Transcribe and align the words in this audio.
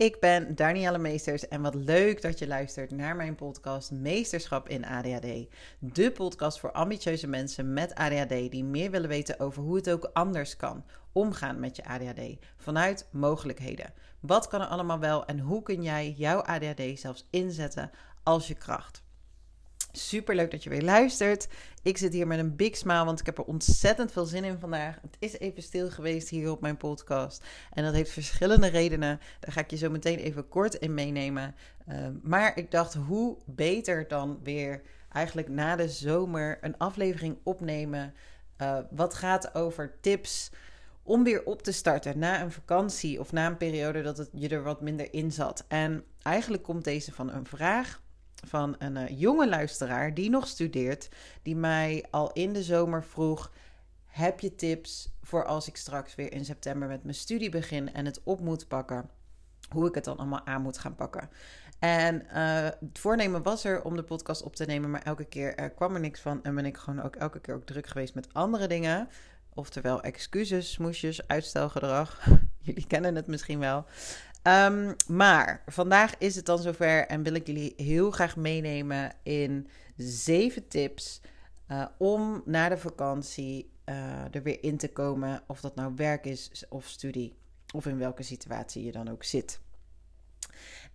Ik 0.00 0.20
ben 0.20 0.54
Danielle 0.54 0.98
Meesters 0.98 1.48
en 1.48 1.62
wat 1.62 1.74
leuk 1.74 2.22
dat 2.22 2.38
je 2.38 2.46
luistert 2.46 2.90
naar 2.90 3.16
mijn 3.16 3.34
podcast 3.34 3.90
Meesterschap 3.90 4.68
in 4.68 4.84
ADHD. 4.86 5.46
De 5.78 6.12
podcast 6.12 6.60
voor 6.60 6.72
ambitieuze 6.72 7.26
mensen 7.26 7.72
met 7.72 7.94
ADHD 7.94 8.50
die 8.50 8.64
meer 8.64 8.90
willen 8.90 9.08
weten 9.08 9.40
over 9.40 9.62
hoe 9.62 9.76
het 9.76 9.90
ook 9.90 10.10
anders 10.12 10.56
kan 10.56 10.84
omgaan 11.12 11.60
met 11.60 11.76
je 11.76 11.84
ADHD 11.84 12.20
vanuit 12.56 13.08
mogelijkheden. 13.10 13.92
Wat 14.20 14.48
kan 14.48 14.60
er 14.60 14.66
allemaal 14.66 14.98
wel 14.98 15.26
en 15.26 15.38
hoe 15.38 15.62
kun 15.62 15.82
jij 15.82 16.10
jouw 16.10 16.40
ADHD 16.40 17.00
zelfs 17.00 17.26
inzetten 17.30 17.90
als 18.22 18.48
je 18.48 18.54
kracht? 18.54 19.02
Super 19.92 20.34
leuk 20.34 20.50
dat 20.50 20.62
je 20.62 20.70
weer 20.70 20.82
luistert. 20.82 21.48
Ik 21.82 21.98
zit 21.98 22.12
hier 22.12 22.26
met 22.26 22.38
een 22.38 22.56
big 22.56 22.76
smile, 22.76 23.04
want 23.04 23.20
ik 23.20 23.26
heb 23.26 23.38
er 23.38 23.44
ontzettend 23.44 24.12
veel 24.12 24.24
zin 24.24 24.44
in 24.44 24.58
vandaag. 24.58 24.98
Het 25.02 25.16
is 25.18 25.38
even 25.38 25.62
stil 25.62 25.90
geweest 25.90 26.28
hier 26.28 26.50
op 26.50 26.60
mijn 26.60 26.76
podcast. 26.76 27.44
En 27.72 27.84
dat 27.84 27.94
heeft 27.94 28.10
verschillende 28.10 28.66
redenen. 28.66 29.20
Daar 29.40 29.52
ga 29.52 29.60
ik 29.60 29.70
je 29.70 29.76
zo 29.76 29.90
meteen 29.90 30.18
even 30.18 30.48
kort 30.48 30.74
in 30.74 30.94
meenemen. 30.94 31.54
Ehm, 31.86 32.12
maar 32.22 32.56
ik 32.56 32.70
dacht, 32.70 32.94
hoe 32.94 33.36
beter 33.46 34.08
dan 34.08 34.40
weer 34.42 34.82
eigenlijk 35.12 35.48
na 35.48 35.76
de 35.76 35.88
zomer 35.88 36.58
een 36.60 36.78
aflevering 36.78 37.36
opnemen. 37.42 38.14
Uh, 38.58 38.78
wat 38.90 39.14
gaat 39.14 39.54
over 39.54 39.94
tips 40.00 40.50
om 41.02 41.24
weer 41.24 41.44
op 41.44 41.62
te 41.62 41.72
starten 41.72 42.18
na 42.18 42.42
een 42.42 42.52
vakantie 42.52 43.20
of 43.20 43.32
na 43.32 43.46
een 43.46 43.56
periode 43.56 44.02
dat 44.02 44.18
het 44.18 44.28
je 44.32 44.48
er 44.48 44.62
wat 44.62 44.80
minder 44.80 45.12
in 45.12 45.32
zat. 45.32 45.64
En 45.68 46.04
eigenlijk 46.22 46.62
komt 46.62 46.84
deze 46.84 47.12
van 47.12 47.32
een 47.32 47.46
vraag 47.46 48.00
van 48.44 48.74
een 48.78 48.96
uh, 48.96 49.20
jonge 49.20 49.48
luisteraar 49.48 50.14
die 50.14 50.30
nog 50.30 50.46
studeert, 50.46 51.08
die 51.42 51.56
mij 51.56 52.04
al 52.10 52.32
in 52.32 52.52
de 52.52 52.62
zomer 52.62 53.04
vroeg: 53.04 53.52
Heb 54.06 54.40
je 54.40 54.54
tips 54.54 55.12
voor 55.22 55.44
als 55.44 55.68
ik 55.68 55.76
straks 55.76 56.14
weer 56.14 56.32
in 56.32 56.44
september 56.44 56.88
met 56.88 57.02
mijn 57.02 57.14
studie 57.14 57.50
begin 57.50 57.92
en 57.92 58.04
het 58.04 58.20
op 58.24 58.40
moet 58.40 58.68
pakken? 58.68 59.10
Hoe 59.68 59.88
ik 59.88 59.94
het 59.94 60.04
dan 60.04 60.16
allemaal 60.16 60.46
aan 60.46 60.62
moet 60.62 60.78
gaan 60.78 60.94
pakken. 60.94 61.30
En 61.78 62.22
uh, 62.34 62.64
het 62.64 62.98
voornemen 62.98 63.42
was 63.42 63.64
er 63.64 63.82
om 63.82 63.96
de 63.96 64.02
podcast 64.02 64.42
op 64.42 64.56
te 64.56 64.64
nemen, 64.64 64.90
maar 64.90 65.02
elke 65.02 65.24
keer 65.24 65.60
uh, 65.60 65.66
kwam 65.76 65.94
er 65.94 66.00
niks 66.00 66.20
van. 66.20 66.42
En 66.42 66.54
ben 66.54 66.66
ik 66.66 66.76
gewoon 66.76 67.02
ook 67.02 67.16
elke 67.16 67.40
keer 67.40 67.54
ook 67.54 67.64
druk 67.64 67.86
geweest 67.86 68.14
met 68.14 68.34
andere 68.34 68.66
dingen. 68.66 69.08
Oftewel 69.54 70.02
excuses, 70.02 70.72
smoesjes, 70.72 71.26
uitstelgedrag. 71.28 72.26
Jullie 72.58 72.86
kennen 72.86 73.14
het 73.14 73.26
misschien 73.26 73.58
wel. 73.58 73.84
Um, 74.42 74.94
maar 75.08 75.62
vandaag 75.66 76.18
is 76.18 76.36
het 76.36 76.46
dan 76.46 76.58
zover 76.58 77.06
en 77.06 77.22
wil 77.22 77.34
ik 77.34 77.46
jullie 77.46 77.72
heel 77.76 78.10
graag 78.10 78.36
meenemen 78.36 79.12
in 79.22 79.68
zeven 79.96 80.68
tips 80.68 81.20
uh, 81.68 81.86
om 81.98 82.42
na 82.44 82.68
de 82.68 82.78
vakantie 82.78 83.70
uh, 83.84 84.34
er 84.34 84.42
weer 84.42 84.62
in 84.62 84.76
te 84.76 84.88
komen. 84.88 85.42
Of 85.46 85.60
dat 85.60 85.74
nou 85.74 85.92
werk 85.96 86.24
is 86.24 86.64
of 86.68 86.86
studie, 86.86 87.36
of 87.74 87.86
in 87.86 87.98
welke 87.98 88.22
situatie 88.22 88.84
je 88.84 88.92
dan 88.92 89.10
ook 89.10 89.24
zit. 89.24 89.60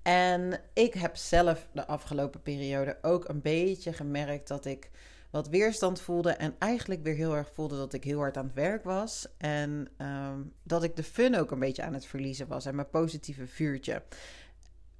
En 0.01 0.61
ik 0.73 0.93
heb 0.93 1.15
zelf 1.15 1.67
de 1.73 1.87
afgelopen 1.87 2.41
periode 2.41 2.97
ook 3.01 3.29
een 3.29 3.41
beetje 3.41 3.93
gemerkt 3.93 4.47
dat 4.47 4.65
ik 4.65 4.89
wat 5.35 5.47
weerstand 5.47 6.01
voelde. 6.01 6.31
En 6.31 6.55
eigenlijk 6.59 7.03
weer 7.03 7.15
heel 7.15 7.35
erg 7.35 7.49
voelde 7.53 7.77
dat 7.77 7.93
ik 7.93 8.03
heel 8.03 8.19
hard 8.19 8.37
aan 8.37 8.45
het 8.45 8.53
werk 8.53 8.83
was. 8.83 9.27
En 9.37 9.87
um, 9.97 10.53
dat 10.63 10.83
ik 10.83 10.95
de 10.95 11.03
fun 11.03 11.35
ook 11.35 11.51
een 11.51 11.59
beetje 11.59 11.83
aan 11.83 11.93
het 11.93 12.05
verliezen 12.05 12.47
was. 12.47 12.65
En 12.65 12.75
mijn 12.75 12.89
positieve 12.89 13.47
vuurtje. 13.47 14.03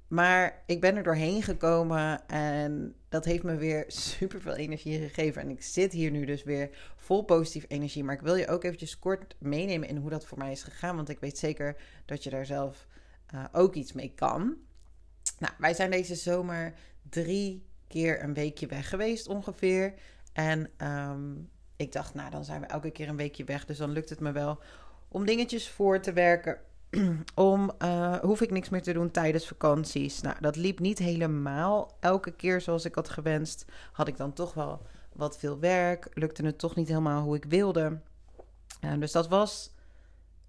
Maar 0.08 0.62
ik 0.66 0.80
ben 0.80 0.96
er 0.96 1.02
doorheen 1.02 1.42
gekomen 1.42 2.28
en 2.28 2.94
dat 3.08 3.24
heeft 3.24 3.42
me 3.42 3.56
weer 3.56 3.84
super 4.12 4.40
veel 4.40 4.54
energie 4.54 4.98
gegeven. 4.98 5.42
En 5.42 5.50
ik 5.50 5.62
zit 5.62 5.92
hier 5.92 6.10
nu 6.10 6.24
dus 6.24 6.42
weer 6.42 6.70
vol 6.96 7.22
positieve 7.22 7.66
energie. 7.66 8.04
Maar 8.04 8.14
ik 8.14 8.20
wil 8.20 8.36
je 8.36 8.48
ook 8.48 8.64
eventjes 8.64 8.98
kort 8.98 9.36
meenemen 9.38 9.88
in 9.88 9.96
hoe 9.96 10.10
dat 10.10 10.26
voor 10.26 10.38
mij 10.38 10.52
is 10.52 10.62
gegaan. 10.62 10.96
Want 10.96 11.08
ik 11.08 11.20
weet 11.20 11.38
zeker 11.38 11.76
dat 12.04 12.24
je 12.24 12.30
daar 12.30 12.46
zelf 12.46 12.86
uh, 13.34 13.44
ook 13.52 13.74
iets 13.74 13.92
mee 13.92 14.12
kan. 14.14 14.56
Nou, 15.38 15.52
wij 15.58 15.74
zijn 15.74 15.90
deze 15.90 16.14
zomer 16.14 16.74
drie 17.08 17.64
keer 17.88 18.22
een 18.22 18.34
weekje 18.34 18.66
weg 18.66 18.88
geweest 18.88 19.28
ongeveer. 19.28 19.94
En 20.36 20.70
um, 20.78 21.50
ik 21.76 21.92
dacht, 21.92 22.14
nou, 22.14 22.30
dan 22.30 22.44
zijn 22.44 22.60
we 22.60 22.66
elke 22.66 22.90
keer 22.90 23.08
een 23.08 23.16
weekje 23.16 23.44
weg. 23.44 23.64
Dus 23.64 23.78
dan 23.78 23.90
lukt 23.90 24.10
het 24.10 24.20
me 24.20 24.32
wel 24.32 24.58
om 25.08 25.24
dingetjes 25.24 25.68
voor 25.68 26.00
te 26.00 26.12
werken. 26.12 26.58
om, 27.34 27.70
uh, 27.82 28.14
hoef 28.14 28.40
ik 28.40 28.50
niks 28.50 28.68
meer 28.68 28.82
te 28.82 28.92
doen 28.92 29.10
tijdens 29.10 29.46
vakanties. 29.46 30.20
Nou, 30.20 30.36
dat 30.40 30.56
liep 30.56 30.78
niet 30.78 30.98
helemaal 30.98 31.96
elke 32.00 32.32
keer 32.32 32.60
zoals 32.60 32.84
ik 32.84 32.94
had 32.94 33.08
gewenst. 33.08 33.64
Had 33.92 34.08
ik 34.08 34.16
dan 34.16 34.32
toch 34.32 34.54
wel 34.54 34.86
wat 35.12 35.38
veel 35.38 35.58
werk. 35.58 36.08
Lukte 36.14 36.44
het 36.44 36.58
toch 36.58 36.74
niet 36.74 36.88
helemaal 36.88 37.22
hoe 37.22 37.36
ik 37.36 37.44
wilde. 37.44 38.00
Uh, 38.84 38.98
dus 38.98 39.12
dat 39.12 39.28
was 39.28 39.74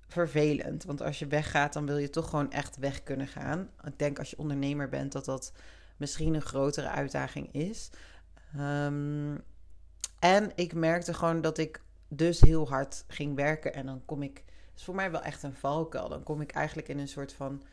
vervelend. 0.07 0.83
Want 0.83 1.01
als 1.01 1.19
je 1.19 1.27
weggaat, 1.27 1.73
dan 1.73 1.85
wil 1.85 1.97
je 1.97 2.09
toch 2.09 2.29
gewoon 2.29 2.51
echt 2.51 2.77
weg 2.77 3.03
kunnen 3.03 3.27
gaan. 3.27 3.69
Ik 3.83 3.99
denk 3.99 4.19
als 4.19 4.29
je 4.29 4.37
ondernemer 4.37 4.89
bent 4.89 5.11
dat 5.11 5.25
dat 5.25 5.53
misschien 5.97 6.33
een 6.33 6.41
grotere 6.41 6.87
uitdaging 6.87 7.53
is. 7.53 7.89
Um, 8.57 9.43
en 10.19 10.51
ik 10.55 10.73
merkte 10.73 11.13
gewoon 11.13 11.41
dat 11.41 11.57
ik 11.57 11.81
dus 12.07 12.41
heel 12.41 12.69
hard 12.69 13.03
ging 13.07 13.35
werken. 13.35 13.73
En 13.73 13.85
dan 13.85 14.01
kom 14.05 14.21
ik. 14.21 14.43
Het 14.45 14.77
is 14.77 14.83
voor 14.83 14.95
mij 14.95 15.11
wel 15.11 15.21
echt 15.21 15.43
een 15.43 15.53
valkuil. 15.53 16.09
Dan 16.09 16.23
kom 16.23 16.41
ik 16.41 16.51
eigenlijk 16.51 16.87
in 16.87 16.99
een 16.99 17.07
soort 17.07 17.33
van. 17.33 17.63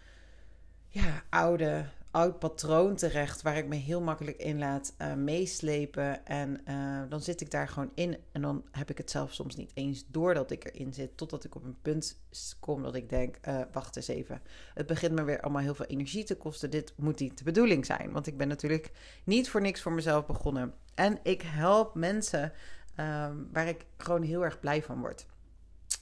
Ja, 0.88 1.22
oude, 1.28 1.84
oud 2.14 2.38
patroon 2.38 2.96
terecht. 2.96 3.42
Waar 3.42 3.56
ik 3.56 3.66
me 3.66 3.74
heel 3.74 4.00
makkelijk 4.00 4.36
in 4.36 4.58
laat 4.58 4.94
uh, 4.98 5.14
meeslepen. 5.14 6.26
En 6.26 6.60
uh, 6.68 7.02
dan 7.08 7.20
zit 7.20 7.40
ik 7.40 7.50
daar 7.50 7.68
gewoon 7.68 7.90
in. 7.94 8.16
En 8.32 8.42
dan 8.42 8.64
heb 8.70 8.90
ik 8.90 8.98
het 8.98 9.10
zelf 9.10 9.32
soms 9.32 9.56
niet 9.56 9.70
eens 9.74 10.04
door 10.08 10.34
dat 10.34 10.50
ik 10.50 10.64
erin 10.64 10.92
zit. 10.92 11.16
Totdat 11.16 11.44
ik 11.44 11.54
op 11.54 11.64
een 11.64 11.76
punt 11.82 12.18
kom 12.60 12.82
dat 12.82 12.94
ik 12.94 13.08
denk: 13.08 13.36
uh, 13.48 13.60
wacht 13.72 13.96
eens 13.96 14.08
even. 14.08 14.42
Het 14.74 14.86
begint 14.86 15.12
me 15.12 15.24
weer 15.24 15.40
allemaal 15.40 15.62
heel 15.62 15.74
veel 15.74 15.84
energie 15.84 16.24
te 16.24 16.36
kosten. 16.36 16.70
Dit 16.70 16.92
moet 16.96 17.20
niet 17.20 17.38
de 17.38 17.44
bedoeling 17.44 17.86
zijn. 17.86 18.12
Want 18.12 18.26
ik 18.26 18.36
ben 18.36 18.48
natuurlijk 18.48 18.90
niet 19.24 19.50
voor 19.50 19.60
niks 19.60 19.80
voor 19.80 19.92
mezelf 19.92 20.26
begonnen. 20.26 20.74
En 20.94 21.18
ik 21.22 21.42
help 21.42 21.94
mensen 21.94 22.52
um, 23.00 23.48
waar 23.52 23.68
ik 23.68 23.86
gewoon 23.96 24.22
heel 24.22 24.44
erg 24.44 24.60
blij 24.60 24.82
van 24.82 25.00
word. 25.00 25.26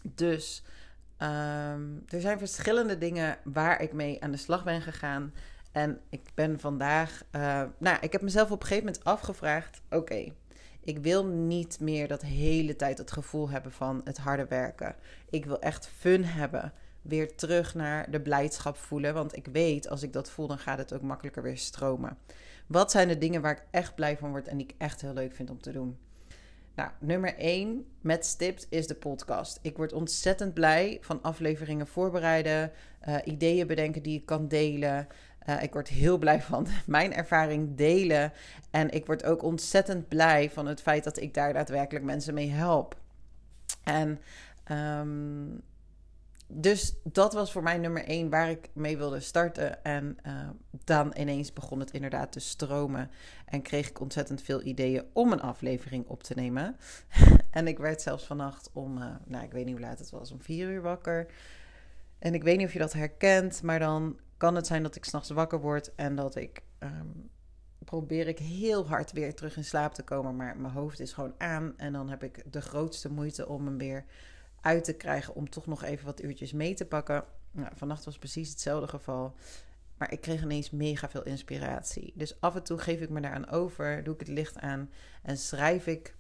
Dus 0.03 0.63
um, 1.19 2.03
er 2.07 2.21
zijn 2.21 2.39
verschillende 2.39 2.99
dingen 2.99 3.39
waar 3.45 3.81
ik 3.81 3.93
mee 3.93 4.23
aan 4.23 4.31
de 4.31 4.37
slag 4.37 4.65
ben 4.65 4.83
gegaan. 4.83 5.33
En 5.73 6.01
ik 6.09 6.21
ben 6.35 6.61
vandaag. 6.61 7.25
Uh, 7.37 7.63
nou, 7.79 7.99
ik 8.01 8.13
heb 8.13 8.23
mezelf 8.23 8.51
op 8.51 8.61
een 8.61 8.67
gegeven 8.67 8.87
moment 8.87 9.05
afgevraagd: 9.05 9.81
oké, 9.91 10.33
ik 10.81 10.99
wil 10.99 11.27
niet 11.27 11.81
meer 11.81 12.09
dat 12.09 12.23
hele 12.23 12.77
tijd 12.77 12.99
het 12.99 13.13
gevoel 13.13 13.51
hebben 13.51 13.73
van 13.73 14.01
het 14.05 14.19
harde 14.19 14.47
werken. 14.47 14.95
Ik 15.31 15.45
wil 15.45 15.61
echt 15.61 15.89
fun 15.89 16.25
hebben. 16.25 16.73
Weer 17.03 17.35
terug 17.37 17.75
naar 17.75 18.11
de 18.11 18.21
blijdschap 18.21 18.77
voelen. 18.77 19.15
Want 19.15 19.37
ik 19.37 19.47
weet, 19.47 19.89
als 19.89 20.03
ik 20.03 20.13
dat 20.13 20.31
voel, 20.31 20.47
dan 20.47 20.59
gaat 20.59 20.79
het 20.79 20.93
ook 20.93 21.03
makkelijker 21.03 21.43
weer 21.43 21.59
stromen. 21.59 22.19
Wat 22.67 22.91
zijn 22.91 23.09
de 23.09 23.19
dingen 23.19 23.43
waar 23.43 23.53
ik 23.53 23.65
echt 23.71 23.95
blij 23.95 24.17
van 24.17 24.31
word 24.31 24.49
en 24.49 24.57
die 24.57 24.67
ik 24.67 24.75
echt 24.79 25.01
heel 25.01 25.13
leuk 25.13 25.35
vind 25.35 25.51
om 25.51 25.61
te 25.61 25.73
doen? 25.73 25.99
Nou, 26.75 26.91
nummer 27.01 27.37
1 27.37 27.87
met 28.01 28.27
Stipt 28.27 28.67
is 28.71 28.87
de 28.87 28.95
podcast. 28.95 29.59
Ik 29.63 29.77
word 29.77 29.93
ontzettend 29.93 30.55
blij 30.55 30.99
van 31.01 31.23
afleveringen 31.23 31.87
voorbereiden, 31.87 32.73
uh, 33.09 33.17
ideeën 33.25 33.67
bedenken 33.67 34.03
die 34.03 34.19
ik 34.19 34.27
kan 34.27 34.49
delen. 34.49 35.07
Uh, 35.49 35.63
ik 35.63 35.73
word 35.73 35.89
heel 35.89 36.19
blij 36.19 36.43
van 36.43 36.67
mijn 36.87 37.15
ervaring 37.15 37.77
delen. 37.77 38.33
En 38.71 38.91
ik 38.91 39.07
word 39.07 39.25
ook 39.25 39.43
ontzettend 39.43 40.09
blij 40.09 40.51
van 40.51 40.67
het 40.67 40.83
feit 40.83 41.05
dat 41.05 41.21
ik 41.21 41.35
daar 41.35 41.53
daadwerkelijk 41.53 42.05
mensen 42.05 42.35
mee 42.35 42.51
help. 42.51 42.97
En 43.85 44.21
um, 44.71 45.63
dus 46.55 46.95
dat 47.05 47.33
was 47.33 47.53
voor 47.53 47.63
mij 47.63 47.79
nummer 47.79 48.05
één 48.05 48.31
waar 48.31 48.51
ik 48.51 48.69
mee 48.73 48.97
wilde 48.97 49.21
starten. 49.21 49.85
En 49.85 50.19
uh, 50.27 50.49
dan 50.85 51.15
ineens 51.19 51.53
begon 51.53 51.81
het 51.81 51.91
inderdaad 51.91 52.33
te 52.33 52.41
stromen. 52.41 53.11
En 53.45 53.63
kreeg 53.63 53.89
ik 53.89 54.01
ontzettend 54.01 54.43
veel 54.43 54.63
ideeën 54.63 55.05
om 55.13 55.33
een 55.33 55.41
aflevering 55.41 56.07
op 56.07 56.23
te 56.23 56.35
nemen. 56.35 56.77
en 57.51 57.67
ik 57.67 57.79
werd 57.79 58.03
zelfs 58.03 58.25
vannacht 58.25 58.71
om, 58.73 58.99
uh, 58.99 59.05
nou 59.25 59.45
ik 59.45 59.53
weet 59.53 59.65
niet 59.65 59.75
hoe 59.75 59.87
laat 59.87 59.99
het 59.99 60.11
was, 60.11 60.33
om 60.33 60.43
vier 60.43 60.69
uur 60.69 60.83
wakker. 60.83 61.27
En 62.19 62.35
ik 62.35 62.43
weet 62.43 62.57
niet 62.57 62.67
of 62.67 62.73
je 62.73 62.79
dat 62.79 62.93
herkent, 62.93 63.63
maar 63.63 63.79
dan 63.79 64.19
kan 64.43 64.55
het 64.55 64.67
zijn 64.67 64.83
dat 64.83 64.97
ik 64.97 65.05
s'nachts 65.05 65.31
wakker 65.31 65.61
word 65.61 65.95
en 65.95 66.15
dat 66.15 66.37
ik. 66.37 66.63
Um, 66.79 67.31
probeer 67.79 68.29
ik 68.29 68.39
heel 68.39 68.89
hard 68.89 69.13
weer 69.13 69.35
terug 69.35 69.57
in 69.57 69.65
slaap 69.65 69.95
te 69.95 70.03
komen, 70.03 70.37
maar 70.37 70.57
mijn 70.57 70.73
hoofd 70.73 71.01
is 71.01 71.13
gewoon 71.13 71.35
aan. 71.39 71.75
En 71.77 71.93
dan 71.93 72.09
heb 72.09 72.23
ik 72.23 72.53
de 72.53 72.61
grootste 72.61 73.11
moeite 73.11 73.49
om 73.49 73.67
hem 73.67 73.79
weer 73.79 74.05
uit 74.61 74.85
te 74.85 74.93
krijgen 74.93 75.35
om 75.35 75.51
toch 75.51 75.67
nog 75.67 75.83
even 75.83 76.07
wat 76.07 76.23
uurtjes 76.23 76.53
mee 76.53 76.75
te 76.75 76.87
pakken. 76.87 77.25
Nou, 77.51 77.73
vannacht 77.75 78.05
was 78.05 78.19
precies 78.19 78.51
hetzelfde 78.51 78.89
geval. 78.89 79.35
Maar 79.99 80.13
ik 80.13 80.21
kreeg 80.21 80.43
ineens 80.43 80.71
mega 80.71 81.09
veel 81.09 81.25
inspiratie. 81.25 82.13
Dus 82.17 82.41
af 82.41 82.55
en 82.55 82.63
toe 82.63 82.79
geef 82.79 83.01
ik 83.01 83.11
me 83.11 83.21
daaraan 83.21 83.49
over, 83.49 84.05
doe 84.05 84.15
ik 84.15 84.21
het 84.21 84.29
licht 84.29 84.59
aan 84.59 84.91
en 85.23 85.39
schrijf 85.39 85.87
ik 85.87 86.17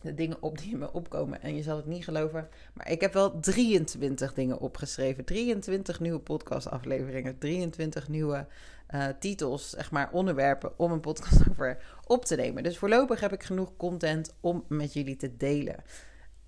de 0.00 0.14
dingen 0.14 0.42
op 0.42 0.58
die 0.58 0.76
me 0.76 0.92
opkomen. 0.92 1.42
En 1.42 1.56
je 1.56 1.62
zal 1.62 1.76
het 1.76 1.86
niet 1.86 2.04
geloven, 2.04 2.48
maar 2.74 2.90
ik 2.90 3.00
heb 3.00 3.12
wel 3.12 3.40
23 3.40 4.34
dingen 4.34 4.58
opgeschreven. 4.58 5.24
23 5.24 6.00
nieuwe 6.00 6.18
podcastafleveringen, 6.18 7.38
23 7.38 8.08
nieuwe 8.08 8.46
uh, 8.94 9.06
titels, 9.20 9.70
zeg 9.70 9.90
maar 9.90 10.10
onderwerpen 10.12 10.78
om 10.78 10.92
een 10.92 11.00
podcast 11.00 11.40
over 11.50 11.78
op 12.06 12.24
te 12.24 12.36
nemen. 12.36 12.62
Dus 12.62 12.78
voorlopig 12.78 13.20
heb 13.20 13.32
ik 13.32 13.42
genoeg 13.42 13.76
content 13.76 14.34
om 14.40 14.64
met 14.68 14.92
jullie 14.92 15.16
te 15.16 15.36
delen. 15.36 15.76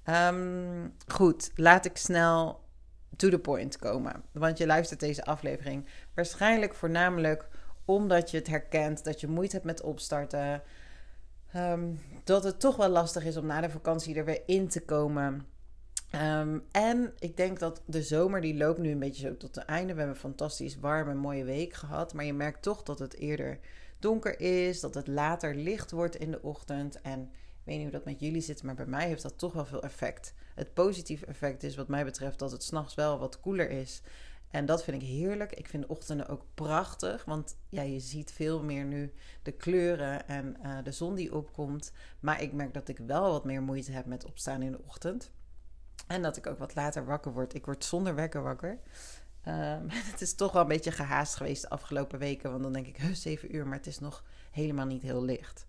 Um, 0.05 0.95
goed, 1.07 1.51
laat 1.55 1.85
ik 1.85 1.97
snel 1.97 2.61
to 3.17 3.29
the 3.29 3.39
point 3.39 3.79
komen. 3.79 4.23
Want 4.33 4.59
je 4.59 4.67
luistert 4.67 5.01
deze 5.01 5.25
aflevering 5.25 5.87
waarschijnlijk 6.15 6.75
voornamelijk 6.75 7.49
omdat 7.85 8.31
je 8.31 8.37
het 8.37 8.47
herkent 8.47 9.05
dat 9.05 9.21
je 9.21 9.29
moeite 9.29 9.55
hebt 9.55 9.67
met 9.67 9.83
opstarten. 9.83 10.63
Ehm, 11.53 11.95
dat 12.25 12.45
het 12.45 12.61
toch 12.61 12.77
wel 12.77 12.89
lastig 12.89 13.25
is 13.25 13.37
om 13.37 13.47
na 13.47 13.61
de 13.61 13.71
vakantie 13.71 14.15
er 14.15 14.25
weer 14.25 14.43
in 14.47 14.69
te 14.69 14.81
komen. 14.81 15.47
Ehm, 16.11 16.59
en 16.71 17.13
ik 17.19 17.37
denk 17.37 17.59
dat 17.59 17.83
de 17.85 18.03
zomer 18.03 18.41
die 18.41 18.57
loopt 18.57 18.79
nu 18.79 18.91
een 18.91 18.99
beetje 18.99 19.29
zo 19.29 19.37
tot 19.37 19.55
het 19.55 19.65
einde. 19.65 19.93
We 19.93 19.99
hebben 19.99 20.17
een 20.17 20.21
fantastisch 20.21 20.79
warme, 20.79 21.15
mooie 21.15 21.45
week 21.45 21.73
gehad. 21.73 22.15
Maar 22.15 22.25
je 22.25 22.33
merkt 22.33 22.63
toch 22.63 22.83
dat 22.83 22.99
het 22.99 23.15
eerder 23.15 23.59
donker 23.99 24.41
is. 24.41 24.81
Dat 24.81 24.95
het 24.95 25.07
later 25.07 25.55
licht 25.55 25.91
wordt 25.91 26.17
in 26.17 26.31
de 26.31 26.43
ochtend. 26.43 27.01
En 27.01 27.21
ik 27.23 27.67
weet 27.67 27.75
niet 27.75 27.85
hoe 27.85 27.93
dat 27.93 28.05
met 28.05 28.21
jullie 28.21 28.41
zit, 28.41 28.63
maar 28.63 28.75
bij 28.75 28.87
mij 28.87 29.07
heeft 29.07 29.23
dat 29.23 29.39
toch 29.39 29.53
wel 29.53 29.65
veel 29.65 29.83
effect. 29.83 30.35
Het 30.55 30.75
positieve 30.75 31.27
effect 31.27 31.63
is 31.63 31.77
wat 31.77 31.89
mij 31.89 32.05
betreft 32.05 32.39
dat 32.39 32.53
het 32.53 32.63
s'nachts 32.63 32.95
wel 32.95 33.19
wat 33.19 33.41
koeler 33.41 33.71
is. 33.71 34.03
En 34.51 34.67
dat 34.67 34.85
vind 34.85 35.03
ik 35.03 35.09
heerlijk. 35.09 35.53
Ik 35.53 35.69
vind 35.69 35.83
de 35.83 35.89
ochtenden 35.89 36.29
ook 36.29 36.45
prachtig. 36.55 37.25
Want 37.25 37.57
ja, 37.69 37.83
je 37.83 38.01
ziet 38.01 38.33
veel 38.33 38.63
meer 38.63 38.85
nu 38.85 39.13
de 39.43 39.53
kleuren 39.53 40.29
en 40.29 40.57
uh, 40.63 40.79
de 40.83 40.93
zon 40.93 41.15
die 41.15 41.35
opkomt. 41.35 41.93
Maar 42.21 42.43
ik 42.43 42.53
merk 42.53 42.75
dat 42.75 42.89
ik 42.89 42.99
wel 42.99 43.31
wat 43.31 43.45
meer 43.45 43.63
moeite 43.63 43.93
heb 43.93 44.07
met 44.07 44.25
opstaan 44.25 44.63
in 44.63 44.73
de 44.73 44.81
ochtend. 44.87 45.31
En 46.07 46.23
dat 46.23 46.37
ik 46.37 46.47
ook 46.47 46.59
wat 46.59 46.75
later 46.75 47.05
wakker 47.05 47.33
word. 47.33 47.55
Ik 47.55 47.65
word 47.65 47.85
zonder 47.85 48.15
wekker 48.15 48.43
wakker. 48.43 48.79
Um, 49.49 49.87
het 50.13 50.21
is 50.21 50.35
toch 50.35 50.53
wel 50.53 50.63
een 50.63 50.69
beetje 50.69 50.93
gehaast 50.93 51.35
geweest 51.35 51.63
de 51.63 51.69
afgelopen 51.69 52.19
weken. 52.19 52.51
Want 52.51 52.63
dan 52.63 52.73
denk 52.73 52.87
ik, 52.87 52.97
heus 52.97 53.23
7 53.23 53.57
uur, 53.57 53.67
maar 53.67 53.77
het 53.77 53.87
is 53.87 53.99
nog 53.99 54.25
helemaal 54.51 54.87
niet 54.87 55.03
heel 55.03 55.25
licht. 55.25 55.67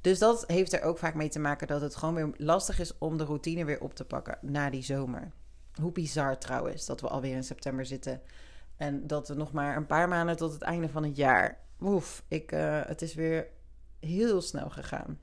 Dus 0.00 0.18
dat 0.18 0.44
heeft 0.46 0.72
er 0.72 0.82
ook 0.82 0.98
vaak 0.98 1.14
mee 1.14 1.28
te 1.28 1.38
maken 1.38 1.66
dat 1.66 1.80
het 1.80 1.96
gewoon 1.96 2.14
weer 2.14 2.30
lastig 2.36 2.78
is 2.78 2.98
om 2.98 3.16
de 3.16 3.24
routine 3.24 3.64
weer 3.64 3.80
op 3.80 3.94
te 3.94 4.04
pakken 4.04 4.38
na 4.42 4.70
die 4.70 4.82
zomer. 4.82 5.32
Hoe 5.80 5.92
bizar 5.92 6.38
trouwens 6.38 6.86
dat 6.86 7.00
we 7.00 7.08
alweer 7.08 7.34
in 7.34 7.44
september 7.44 7.86
zitten. 7.86 8.22
En 8.76 9.06
dat 9.06 9.28
we 9.28 9.34
nog 9.34 9.52
maar 9.52 9.76
een 9.76 9.86
paar 9.86 10.08
maanden 10.08 10.36
tot 10.36 10.52
het 10.52 10.62
einde 10.62 10.88
van 10.88 11.02
het 11.02 11.16
jaar. 11.16 11.58
Oef, 11.80 12.22
ik, 12.28 12.52
uh, 12.52 12.80
het 12.84 13.02
is 13.02 13.14
weer 13.14 13.48
heel 14.00 14.40
snel 14.40 14.70
gegaan. 14.70 15.18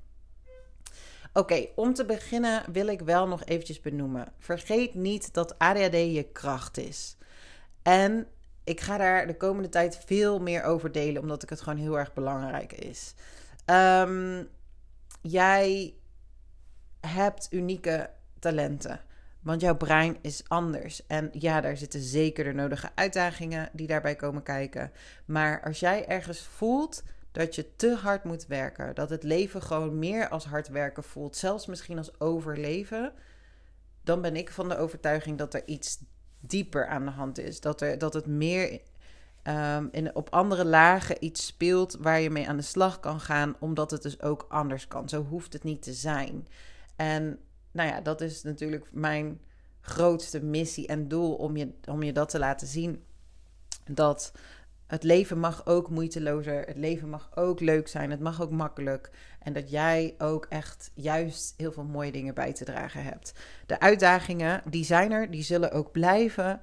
Oké, 1.34 1.68
om 1.76 1.94
te 1.94 2.06
beginnen 2.06 2.72
wil 2.72 2.88
ik 2.88 3.02
wel 3.02 3.28
nog 3.28 3.44
eventjes 3.44 3.82
benoemen. 3.82 4.34
Vergeet 4.40 4.94
niet 4.94 5.34
dat 5.34 5.60
ADHD 5.60 5.94
je 5.94 6.28
kracht 6.32 6.78
is. 6.78 7.18
En 7.82 8.28
ik 8.64 8.82
ga 8.82 8.98
daar 8.98 9.28
de 9.28 9.38
komende 9.38 9.70
tijd 9.70 9.98
veel 10.06 10.40
meer 10.40 10.64
over 10.64 10.92
delen, 10.92 11.22
omdat 11.22 11.44
ik 11.44 11.50
het 11.50 11.62
gewoon 11.62 11.80
heel 11.80 12.00
erg 12.00 12.14
belangrijk 12.14 12.74
is. 12.74 13.14
Um, 13.66 14.50
jij 15.22 15.94
hebt 17.00 17.48
unieke 17.52 18.10
talenten. 18.40 19.00
Want 19.44 19.62
jouw 19.62 19.78
brein 19.78 20.18
is 20.22 20.44
anders. 20.48 21.08
En 21.08 21.30
ja, 21.32 21.62
daar 21.62 21.78
zitten 21.78 22.02
zeker 22.02 22.44
de 22.44 22.54
nodige 22.54 22.90
uitdagingen 22.96 23.70
die 23.74 23.88
daarbij 23.88 24.16
komen 24.16 24.44
kijken. 24.44 24.92
Maar 25.26 25.64
als 25.64 25.80
jij 25.80 26.08
ergens 26.08 26.42
voelt 26.42 27.04
dat 27.32 27.56
je 27.56 27.76
te 27.76 27.96
hard 27.96 28.24
moet 28.24 28.48
werken, 28.48 28.96
dat 28.96 29.10
het 29.10 29.24
leven 29.24 29.62
gewoon 29.62 30.00
meer 30.00 30.30
als 30.30 30.46
hard 30.46 30.68
werken 30.68 31.04
voelt, 31.04 31.36
zelfs 31.36 31.66
misschien 31.66 31.98
als 31.98 32.20
overleven, 32.20 33.14
dan 34.04 34.22
ben 34.22 34.36
ik 34.36 34.52
van 34.52 34.70
de 34.70 34.78
overtuiging 34.78 35.38
dat 35.38 35.54
er 35.54 35.62
iets 35.66 36.00
dieper 36.40 36.88
aan 36.88 37.06
de 37.06 37.12
hand 37.12 37.40
is. 37.40 37.60
Dat, 37.60 37.82
er, 37.82 37.98
dat 37.98 38.14
het 38.14 38.26
meer 38.26 38.82
um, 39.44 39.90
in, 39.92 40.16
op 40.16 40.30
andere 40.30 40.66
lagen 40.66 41.16
iets 41.20 41.46
speelt 41.46 41.98
waar 42.00 42.20
je 42.20 42.30
mee 42.30 42.48
aan 42.48 42.58
de 42.58 42.64
slag 42.64 43.00
kan 43.00 43.20
gaan, 43.20 43.56
omdat 43.60 43.92
het 43.92 44.02
dus 44.02 44.22
ook 44.22 44.46
anders 44.50 44.88
kan. 44.88 45.10
Zo 45.10 45.24
hoeft 45.24 45.54
het 45.54 45.64
niet 45.64 45.82
te 45.82 45.94
zijn. 45.94 46.48
En 46.96 47.40
nou 47.74 47.90
ja, 47.90 48.02
dat 48.02 48.22
is 48.22 48.44
natuurlijk 48.44 48.88
mijn 48.92 49.40
grootste 49.82 50.44
missie 50.44 50.88
en 50.88 51.08
doel 51.08 51.34
om 51.34 51.58
je, 51.58 51.74
om 51.86 52.04
je 52.04 52.14
dat 52.14 52.30
te 52.30 52.40
laten 52.40 52.68
zien. 52.68 53.04
Dat 53.86 54.34
het 54.88 55.04
leven 55.04 55.40
mag 55.40 55.66
ook 55.66 55.90
moeitelozer, 55.90 56.62
het 56.66 56.78
leven 56.78 57.10
mag 57.10 57.30
ook 57.36 57.60
leuk 57.60 57.88
zijn, 57.88 58.12
het 58.12 58.20
mag 58.20 58.42
ook 58.42 58.52
makkelijk. 58.52 59.12
En 59.40 59.54
dat 59.54 59.70
jij 59.70 60.16
ook 60.18 60.46
echt 60.50 60.92
juist 60.94 61.54
heel 61.58 61.72
veel 61.72 61.84
mooie 61.84 62.12
dingen 62.12 62.34
bij 62.34 62.54
te 62.54 62.66
dragen 62.66 63.04
hebt. 63.04 63.34
De 63.66 63.80
uitdagingen, 63.80 64.62
die 64.70 64.84
zijn 64.84 65.12
er, 65.12 65.32
die 65.32 65.44
zullen 65.44 65.72
ook 65.72 65.92
blijven. 65.92 66.62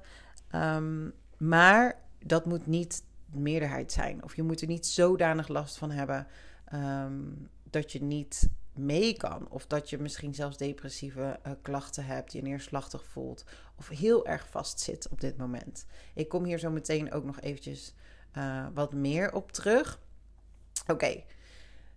Um, 0.55 1.13
maar 1.37 1.99
dat 2.25 2.45
moet 2.45 2.67
niet 2.67 3.03
de 3.31 3.39
meerderheid 3.39 3.91
zijn. 3.91 4.23
Of 4.23 4.35
je 4.35 4.43
moet 4.43 4.61
er 4.61 4.67
niet 4.67 4.85
zodanig 4.85 5.47
last 5.47 5.77
van 5.77 5.91
hebben 5.91 6.27
um, 6.73 7.49
dat 7.69 7.91
je 7.91 8.03
niet 8.03 8.49
mee 8.73 9.17
kan. 9.17 9.49
Of 9.49 9.65
dat 9.65 9.89
je 9.89 9.97
misschien 9.97 10.33
zelfs 10.33 10.57
depressieve 10.57 11.39
uh, 11.47 11.53
klachten 11.61 12.05
hebt, 12.05 12.33
je 12.33 12.41
neerslachtig 12.41 13.05
voelt. 13.05 13.43
Of 13.75 13.87
heel 13.87 14.27
erg 14.27 14.47
vastzit 14.49 15.07
op 15.09 15.21
dit 15.21 15.37
moment. 15.37 15.85
Ik 16.13 16.29
kom 16.29 16.45
hier 16.45 16.59
zo 16.59 16.69
meteen 16.69 17.11
ook 17.11 17.23
nog 17.23 17.41
eventjes 17.41 17.93
uh, 18.37 18.67
wat 18.73 18.93
meer 18.93 19.33
op 19.33 19.51
terug. 19.51 19.99
Oké. 20.87 21.23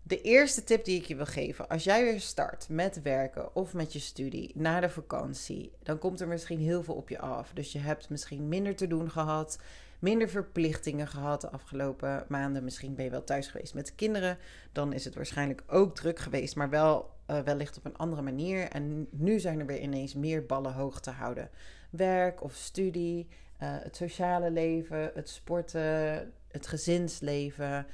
De 0.07 0.21
eerste 0.21 0.65
tip 0.65 0.85
die 0.85 1.01
ik 1.01 1.07
je 1.07 1.17
wil 1.17 1.27
geven, 1.27 1.69
als 1.69 1.85
jij 1.85 2.05
weer 2.05 2.21
start 2.21 2.69
met 2.69 3.03
werken 3.03 3.55
of 3.55 3.75
met 3.75 3.93
je 3.93 3.99
studie 3.99 4.53
na 4.55 4.81
de 4.81 4.89
vakantie, 4.89 5.73
dan 5.83 5.99
komt 5.99 6.21
er 6.21 6.29
misschien 6.29 6.61
heel 6.61 6.83
veel 6.83 6.95
op 6.95 7.09
je 7.09 7.19
af. 7.19 7.51
Dus 7.55 7.73
je 7.73 7.79
hebt 7.79 8.09
misschien 8.09 8.49
minder 8.49 8.77
te 8.77 8.87
doen 8.87 9.11
gehad, 9.11 9.59
minder 10.05 10.29
verplichtingen 10.29 11.07
gehad 11.07 11.41
de 11.41 11.51
afgelopen 11.51 12.25
maanden. 12.29 12.65
Misschien 12.65 12.95
ben 12.95 13.05
je 13.05 13.11
wel 13.11 13.25
thuis 13.25 13.47
geweest 13.47 13.75
met 13.75 13.95
kinderen. 13.95 14.39
Dan 14.73 14.93
is 14.93 15.05
het 15.05 15.15
waarschijnlijk 15.15 15.63
ook 15.67 15.95
druk 15.95 16.19
geweest, 16.19 16.57
maar 16.57 16.71
wel 16.71 17.11
uh, 17.31 17.39
wellicht 17.39 17.77
op 17.77 17.85
een 17.85 17.97
andere 17.97 18.23
manier. 18.23 18.69
En 18.69 19.07
nu 19.11 19.41
zijn 19.41 19.61
er 19.61 19.67
weer 19.67 19.81
ineens 19.81 20.15
meer 20.15 20.47
ballen 20.47 20.73
hoog 20.73 21.01
te 21.01 21.11
houden. 21.11 21.51
Werk 21.91 22.43
of 22.43 22.55
studie, 22.55 23.29
uh, 23.63 23.77
het 23.83 23.97
sociale 23.97 24.51
leven, 24.51 25.11
het 25.15 25.29
sporten, 25.29 26.33
het 26.49 26.67
gezinsleven. 26.67 27.87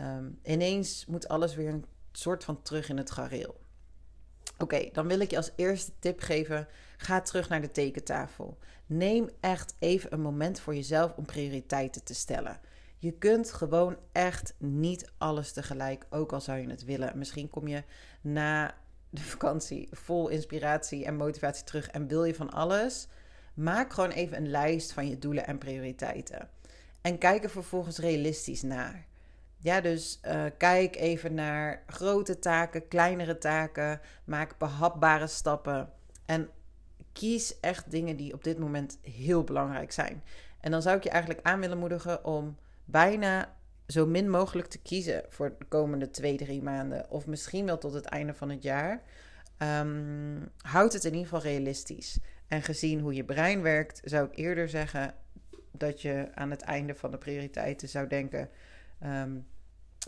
Um, 0.00 0.38
ineens 0.42 1.06
moet 1.06 1.28
alles 1.28 1.54
weer 1.54 1.68
een 1.68 1.84
soort 2.12 2.44
van 2.44 2.62
terug 2.62 2.88
in 2.88 2.96
het 2.96 3.10
gareel. 3.10 3.60
Oké, 4.58 4.88
dan 4.92 5.08
wil 5.08 5.20
ik 5.20 5.30
je 5.30 5.36
als 5.36 5.52
eerste 5.56 5.92
tip 5.98 6.20
geven: 6.20 6.68
ga 6.96 7.20
terug 7.20 7.48
naar 7.48 7.60
de 7.60 7.70
tekentafel. 7.70 8.58
Neem 8.92 9.28
echt 9.40 9.74
even 9.78 10.12
een 10.12 10.20
moment 10.20 10.60
voor 10.60 10.74
jezelf 10.74 11.12
om 11.16 11.24
prioriteiten 11.24 12.04
te 12.04 12.14
stellen. 12.14 12.60
Je 12.98 13.12
kunt 13.12 13.52
gewoon 13.52 13.96
echt 14.12 14.54
niet 14.58 15.12
alles 15.18 15.52
tegelijk, 15.52 16.06
ook 16.10 16.32
al 16.32 16.40
zou 16.40 16.58
je 16.58 16.68
het 16.70 16.84
willen. 16.84 17.18
Misschien 17.18 17.50
kom 17.50 17.68
je 17.68 17.82
na 18.20 18.74
de 19.10 19.20
vakantie 19.22 19.88
vol 19.90 20.28
inspiratie 20.28 21.04
en 21.04 21.16
motivatie 21.16 21.64
terug 21.64 21.88
en 21.88 22.06
wil 22.06 22.24
je 22.24 22.34
van 22.34 22.50
alles. 22.50 23.08
Maak 23.54 23.92
gewoon 23.92 24.10
even 24.10 24.36
een 24.36 24.50
lijst 24.50 24.92
van 24.92 25.08
je 25.08 25.18
doelen 25.18 25.46
en 25.46 25.58
prioriteiten. 25.58 26.48
En 27.00 27.18
kijk 27.18 27.44
er 27.44 27.50
vervolgens 27.50 27.98
realistisch 27.98 28.62
naar. 28.62 29.06
Ja, 29.56 29.80
dus 29.80 30.20
uh, 30.24 30.44
kijk 30.56 30.96
even 30.96 31.34
naar 31.34 31.82
grote 31.86 32.38
taken, 32.38 32.88
kleinere 32.88 33.38
taken. 33.38 34.00
Maak 34.24 34.58
behapbare 34.58 35.26
stappen. 35.26 35.92
En 36.26 36.50
kies 37.12 37.60
echt 37.60 37.90
dingen 37.90 38.16
die 38.16 38.34
op 38.34 38.44
dit 38.44 38.58
moment 38.58 38.98
heel 39.02 39.44
belangrijk 39.44 39.92
zijn. 39.92 40.22
En 40.60 40.70
dan 40.70 40.82
zou 40.82 40.96
ik 40.96 41.02
je 41.02 41.10
eigenlijk 41.10 41.46
aan 41.46 41.60
willen 41.60 41.78
moedigen 41.78 42.24
om 42.24 42.56
bijna 42.84 43.56
zo 43.86 44.06
min 44.06 44.30
mogelijk 44.30 44.68
te 44.68 44.82
kiezen 44.82 45.24
voor 45.28 45.54
de 45.58 45.64
komende 45.64 46.10
twee, 46.10 46.36
drie 46.36 46.62
maanden. 46.62 47.10
Of 47.10 47.26
misschien 47.26 47.66
wel 47.66 47.78
tot 47.78 47.92
het 47.92 48.04
einde 48.04 48.34
van 48.34 48.50
het 48.50 48.62
jaar. 48.62 49.02
Um, 49.58 50.48
houd 50.56 50.92
het 50.92 51.04
in 51.04 51.10
ieder 51.10 51.28
geval 51.28 51.42
realistisch. 51.42 52.18
En 52.48 52.62
gezien 52.62 53.00
hoe 53.00 53.14
je 53.14 53.24
brein 53.24 53.62
werkt, 53.62 54.00
zou 54.04 54.26
ik 54.26 54.36
eerder 54.36 54.68
zeggen 54.68 55.14
dat 55.72 56.02
je 56.02 56.28
aan 56.34 56.50
het 56.50 56.62
einde 56.62 56.94
van 56.94 57.10
de 57.10 57.18
prioriteiten 57.18 57.88
zou 57.88 58.06
denken. 58.06 58.50
Um, 59.04 59.46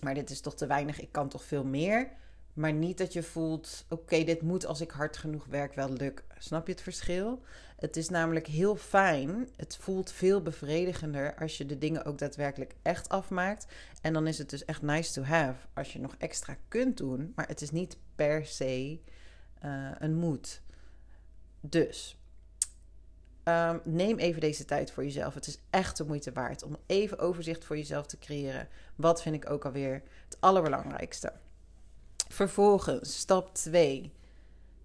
maar 0.03 0.15
dit 0.15 0.31
is 0.31 0.41
toch 0.41 0.55
te 0.55 0.67
weinig, 0.67 1.01
ik 1.01 1.13
kan 1.13 1.29
toch 1.29 1.45
veel 1.45 1.65
meer. 1.65 2.13
Maar 2.53 2.73
niet 2.73 2.99
dat 2.99 3.13
je 3.13 3.23
voelt, 3.23 3.85
oké, 3.89 4.25
dit 4.25 4.43
moet 4.43 4.67
als 4.67 4.81
ik 4.81 4.91
hard 4.91 5.17
genoeg 5.17 5.47
werk 5.47 5.75
wel 5.75 5.91
lukken. 5.91 6.25
Snap 6.39 6.67
je 6.67 6.73
het 6.73 6.83
verschil? 6.83 7.43
Het 7.77 7.97
is 7.97 8.09
namelijk 8.09 8.47
heel 8.47 8.77
fijn. 8.77 9.49
Het 9.57 9.77
voelt 9.77 10.13
veel 10.13 10.43
bevredigender 10.43 11.35
als 11.35 11.59
je 11.59 11.67
de 11.67 11.79
dingen 11.79 12.05
ook 12.05 12.19
daadwerkelijk 12.19 12.75
echt 12.83 13.09
afmaakt. 13.09 13.67
En 14.01 14.13
dan 14.13 14.27
is 14.27 14.39
het 14.39 14.51
dus 14.51 14.65
echt 14.65 14.83
nice 14.83 15.13
to 15.13 15.23
have 15.23 15.67
als 15.75 15.93
je 15.93 16.01
nog 16.01 16.15
extra 16.19 16.57
kunt 16.69 16.97
doen. 16.97 17.33
Maar 17.35 17.49
het 17.49 17.61
is 17.61 17.71
niet 17.71 17.97
per 18.15 18.47
se 18.47 19.01
uh, 19.65 19.91
een 19.99 20.15
moet. 20.15 20.61
Dus 21.61 22.17
um, 23.45 23.81
neem 23.85 24.19
even 24.19 24.41
deze 24.41 24.65
tijd 24.65 24.91
voor 24.91 25.05
jezelf. 25.05 25.35
Het 25.35 25.47
is 25.47 25.59
echt 25.71 25.97
de 25.97 26.05
moeite 26.05 26.33
waard 26.33 26.63
om 26.63 26.77
even 26.87 27.19
overzicht 27.19 27.65
voor 27.65 27.77
jezelf 27.77 28.07
te 28.07 28.19
creëren. 28.19 28.69
Wat 28.97 29.23
vind 29.23 29.35
ik 29.35 29.51
ook 29.51 29.65
alweer 29.65 30.03
het 30.25 30.37
allerbelangrijkste. 30.41 31.33
Vervolgens, 32.33 33.19
stap 33.19 33.55
2. 33.55 34.13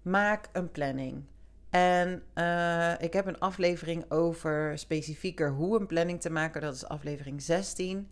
Maak 0.02 0.48
een 0.52 0.70
planning. 0.70 1.24
En 1.70 2.22
uh, 2.34 2.92
ik 3.00 3.12
heb 3.12 3.26
een 3.26 3.38
aflevering 3.38 4.10
over 4.10 4.78
specifieker 4.78 5.50
hoe 5.50 5.80
een 5.80 5.86
planning 5.86 6.20
te 6.20 6.30
maken. 6.30 6.60
Dat 6.60 6.74
is 6.74 6.86
aflevering 6.86 7.42
16. 7.42 7.96
Um, 7.96 8.08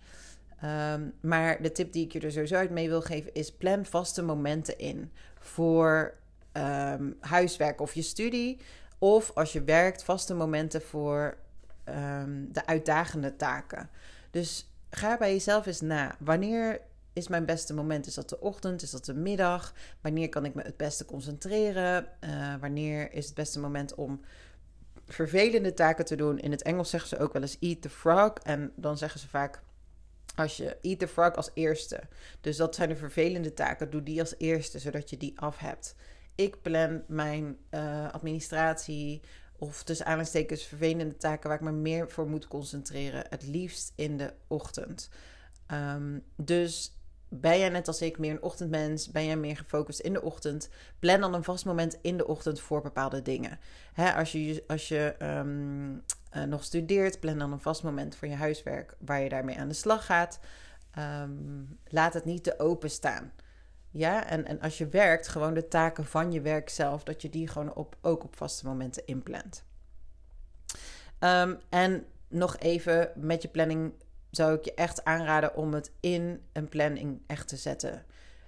ehm, 0.60 1.02
maar 1.20 1.62
de 1.62 1.72
tip 1.72 1.92
die 1.92 2.04
ik 2.04 2.12
je 2.12 2.20
er 2.20 2.32
sowieso 2.32 2.54
uit 2.54 2.70
mee 2.70 2.88
wil 2.88 3.00
geven 3.00 3.34
is: 3.34 3.52
plan 3.52 3.84
vaste 3.84 4.22
momenten 4.22 4.78
in 4.78 5.10
voor 5.38 6.14
um, 6.52 7.16
huiswerk 7.20 7.80
of 7.80 7.94
je 7.94 8.02
studie. 8.02 8.60
Of 8.98 9.30
als 9.34 9.52
je 9.52 9.62
werkt, 9.62 10.04
vaste 10.04 10.34
momenten 10.34 10.82
voor 10.82 11.36
ehm, 11.84 12.44
de 12.48 12.66
uitdagende 12.66 13.36
taken. 13.36 13.90
Dus 14.30 14.72
ga 14.90 15.16
bij 15.16 15.32
jezelf 15.32 15.66
eens 15.66 15.80
na. 15.80 16.16
Wanneer 16.18 16.80
is 17.16 17.28
mijn 17.28 17.44
beste 17.44 17.74
moment? 17.74 18.06
Is 18.06 18.14
dat 18.14 18.28
de 18.28 18.40
ochtend? 18.40 18.82
Is 18.82 18.90
dat 18.90 19.04
de 19.04 19.14
middag? 19.14 19.74
Wanneer 20.00 20.28
kan 20.28 20.44
ik 20.44 20.54
me 20.54 20.62
het 20.62 20.76
beste 20.76 21.04
concentreren? 21.04 22.08
Uh, 22.20 22.54
wanneer 22.60 23.12
is 23.12 23.26
het 23.26 23.34
beste 23.34 23.58
moment 23.58 23.94
om 23.94 24.20
vervelende 25.06 25.74
taken 25.74 26.04
te 26.04 26.16
doen? 26.16 26.38
In 26.38 26.50
het 26.50 26.62
Engels 26.62 26.90
zeggen 26.90 27.08
ze 27.08 27.18
ook 27.18 27.32
wel 27.32 27.42
eens 27.42 27.58
eat 27.60 27.82
the 27.82 27.90
frog. 27.90 28.32
En 28.32 28.72
dan 28.74 28.98
zeggen 28.98 29.20
ze 29.20 29.28
vaak 29.28 29.62
als 30.34 30.56
je 30.56 30.76
eat 30.82 30.98
the 30.98 31.08
frog 31.08 31.34
als 31.34 31.50
eerste. 31.54 32.00
Dus 32.40 32.56
dat 32.56 32.74
zijn 32.74 32.88
de 32.88 32.96
vervelende 32.96 33.54
taken. 33.54 33.90
Doe 33.90 34.02
die 34.02 34.20
als 34.20 34.34
eerste, 34.38 34.78
zodat 34.78 35.10
je 35.10 35.16
die 35.16 35.40
af 35.40 35.58
hebt. 35.58 35.94
Ik 36.34 36.62
plan 36.62 37.02
mijn 37.06 37.58
uh, 37.70 38.12
administratie 38.12 39.20
of 39.58 39.82
tussen 39.82 40.06
aanhalingstekens 40.06 40.64
vervelende 40.64 41.16
taken 41.16 41.48
waar 41.48 41.58
ik 41.58 41.64
me 41.64 41.72
meer 41.72 42.10
voor 42.10 42.28
moet 42.28 42.48
concentreren. 42.48 43.24
Het 43.28 43.42
liefst 43.42 43.92
in 43.94 44.16
de 44.16 44.32
ochtend. 44.46 45.08
Um, 45.72 46.22
dus 46.36 46.95
ben 47.28 47.58
jij 47.58 47.68
net 47.68 47.88
als 47.88 48.02
ik 48.02 48.18
meer 48.18 48.30
een 48.30 48.42
ochtendmens? 48.42 49.10
Ben 49.10 49.24
jij 49.24 49.36
meer 49.36 49.56
gefocust 49.56 50.00
in 50.00 50.12
de 50.12 50.22
ochtend? 50.22 50.68
Plan 50.98 51.20
dan 51.20 51.34
een 51.34 51.44
vast 51.44 51.64
moment 51.64 51.98
in 52.00 52.16
de 52.16 52.26
ochtend 52.26 52.60
voor 52.60 52.82
bepaalde 52.82 53.22
dingen. 53.22 53.58
Hè, 53.92 54.12
als 54.12 54.32
je, 54.32 54.64
als 54.66 54.88
je 54.88 55.14
um, 55.22 56.02
uh, 56.32 56.42
nog 56.42 56.64
studeert, 56.64 57.20
plan 57.20 57.38
dan 57.38 57.52
een 57.52 57.60
vast 57.60 57.82
moment 57.82 58.16
voor 58.16 58.28
je 58.28 58.34
huiswerk 58.34 58.96
waar 58.98 59.20
je 59.20 59.28
daarmee 59.28 59.58
aan 59.58 59.68
de 59.68 59.74
slag 59.74 60.06
gaat. 60.06 60.40
Um, 60.98 61.78
laat 61.84 62.14
het 62.14 62.24
niet 62.24 62.44
te 62.44 62.58
open 62.58 62.90
staan. 62.90 63.32
Ja, 63.90 64.26
en, 64.26 64.44
en 64.44 64.60
als 64.60 64.78
je 64.78 64.88
werkt, 64.88 65.28
gewoon 65.28 65.54
de 65.54 65.68
taken 65.68 66.04
van 66.04 66.32
je 66.32 66.40
werk 66.40 66.68
zelf, 66.68 67.04
dat 67.04 67.22
je 67.22 67.30
die 67.30 67.48
gewoon 67.48 67.74
op, 67.74 67.96
ook 68.00 68.24
op 68.24 68.36
vaste 68.36 68.66
momenten 68.66 69.06
inplant. 69.06 69.64
Um, 71.20 71.58
en 71.68 72.06
nog 72.28 72.58
even 72.58 73.12
met 73.14 73.42
je 73.42 73.48
planning 73.48 73.92
zou 74.36 74.54
ik 74.54 74.64
je 74.64 74.74
echt 74.74 75.04
aanraden 75.04 75.56
om 75.56 75.74
het 75.74 75.90
in 76.00 76.40
een 76.52 76.68
planning 76.68 77.20
echt 77.26 77.48
te 77.48 77.56
zetten. 77.56 78.04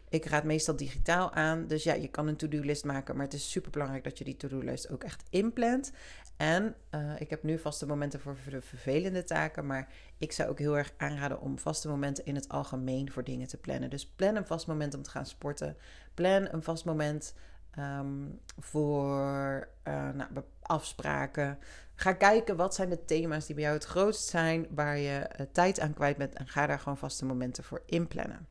Ik 0.08 0.24
raad 0.24 0.44
meestal 0.44 0.76
digitaal 0.76 1.32
aan. 1.32 1.66
Dus 1.66 1.82
ja, 1.82 1.94
je 1.94 2.08
kan 2.08 2.26
een 2.26 2.36
to-do-list 2.36 2.84
maken. 2.84 3.16
Maar 3.16 3.24
het 3.24 3.34
is 3.34 3.50
super 3.50 3.70
belangrijk 3.70 4.04
dat 4.04 4.18
je 4.18 4.24
die 4.24 4.36
to-do-list 4.36 4.90
ook 4.90 5.04
echt 5.04 5.22
inplant. 5.30 5.92
En 6.36 6.74
uh, 6.94 7.20
ik 7.20 7.30
heb 7.30 7.42
nu 7.42 7.58
vaste 7.58 7.86
momenten 7.86 8.20
voor 8.20 8.36
de 8.50 8.60
vervelende 8.60 9.24
taken. 9.24 9.66
Maar 9.66 9.88
ik 10.18 10.32
zou 10.32 10.50
ook 10.50 10.58
heel 10.58 10.76
erg 10.76 10.92
aanraden 10.96 11.40
om 11.40 11.58
vaste 11.58 11.88
momenten 11.88 12.24
in 12.24 12.34
het 12.34 12.48
algemeen 12.48 13.12
voor 13.12 13.24
dingen 13.24 13.48
te 13.48 13.56
plannen. 13.56 13.90
Dus 13.90 14.06
plan 14.06 14.36
een 14.36 14.46
vast 14.46 14.66
moment 14.66 14.94
om 14.94 15.02
te 15.02 15.10
gaan 15.10 15.26
sporten. 15.26 15.76
Plan 16.14 16.48
een 16.50 16.62
vast 16.62 16.84
moment 16.84 17.34
um, 17.78 18.40
voor 18.58 19.68
uh, 19.88 20.10
nou, 20.10 20.30
afspraken. 20.62 21.58
Ga 21.94 22.12
kijken 22.12 22.56
wat 22.56 22.74
zijn 22.74 22.88
de 22.88 23.04
thema's 23.04 23.46
die 23.46 23.54
bij 23.54 23.64
jou 23.64 23.76
het 23.76 23.86
grootst 23.86 24.28
zijn, 24.28 24.66
waar 24.70 24.98
je 24.98 25.30
uh, 25.40 25.46
tijd 25.52 25.80
aan 25.80 25.94
kwijt 25.94 26.16
bent. 26.16 26.34
En 26.34 26.48
ga 26.48 26.66
daar 26.66 26.78
gewoon 26.78 26.98
vaste 26.98 27.24
momenten 27.24 27.64
voor 27.64 27.82
inplannen. 27.86 28.46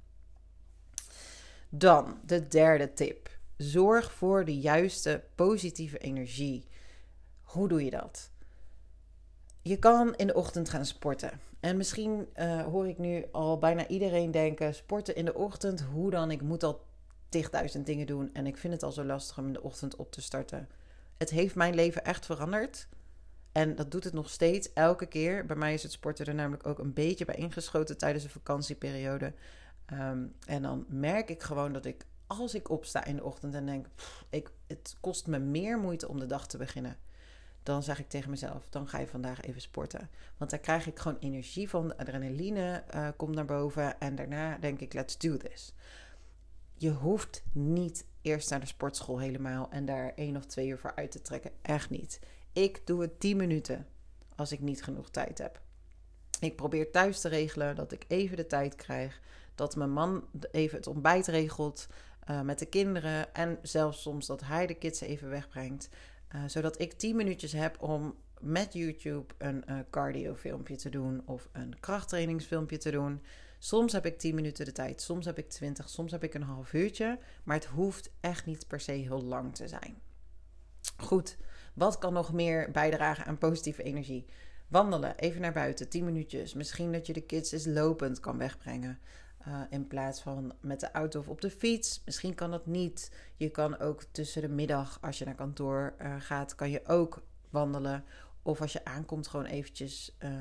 Dan 1.69 2.19
de 2.25 2.47
derde 2.47 2.93
tip. 2.93 3.29
Zorg 3.57 4.11
voor 4.11 4.45
de 4.45 4.59
juiste 4.59 5.23
positieve 5.35 5.97
energie. 5.97 6.67
Hoe 7.41 7.67
doe 7.67 7.83
je 7.83 7.91
dat? 7.91 8.31
Je 9.61 9.79
kan 9.79 10.15
in 10.15 10.27
de 10.27 10.33
ochtend 10.33 10.69
gaan 10.69 10.85
sporten. 10.85 11.39
En 11.59 11.77
misschien 11.77 12.27
uh, 12.35 12.61
hoor 12.61 12.87
ik 12.87 12.97
nu 12.97 13.25
al 13.31 13.57
bijna 13.57 13.87
iedereen 13.87 14.31
denken: 14.31 14.73
sporten 14.73 15.15
in 15.15 15.25
de 15.25 15.33
ochtend, 15.33 15.81
hoe 15.81 16.09
dan? 16.09 16.31
Ik 16.31 16.41
moet 16.41 16.63
al 16.63 16.85
tigduizend 17.29 17.85
dingen 17.85 18.07
doen 18.07 18.29
en 18.33 18.47
ik 18.47 18.57
vind 18.57 18.73
het 18.73 18.83
al 18.83 18.91
zo 18.91 19.03
lastig 19.03 19.37
om 19.37 19.47
in 19.47 19.53
de 19.53 19.63
ochtend 19.63 19.95
op 19.95 20.11
te 20.11 20.21
starten. 20.21 20.69
Het 21.17 21.29
heeft 21.29 21.55
mijn 21.55 21.75
leven 21.75 22.05
echt 22.05 22.25
veranderd. 22.25 22.87
En 23.51 23.75
dat 23.75 23.91
doet 23.91 24.03
het 24.03 24.13
nog 24.13 24.29
steeds 24.29 24.73
elke 24.73 25.05
keer. 25.05 25.45
Bij 25.45 25.55
mij 25.55 25.73
is 25.73 25.83
het 25.83 25.91
sporten 25.91 26.25
er 26.25 26.35
namelijk 26.35 26.67
ook 26.67 26.79
een 26.79 26.93
beetje 26.93 27.25
bij 27.25 27.35
ingeschoten 27.35 27.97
tijdens 27.97 28.23
de 28.23 28.29
vakantieperiode. 28.29 29.33
Um, 29.93 30.35
en 30.45 30.61
dan 30.61 30.85
merk 30.87 31.29
ik 31.29 31.43
gewoon 31.43 31.73
dat 31.73 31.85
ik, 31.85 32.05
als 32.27 32.53
ik 32.53 32.69
opsta 32.69 33.05
in 33.05 33.15
de 33.15 33.23
ochtend 33.23 33.53
en 33.53 33.65
denk, 33.65 33.87
ik, 34.29 34.51
het 34.67 34.95
kost 34.99 35.27
me 35.27 35.39
meer 35.39 35.79
moeite 35.79 36.07
om 36.07 36.19
de 36.19 36.25
dag 36.25 36.47
te 36.47 36.57
beginnen. 36.57 36.97
Dan 37.63 37.83
zeg 37.83 37.99
ik 37.99 38.09
tegen 38.09 38.29
mezelf, 38.29 38.69
dan 38.69 38.87
ga 38.87 38.99
je 38.99 39.07
vandaag 39.07 39.41
even 39.41 39.61
sporten. 39.61 40.09
Want 40.37 40.51
daar 40.51 40.59
krijg 40.59 40.87
ik 40.87 40.99
gewoon 40.99 41.17
energie 41.19 41.69
van, 41.69 41.87
de 41.87 41.97
adrenaline 41.97 42.83
uh, 42.95 43.07
komt 43.15 43.35
naar 43.35 43.45
boven. 43.45 43.99
En 43.99 44.15
daarna 44.15 44.57
denk 44.57 44.79
ik, 44.79 44.93
let's 44.93 45.17
do 45.17 45.37
this. 45.37 45.73
Je 46.79 46.91
hoeft 46.91 47.43
niet 47.51 48.05
eerst 48.21 48.49
naar 48.49 48.59
de 48.59 48.65
sportschool 48.65 49.19
helemaal 49.19 49.69
en 49.69 49.85
daar 49.85 50.13
één 50.15 50.35
of 50.35 50.45
twee 50.45 50.67
uur 50.67 50.77
voor 50.77 50.95
uit 50.95 51.11
te 51.11 51.21
trekken. 51.21 51.51
Echt 51.61 51.89
niet. 51.89 52.19
Ik 52.53 52.81
doe 52.87 53.01
het 53.01 53.19
10 53.19 53.37
minuten 53.37 53.87
als 54.35 54.51
ik 54.51 54.59
niet 54.59 54.83
genoeg 54.83 55.09
tijd 55.09 55.37
heb. 55.37 55.61
Ik 56.39 56.55
probeer 56.55 56.91
thuis 56.91 57.21
te 57.21 57.29
regelen 57.29 57.75
dat 57.75 57.91
ik 57.91 58.05
even 58.07 58.37
de 58.37 58.47
tijd 58.47 58.75
krijg 58.75 59.21
dat 59.55 59.75
mijn 59.75 59.91
man 59.91 60.27
even 60.51 60.77
het 60.77 60.87
ontbijt 60.87 61.27
regelt 61.27 61.87
uh, 62.29 62.41
met 62.41 62.59
de 62.59 62.65
kinderen. 62.65 63.33
En 63.33 63.59
zelfs 63.61 64.01
soms 64.01 64.25
dat 64.25 64.41
hij 64.41 64.67
de 64.67 64.73
kids 64.73 65.01
even 65.01 65.29
wegbrengt. 65.29 65.89
Uh, 66.35 66.41
zodat 66.47 66.81
ik 66.81 66.93
10 66.93 67.15
minuutjes 67.15 67.51
heb 67.51 67.81
om 67.81 68.15
met 68.39 68.73
YouTube 68.73 69.33
een 69.37 69.63
uh, 69.69 69.79
cardio 69.89 70.35
filmpje 70.35 70.75
te 70.75 70.89
doen 70.89 71.21
of 71.25 71.49
een 71.51 71.79
krachttrainingsfilmpje 71.79 72.77
te 72.77 72.91
doen. 72.91 73.21
Soms 73.59 73.93
heb 73.93 74.05
ik 74.05 74.17
10 74.17 74.35
minuten 74.35 74.65
de 74.65 74.71
tijd, 74.71 75.01
soms 75.01 75.25
heb 75.25 75.37
ik 75.37 75.49
20, 75.49 75.89
soms 75.89 76.11
heb 76.11 76.23
ik 76.23 76.33
een 76.33 76.41
half 76.41 76.73
uurtje. 76.73 77.19
Maar 77.43 77.55
het 77.55 77.65
hoeft 77.65 78.11
echt 78.19 78.45
niet 78.45 78.67
per 78.67 78.79
se 78.79 78.91
heel 78.91 79.23
lang 79.23 79.55
te 79.55 79.67
zijn. 79.67 80.01
Goed, 80.97 81.37
wat 81.73 81.97
kan 81.97 82.13
nog 82.13 82.33
meer 82.33 82.71
bijdragen 82.71 83.25
aan 83.25 83.37
positieve 83.37 83.83
energie? 83.83 84.25
Wandelen, 84.67 85.17
even 85.17 85.41
naar 85.41 85.53
buiten, 85.53 85.89
10 85.89 86.05
minuutjes. 86.05 86.53
Misschien 86.53 86.91
dat 86.91 87.07
je 87.07 87.13
de 87.13 87.21
kids 87.21 87.51
eens 87.51 87.65
lopend 87.65 88.19
kan 88.19 88.37
wegbrengen. 88.37 88.99
Uh, 89.47 89.61
in 89.69 89.87
plaats 89.87 90.21
van 90.21 90.53
met 90.61 90.79
de 90.79 90.91
auto 90.91 91.19
of 91.19 91.27
op 91.27 91.41
de 91.41 91.49
fiets. 91.49 92.01
Misschien 92.05 92.35
kan 92.35 92.51
dat 92.51 92.65
niet. 92.65 93.11
Je 93.35 93.49
kan 93.49 93.79
ook 93.79 94.03
tussen 94.11 94.41
de 94.41 94.49
middag, 94.49 94.97
als 95.01 95.17
je 95.17 95.25
naar 95.25 95.35
kantoor 95.35 95.95
uh, 96.01 96.15
gaat, 96.19 96.55
kan 96.55 96.69
je 96.69 96.85
ook 96.87 97.23
wandelen. 97.49 98.03
Of 98.41 98.61
als 98.61 98.73
je 98.73 98.85
aankomt, 98.85 99.27
gewoon 99.27 99.45
eventjes 99.45 100.15
uh, 100.19 100.31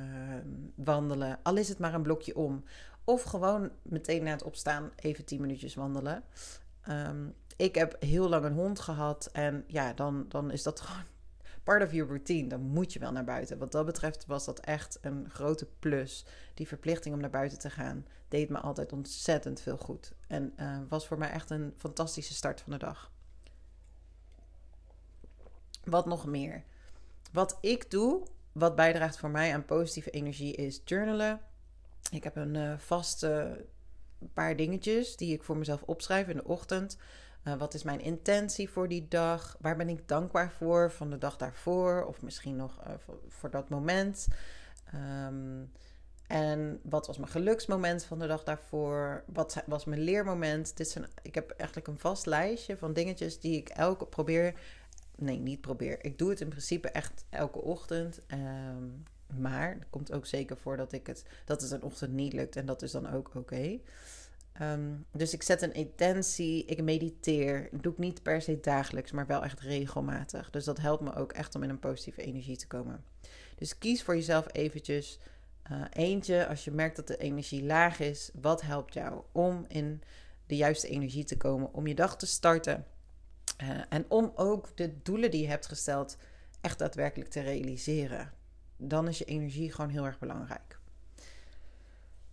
wandelen. 0.75 1.39
Al 1.43 1.57
is 1.57 1.69
het 1.69 1.79
maar 1.79 1.95
een 1.95 2.03
blokje 2.03 2.37
om. 2.37 2.65
Of 3.07 3.23
gewoon 3.23 3.71
meteen 3.83 4.23
na 4.23 4.31
het 4.31 4.43
opstaan 4.43 4.91
even 4.97 5.25
10 5.25 5.41
minuutjes 5.41 5.75
wandelen. 5.75 6.25
Um, 6.89 7.35
ik 7.57 7.75
heb 7.75 7.97
heel 8.01 8.29
lang 8.29 8.45
een 8.45 8.53
hond 8.53 8.81
gehad. 8.81 9.29
En 9.33 9.65
ja, 9.67 9.93
dan, 9.93 10.27
dan 10.29 10.51
is 10.51 10.63
dat 10.63 10.81
gewoon 10.87 11.05
part 11.65 11.83
of 11.83 11.93
your 11.93 12.09
routine. 12.09 12.49
Dan 12.49 12.61
moet 12.61 12.93
je 12.93 12.99
wel 12.99 13.13
naar 13.13 13.25
buiten. 13.25 13.59
Wat 13.59 13.73
dat 13.73 13.87
betreft 13.87 14.27
was 14.27 14.45
dat 14.45 14.61
echt 14.61 14.99
een 15.01 15.31
grote 15.31 15.69
plus. 15.79 16.25
Die 16.55 16.69
verplichting 16.69 17.15
om 17.15 17.21
naar 17.21 17.31
buiten 17.31 17.59
te 17.59 17.71
gaan 17.71 18.07
deed 18.29 18.49
me 18.49 18.59
altijd 18.59 18.93
ontzettend 18.93 19.61
veel 19.61 19.77
goed. 19.77 20.13
En 20.27 20.53
uh, 20.61 20.79
was 20.89 21.07
voor 21.07 21.19
mij 21.19 21.31
echt 21.31 21.51
een 21.51 21.75
fantastische 21.77 22.35
start 22.35 22.61
van 22.61 22.73
de 22.73 22.79
dag. 22.79 23.13
Wat 25.85 26.07
nog 26.07 26.27
meer? 26.27 26.65
Wat 27.33 27.59
ik 27.61 27.91
doe, 27.91 28.27
wat 28.53 28.77
bijdraagt 28.77 29.19
voor 29.19 29.31
mij 29.31 29.55
aan 29.55 29.65
positieve 29.65 30.11
energie, 30.11 30.55
is 30.55 30.81
journalen. 30.85 31.41
Ik 32.11 32.25
heb 32.25 32.37
een 32.37 32.55
uh, 32.55 32.79
vaste 32.79 33.65
paar 34.33 34.57
dingetjes 34.57 35.17
die 35.17 35.33
ik 35.33 35.43
voor 35.43 35.57
mezelf 35.57 35.83
opschrijf 35.83 36.29
in 36.29 36.37
de 36.37 36.45
ochtend. 36.45 36.99
Uh, 37.45 37.55
wat 37.55 37.75
is 37.75 37.83
mijn 37.83 38.01
intentie 38.01 38.71
voor 38.71 38.89
die 38.89 39.09
dag? 39.09 39.57
Waar 39.61 39.77
ben 39.77 39.89
ik 39.89 40.09
dankbaar 40.09 40.53
voor 40.53 40.91
van 40.91 41.11
de 41.11 41.19
dag 41.19 41.37
daarvoor? 41.37 42.05
Of 42.05 42.23
misschien 42.23 42.57
nog 42.57 42.81
uh, 42.87 42.95
voor, 43.29 43.51
dat 43.51 43.69
moment. 43.69 44.29
Um, 44.95 45.73
en 46.27 46.81
wat 46.83 47.07
was 47.07 47.19
mijn 47.19 47.31
geluksmoment 47.31 48.05
van 48.05 48.19
de 48.19 48.27
dag 48.27 48.45
daarvoor? 48.45 49.25
Wat 49.27 49.63
was 49.67 49.85
mijn 49.85 50.01
leermoment? 50.01 50.77
Dit 50.77 50.89
zijn, 50.89 51.07
ik 51.23 51.35
heb 51.35 51.51
eigenlijk 51.51 51.89
een 51.89 51.99
vast 51.99 52.27
lijstje 52.27 52.77
van 52.77 52.93
dingetjes 52.93 53.41
die 53.41 53.57
ik 53.57 53.69
elke 53.69 54.07
probeer. 54.07 54.55
Nee, 55.17 55.39
niet 55.39 55.61
probeer. 55.61 56.05
Ik 56.05 56.19
doe 56.19 56.31
het 56.31 56.41
in 56.41 56.49
principe 56.49 56.89
echt 56.89 57.25
elke 57.31 57.61
ochtend. 57.61 58.21
Um, 58.29 59.03
maar 59.27 59.71
er 59.71 59.87
komt 59.91 60.13
ook 60.13 60.27
zeker 60.27 60.57
voor 60.57 60.77
dat, 60.77 60.93
ik 60.93 61.07
het, 61.07 61.25
dat 61.45 61.61
het 61.61 61.71
een 61.71 61.83
ochtend 61.83 62.13
niet 62.13 62.33
lukt. 62.33 62.57
En 62.57 62.67
dat 62.67 62.83
is 62.83 62.91
dan 62.91 63.11
ook 63.11 63.31
oké. 63.35 63.79
Um, 64.63 65.07
dus 65.13 65.33
ik 65.33 65.43
zet 65.43 65.63
een 65.63 65.75
intentie, 65.75 66.65
ik 66.65 66.83
mediteer. 66.83 67.73
Ik 67.73 67.83
doe 67.83 67.93
ik 67.93 67.99
niet 67.99 68.23
per 68.23 68.43
se 68.43 68.61
dagelijks, 68.61 69.13
maar 69.13 69.27
wel 69.27 69.45
echt 69.45 69.61
regelmatig. 69.61 70.51
Dus 70.51 70.65
dat 70.65 70.79
helpt 70.79 71.03
me 71.03 71.15
ook 71.15 71.33
echt 71.33 71.55
om 71.55 71.63
in 71.63 71.71
een 71.71 71.79
positieve 71.79 72.23
energie 72.23 72.57
te 72.57 72.67
komen. 72.67 73.05
Dus 73.57 73.79
kies 73.79 74.03
voor 74.03 74.15
jezelf 74.15 74.47
eventjes 74.53 75.19
uh, 75.71 75.85
eentje 75.91 76.47
als 76.47 76.65
je 76.65 76.71
merkt 76.71 76.97
dat 76.97 77.07
de 77.07 77.17
energie 77.17 77.65
laag 77.65 78.01
is. 78.01 78.31
Wat 78.41 78.63
helpt 78.63 78.95
jou 78.95 79.23
om 79.33 79.65
in 79.69 80.03
de 80.47 80.57
juiste 80.57 80.89
energie 80.89 81.25
te 81.25 81.37
komen, 81.37 81.73
om 81.73 81.87
je 81.87 81.95
dag 81.95 82.17
te 82.17 82.27
starten. 82.27 82.87
Uh, 83.63 83.81
en 83.89 84.05
om 84.09 84.33
ook 84.35 84.77
de 84.77 85.03
doelen 85.03 85.31
die 85.31 85.43
je 85.43 85.49
hebt 85.49 85.67
gesteld 85.67 86.17
echt 86.61 86.79
daadwerkelijk 86.79 87.31
te 87.31 87.41
realiseren. 87.41 88.33
Dan 88.77 89.09
is 89.09 89.19
je 89.19 89.25
energie 89.25 89.73
gewoon 89.73 89.91
heel 89.91 90.05
erg 90.05 90.19
belangrijk. 90.19 90.79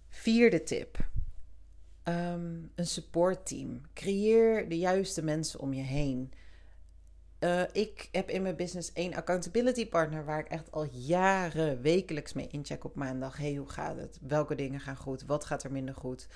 Vierde 0.10 0.64
tip 0.64 1.12
Um, 2.10 2.72
een 2.76 2.88
supportteam. 2.88 3.82
Creëer 3.94 4.70
de 4.70 4.78
juiste 4.78 5.24
mensen 5.24 5.60
om 5.60 5.74
je 5.74 5.82
heen. 5.82 6.34
Uh, 7.40 7.62
ik 7.72 8.10
heb 8.12 8.30
in 8.30 8.42
mijn 8.42 8.56
business 8.56 8.94
één 8.94 9.14
accountability 9.14 9.90
partner 9.90 10.26
waar 10.26 10.40
ik 10.40 10.48
echt 10.48 10.72
al 10.72 10.88
jaren 10.92 11.82
wekelijks 11.82 12.34
mee 12.34 12.48
incheck 12.48 12.84
op 12.84 12.96
maandag. 12.96 13.38
Hey, 13.38 13.56
hoe 13.56 13.70
gaat 13.70 13.98
het? 13.98 14.20
Welke 14.22 14.56
dingen 14.56 14.80
gaan 14.80 14.96
goed? 14.96 15.26
Wat 15.26 15.46
gaat 15.46 15.64
er 15.64 15.72
minder 15.72 15.96
goed? 15.96 16.28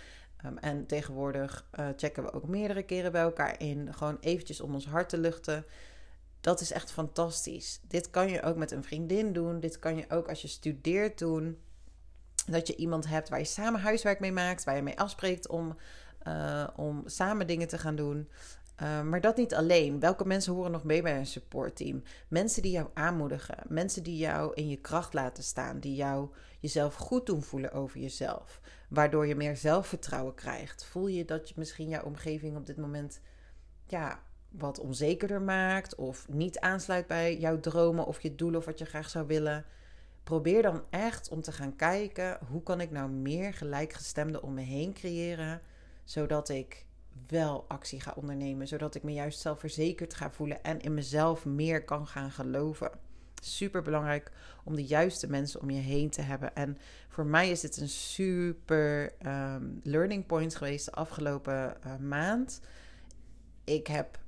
Um, 0.45 0.57
en 0.57 0.85
tegenwoordig 0.85 1.69
uh, 1.79 1.87
checken 1.95 2.23
we 2.23 2.33
ook 2.33 2.47
meerdere 2.47 2.83
keren 2.83 3.11
bij 3.11 3.21
elkaar 3.21 3.59
in. 3.59 3.93
Gewoon 3.93 4.17
eventjes 4.19 4.61
om 4.61 4.73
ons 4.73 4.85
hart 4.85 5.09
te 5.09 5.17
luchten. 5.17 5.65
Dat 6.48 6.62
is 6.62 6.72
echt 6.72 6.92
fantastisch. 6.92 7.80
Dit 7.88 8.10
kan 8.10 8.30
je 8.30 8.42
ook 8.42 8.56
met 8.56 8.72
een 8.72 8.84
vriendin 8.84 9.34
doen. 9.34 9.60
Dit 9.60 9.80
kan 9.80 9.96
je 9.96 10.06
ook 10.10 10.30
als 10.30 10.42
je 10.42 10.48
studeert 10.48 11.20
doen. 11.20 11.58
Dat 12.46 12.68
je 12.68 12.75
iemand 12.75 13.08
hebt 13.08 13.30
waar 13.30 13.39
je 13.39 13.46
samen 13.46 13.82
huiswerk 13.82 14.20
mee 14.20 14.32
maakt, 14.32 14.63
waar 14.63 14.75
je 14.75 14.82
mee 14.82 15.00
afspreekt 15.00 15.48
om, 15.48 15.77
uh, 16.27 16.68
om 16.75 17.04
samen 17.06 17.48
dingen 17.48 17.68
te 17.68 17.77
gaan 17.77 17.96
doen. 17.96 18.30
Uh, 18.82 19.01
maar 19.01 19.22
dat 19.22 19.38
niet 19.38 19.54
alleen. 19.54 20.00
Welke 20.00 20.25
mensen 20.25 20.54
horen 20.54 20.72
nog 20.72 20.84
mee 20.84 21.01
bij 21.01 21.18
een 21.18 21.25
supportteam? 21.25 22.04
Mensen 22.27 22.62
die 22.62 22.72
jou 22.72 22.88
aanmoedigen. 22.94 23.58
Mensen 23.68 24.04
die 24.04 24.18
jou 24.18 24.54
in 24.54 24.70
je 24.70 24.77
kracht 24.77 25.13
laten 25.13 25.44
staan. 25.44 25.80
Die 25.80 25.96
jou 25.96 26.30
jezelf 26.60 26.96
goed 26.96 27.25
doen 27.25 27.44
voelen 27.44 27.72
over 27.72 28.00
jezelf. 28.00 28.62
Waardoor 28.89 29.27
je 29.27 29.36
meer 29.36 29.58
zelfvertrouwen 29.58 30.34
krijgt. 30.34 30.86
Voel 30.86 31.08
je 31.08 31.25
dat 31.25 31.50
je 31.50 31.56
misschien 31.58 31.88
jouw 31.88 32.04
omgeving 32.04 32.58
op 32.58 32.66
dit 32.66 32.77
moment 32.77 33.20
ja, 33.86 34.25
wat 34.57 34.79
onzekerder 34.79 35.41
maakt. 35.41 35.95
Of 35.95 36.27
niet 36.29 36.59
aansluit 36.59 37.07
bij 37.07 37.37
jouw 37.37 37.59
dromen 37.59 38.05
of 38.05 38.21
je 38.21 38.35
doelen 38.35 38.59
of 38.59 38.65
wat 38.65 38.79
je 38.79 38.85
graag 38.85 39.09
zou 39.09 39.27
willen. 39.27 39.65
Probeer 40.23 40.61
dan 40.61 40.83
echt 40.89 41.29
om 41.29 41.41
te 41.41 41.51
gaan 41.51 41.75
kijken. 41.75 42.37
Hoe 42.47 42.63
kan 42.63 42.81
ik 42.81 42.91
nou 42.91 43.09
meer 43.09 43.53
gelijkgestemden 43.53 44.43
om 44.43 44.53
me 44.53 44.61
heen 44.61 44.93
creëren. 44.93 45.61
Zodat 46.03 46.49
ik 46.49 46.85
wel 47.27 47.65
actie 47.67 48.01
ga 48.01 48.13
ondernemen. 48.15 48.67
Zodat 48.67 48.95
ik 48.95 49.03
me 49.03 49.13
juist 49.13 49.39
zelfverzekerd 49.39 50.13
ga 50.13 50.31
voelen 50.31 50.63
en 50.63 50.79
in 50.79 50.93
mezelf 50.93 51.45
meer 51.45 51.83
kan 51.83 52.07
gaan 52.07 52.31
geloven. 52.31 52.91
Super 53.41 53.81
belangrijk 53.81 54.31
om 54.63 54.75
de 54.75 54.85
juiste 54.85 55.29
mensen 55.29 55.61
om 55.61 55.69
je 55.69 55.81
heen 55.81 56.09
te 56.09 56.21
hebben. 56.21 56.55
En 56.55 56.77
voor 57.09 57.25
mij 57.25 57.49
is 57.49 57.61
dit 57.61 57.77
een 57.77 57.89
super 57.89 59.13
um, 59.25 59.79
learning 59.83 60.25
point 60.25 60.55
geweest 60.55 60.85
de 60.85 60.91
afgelopen 60.91 61.77
uh, 61.85 61.95
maand. 61.95 62.61
Ik 63.63 63.87
heb. 63.87 64.19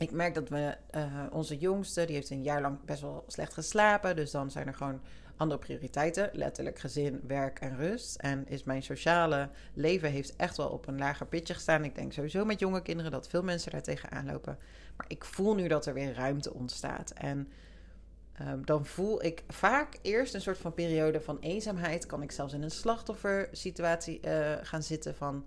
Ik 0.00 0.10
merk 0.10 0.34
dat 0.34 0.48
we, 0.48 0.76
uh, 0.96 1.24
onze 1.32 1.58
jongste, 1.58 2.04
die 2.04 2.14
heeft 2.14 2.30
een 2.30 2.42
jaar 2.42 2.60
lang 2.60 2.84
best 2.84 3.00
wel 3.00 3.24
slecht 3.26 3.54
geslapen. 3.54 4.16
Dus 4.16 4.30
dan 4.30 4.50
zijn 4.50 4.66
er 4.66 4.74
gewoon 4.74 5.00
andere 5.36 5.60
prioriteiten. 5.60 6.30
Letterlijk 6.32 6.78
gezin, 6.78 7.20
werk 7.26 7.58
en 7.60 7.76
rust. 7.76 8.16
En 8.16 8.48
is 8.48 8.64
mijn 8.64 8.82
sociale 8.82 9.48
leven 9.74 10.10
heeft 10.10 10.36
echt 10.36 10.56
wel 10.56 10.68
op 10.68 10.86
een 10.86 10.98
lager 10.98 11.26
pitje 11.26 11.54
gestaan. 11.54 11.84
Ik 11.84 11.94
denk 11.94 12.12
sowieso 12.12 12.44
met 12.44 12.60
jonge 12.60 12.82
kinderen 12.82 13.10
dat 13.10 13.28
veel 13.28 13.42
mensen 13.42 13.70
daar 13.70 13.82
tegenaan 13.82 14.26
lopen. 14.26 14.58
Maar 14.96 15.06
ik 15.08 15.24
voel 15.24 15.54
nu 15.54 15.68
dat 15.68 15.86
er 15.86 15.94
weer 15.94 16.14
ruimte 16.14 16.54
ontstaat. 16.54 17.10
En 17.10 17.48
um, 18.48 18.64
dan 18.66 18.86
voel 18.86 19.24
ik 19.24 19.42
vaak 19.48 19.98
eerst 20.02 20.34
een 20.34 20.40
soort 20.40 20.58
van 20.58 20.74
periode 20.74 21.20
van 21.20 21.38
eenzaamheid. 21.40 22.06
Kan 22.06 22.22
ik 22.22 22.32
zelfs 22.32 22.52
in 22.52 22.62
een 22.62 22.70
slachtoffersituatie 22.70 24.20
uh, 24.24 24.56
gaan 24.62 24.82
zitten 24.82 25.14
van... 25.14 25.44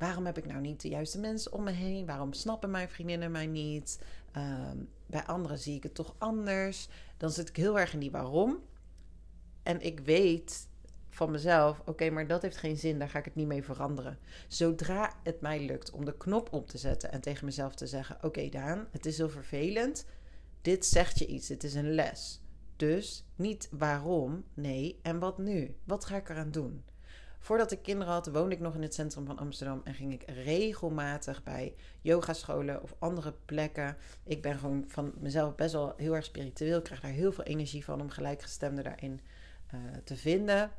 Waarom 0.00 0.26
heb 0.26 0.38
ik 0.38 0.46
nou 0.46 0.60
niet 0.60 0.80
de 0.80 0.88
juiste 0.88 1.18
mensen 1.18 1.52
om 1.52 1.62
me 1.62 1.70
heen? 1.70 2.06
Waarom 2.06 2.32
snappen 2.32 2.70
mijn 2.70 2.88
vriendinnen 2.88 3.30
mij 3.30 3.46
niet? 3.46 4.00
Um, 4.36 4.88
bij 5.06 5.24
anderen 5.24 5.58
zie 5.58 5.76
ik 5.76 5.82
het 5.82 5.94
toch 5.94 6.14
anders. 6.18 6.88
Dan 7.16 7.30
zit 7.30 7.48
ik 7.48 7.56
heel 7.56 7.78
erg 7.78 7.92
in 7.92 7.98
die 7.98 8.10
waarom. 8.10 8.58
En 9.62 9.80
ik 9.80 10.00
weet 10.00 10.68
van 11.08 11.30
mezelf, 11.30 11.82
oké, 11.86 12.10
maar 12.10 12.26
dat 12.26 12.42
heeft 12.42 12.56
geen 12.56 12.76
zin, 12.76 12.98
daar 12.98 13.08
ga 13.08 13.18
ik 13.18 13.24
het 13.24 13.34
niet 13.34 13.46
mee 13.46 13.64
veranderen. 13.64 14.18
Zodra 14.48 15.14
het 15.22 15.40
mij 15.40 15.64
lukt 15.64 15.90
om 15.90 16.04
de 16.04 16.16
knop 16.16 16.52
op 16.52 16.68
te 16.68 16.78
zetten 16.78 17.12
en 17.12 17.20
tegen 17.20 17.44
mezelf 17.44 17.74
te 17.74 17.86
zeggen: 17.86 18.18
Oké, 18.22 18.48
Daan, 18.48 18.88
het 18.90 19.06
is 19.06 19.16
heel 19.16 19.30
vervelend. 19.30 20.06
Dit 20.62 20.86
zegt 20.86 21.18
je 21.18 21.26
iets, 21.26 21.48
het 21.48 21.64
is 21.64 21.74
een 21.74 21.94
les. 21.94 22.40
Dus 22.76 23.24
niet 23.36 23.68
waarom, 23.70 24.44
nee, 24.54 24.98
en 25.02 25.18
wat 25.18 25.38
nu? 25.38 25.76
Wat 25.84 26.04
ga 26.04 26.16
ik 26.16 26.28
eraan 26.28 26.50
doen? 26.50 26.84
Voordat 27.40 27.72
ik 27.72 27.82
kinderen 27.82 28.12
had, 28.12 28.26
woonde 28.26 28.54
ik 28.54 28.60
nog 28.60 28.74
in 28.74 28.82
het 28.82 28.94
centrum 28.94 29.26
van 29.26 29.38
Amsterdam 29.38 29.80
en 29.84 29.94
ging 29.94 30.12
ik 30.12 30.22
regelmatig 30.26 31.42
bij 31.42 31.74
yogascholen 32.00 32.82
of 32.82 32.94
andere 32.98 33.34
plekken. 33.44 33.96
Ik 34.24 34.42
ben 34.42 34.58
gewoon 34.58 34.84
van 34.86 35.12
mezelf 35.18 35.54
best 35.54 35.72
wel 35.72 35.94
heel 35.96 36.14
erg 36.14 36.24
spiritueel. 36.24 36.78
Ik 36.78 36.84
krijg 36.84 37.00
daar 37.00 37.10
heel 37.10 37.32
veel 37.32 37.44
energie 37.44 37.84
van 37.84 38.00
om 38.00 38.10
gelijkgestemden 38.10 38.84
daarin 38.84 39.20
uh, 39.74 39.80
te 40.04 40.16
vinden. 40.16 40.70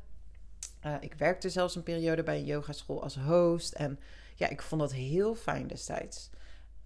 Uh, 0.86 0.94
ik 1.00 1.14
werkte 1.14 1.50
zelfs 1.50 1.76
een 1.76 1.82
periode 1.82 2.22
bij 2.22 2.38
een 2.38 2.44
yogaschool 2.44 3.02
als 3.02 3.16
host. 3.16 3.72
En 3.72 3.98
ja, 4.34 4.48
ik 4.48 4.62
vond 4.62 4.80
dat 4.80 4.92
heel 4.92 5.34
fijn 5.34 5.66
destijds. 5.66 6.30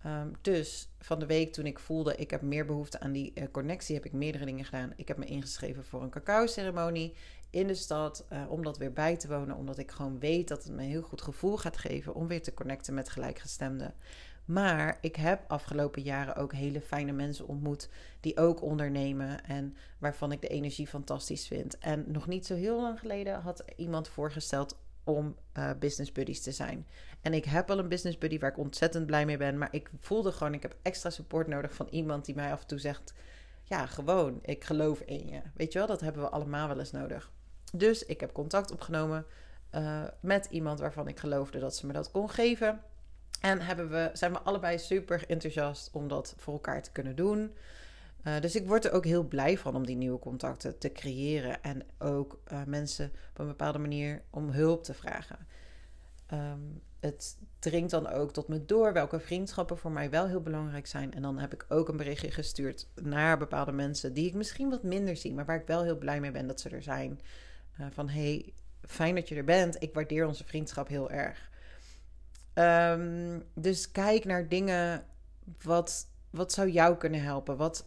Um, 0.07 0.33
dus 0.40 0.88
van 0.98 1.18
de 1.18 1.27
week 1.27 1.53
toen 1.53 1.66
ik 1.66 1.79
voelde, 1.79 2.16
ik 2.16 2.31
heb 2.31 2.42
meer 2.42 2.66
behoefte 2.66 3.00
aan 3.00 3.12
die 3.12 3.33
uh, 3.35 3.44
connectie, 3.50 3.94
heb 3.94 4.05
ik 4.05 4.12
meerdere 4.12 4.44
dingen 4.44 4.64
gedaan. 4.64 4.92
Ik 4.96 5.09
heb 5.09 5.16
me 5.16 5.24
ingeschreven 5.24 5.85
voor 5.85 6.03
een 6.03 6.11
cacao-ceremonie 6.11 7.14
in 7.50 7.66
de 7.66 7.74
stad, 7.74 8.26
uh, 8.32 8.50
om 8.50 8.62
dat 8.62 8.78
weer 8.78 8.92
bij 8.92 9.16
te 9.16 9.28
wonen. 9.28 9.56
Omdat 9.56 9.78
ik 9.78 9.90
gewoon 9.90 10.18
weet 10.18 10.48
dat 10.48 10.64
het 10.64 10.72
me 10.72 10.82
een 10.82 10.88
heel 10.88 11.02
goed 11.02 11.22
gevoel 11.22 11.56
gaat 11.56 11.76
geven 11.76 12.14
om 12.14 12.26
weer 12.26 12.42
te 12.42 12.54
connecten 12.54 12.94
met 12.94 13.09
gelijkgestemden. 13.09 13.94
Maar 14.44 14.98
ik 15.00 15.16
heb 15.16 15.44
afgelopen 15.48 16.02
jaren 16.02 16.37
ook 16.37 16.52
hele 16.52 16.80
fijne 16.80 17.12
mensen 17.12 17.46
ontmoet 17.46 17.88
die 18.20 18.37
ook 18.37 18.62
ondernemen 18.62 19.44
en 19.44 19.76
waarvan 19.98 20.32
ik 20.32 20.40
de 20.40 20.48
energie 20.48 20.87
fantastisch 20.87 21.46
vind. 21.46 21.78
En 21.78 22.04
nog 22.06 22.26
niet 22.26 22.46
zo 22.46 22.54
heel 22.54 22.80
lang 22.80 23.00
geleden 23.00 23.40
had 23.40 23.64
iemand 23.76 24.09
voorgesteld 24.09 24.78
om 25.04 25.37
uh, 25.59 25.70
business 25.78 26.12
buddies 26.12 26.42
te 26.42 26.52
zijn. 26.52 26.87
En 27.20 27.35
ik 27.35 27.44
heb 27.44 27.70
al 27.70 27.78
een 27.78 27.88
business 27.88 28.18
buddy 28.18 28.38
waar 28.38 28.50
ik 28.50 28.59
ontzettend 28.59 29.06
blij 29.06 29.26
mee 29.26 29.37
ben, 29.37 29.59
maar 29.59 29.68
ik 29.70 29.90
voelde 30.00 30.32
gewoon 30.32 30.54
ik 30.54 30.62
heb 30.62 30.76
extra 30.82 31.11
support 31.11 31.46
nodig 31.46 31.74
van 31.74 31.88
iemand 31.90 32.24
die 32.24 32.35
mij 32.35 32.52
af 32.52 32.61
en 32.61 32.66
toe 32.66 32.78
zegt: 32.78 33.14
"Ja, 33.62 33.87
gewoon, 33.87 34.38
ik 34.42 34.64
geloof 34.64 35.00
in 35.00 35.28
je." 35.28 35.40
Weet 35.54 35.72
je 35.72 35.78
wel, 35.78 35.88
dat 35.88 36.00
hebben 36.00 36.22
we 36.22 36.28
allemaal 36.28 36.68
wel 36.68 36.78
eens 36.78 36.90
nodig. 36.90 37.30
Dus 37.72 38.05
ik 38.05 38.20
heb 38.20 38.33
contact 38.33 38.70
opgenomen 38.70 39.26
uh, 39.74 40.02
met 40.20 40.46
iemand 40.50 40.79
waarvan 40.79 41.09
ik 41.09 41.18
geloofde 41.18 41.59
dat 41.59 41.76
ze 41.76 41.87
me 41.87 41.92
dat 41.92 42.11
kon 42.11 42.31
geven. 42.31 42.83
En 43.40 43.61
hebben 43.61 43.90
we, 43.90 44.11
zijn 44.12 44.33
we 44.33 44.38
allebei 44.38 44.79
super 44.79 45.24
enthousiast 45.29 45.90
om 45.92 46.09
dat 46.09 46.35
voor 46.37 46.52
elkaar 46.52 46.83
te 46.83 46.92
kunnen 46.92 47.16
doen. 47.16 47.55
Uh, 48.24 48.40
dus 48.40 48.57
ik 48.57 48.66
word 48.66 48.85
er 48.85 48.92
ook 48.92 49.05
heel 49.05 49.24
blij 49.24 49.59
van 49.59 49.76
om 49.76 49.87
die 49.87 49.96
nieuwe 49.96 50.18
contacten 50.18 50.79
te 50.79 50.92
creëren. 50.92 51.62
En 51.62 51.83
ook 51.98 52.40
uh, 52.52 52.64
mensen 52.66 53.12
op 53.31 53.38
een 53.38 53.46
bepaalde 53.46 53.79
manier 53.79 54.22
om 54.31 54.50
hulp 54.50 54.85
te 54.85 54.94
vragen. 54.94 55.46
Um, 56.33 56.83
het 57.00 57.38
dringt 57.59 57.90
dan 57.90 58.09
ook 58.09 58.33
tot 58.33 58.48
me 58.48 58.64
door 58.64 58.92
welke 58.92 59.20
vriendschappen 59.20 59.79
voor 59.79 59.90
mij 59.90 60.11
wel 60.11 60.26
heel 60.26 60.40
belangrijk 60.40 60.87
zijn. 60.87 61.14
En 61.14 61.22
dan 61.22 61.38
heb 61.38 61.52
ik 61.52 61.66
ook 61.68 61.88
een 61.88 61.96
berichtje 61.96 62.31
gestuurd 62.31 62.88
naar 62.94 63.38
bepaalde 63.38 63.72
mensen 63.72 64.14
die 64.14 64.26
ik 64.26 64.35
misschien 64.35 64.70
wat 64.70 64.83
minder 64.83 65.16
zie, 65.16 65.35
maar 65.35 65.44
waar 65.44 65.61
ik 65.61 65.66
wel 65.66 65.83
heel 65.83 65.98
blij 65.98 66.20
mee 66.20 66.31
ben 66.31 66.46
dat 66.46 66.61
ze 66.61 66.68
er 66.68 66.83
zijn. 66.83 67.20
Uh, 67.80 67.86
van 67.90 68.08
hey, 68.08 68.52
fijn 68.82 69.14
dat 69.14 69.28
je 69.28 69.34
er 69.34 69.44
bent. 69.44 69.82
Ik 69.82 69.94
waardeer 69.94 70.26
onze 70.26 70.44
vriendschap 70.44 70.88
heel 70.88 71.10
erg. 71.10 71.50
Um, 72.54 73.44
dus 73.54 73.90
kijk 73.90 74.24
naar 74.24 74.48
dingen. 74.48 75.04
Wat, 75.62 76.06
wat 76.30 76.52
zou 76.52 76.70
jou 76.70 76.96
kunnen 76.96 77.22
helpen? 77.22 77.56
Wat, 77.56 77.86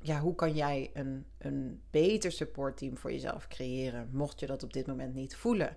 ja, 0.00 0.20
hoe 0.20 0.34
kan 0.34 0.54
jij 0.54 0.90
een, 0.94 1.26
een 1.38 1.82
beter 1.90 2.32
supportteam 2.32 2.96
voor 2.96 3.12
jezelf 3.12 3.48
creëren? 3.48 4.08
Mocht 4.12 4.40
je 4.40 4.46
dat 4.46 4.62
op 4.62 4.72
dit 4.72 4.86
moment 4.86 5.14
niet 5.14 5.36
voelen. 5.36 5.76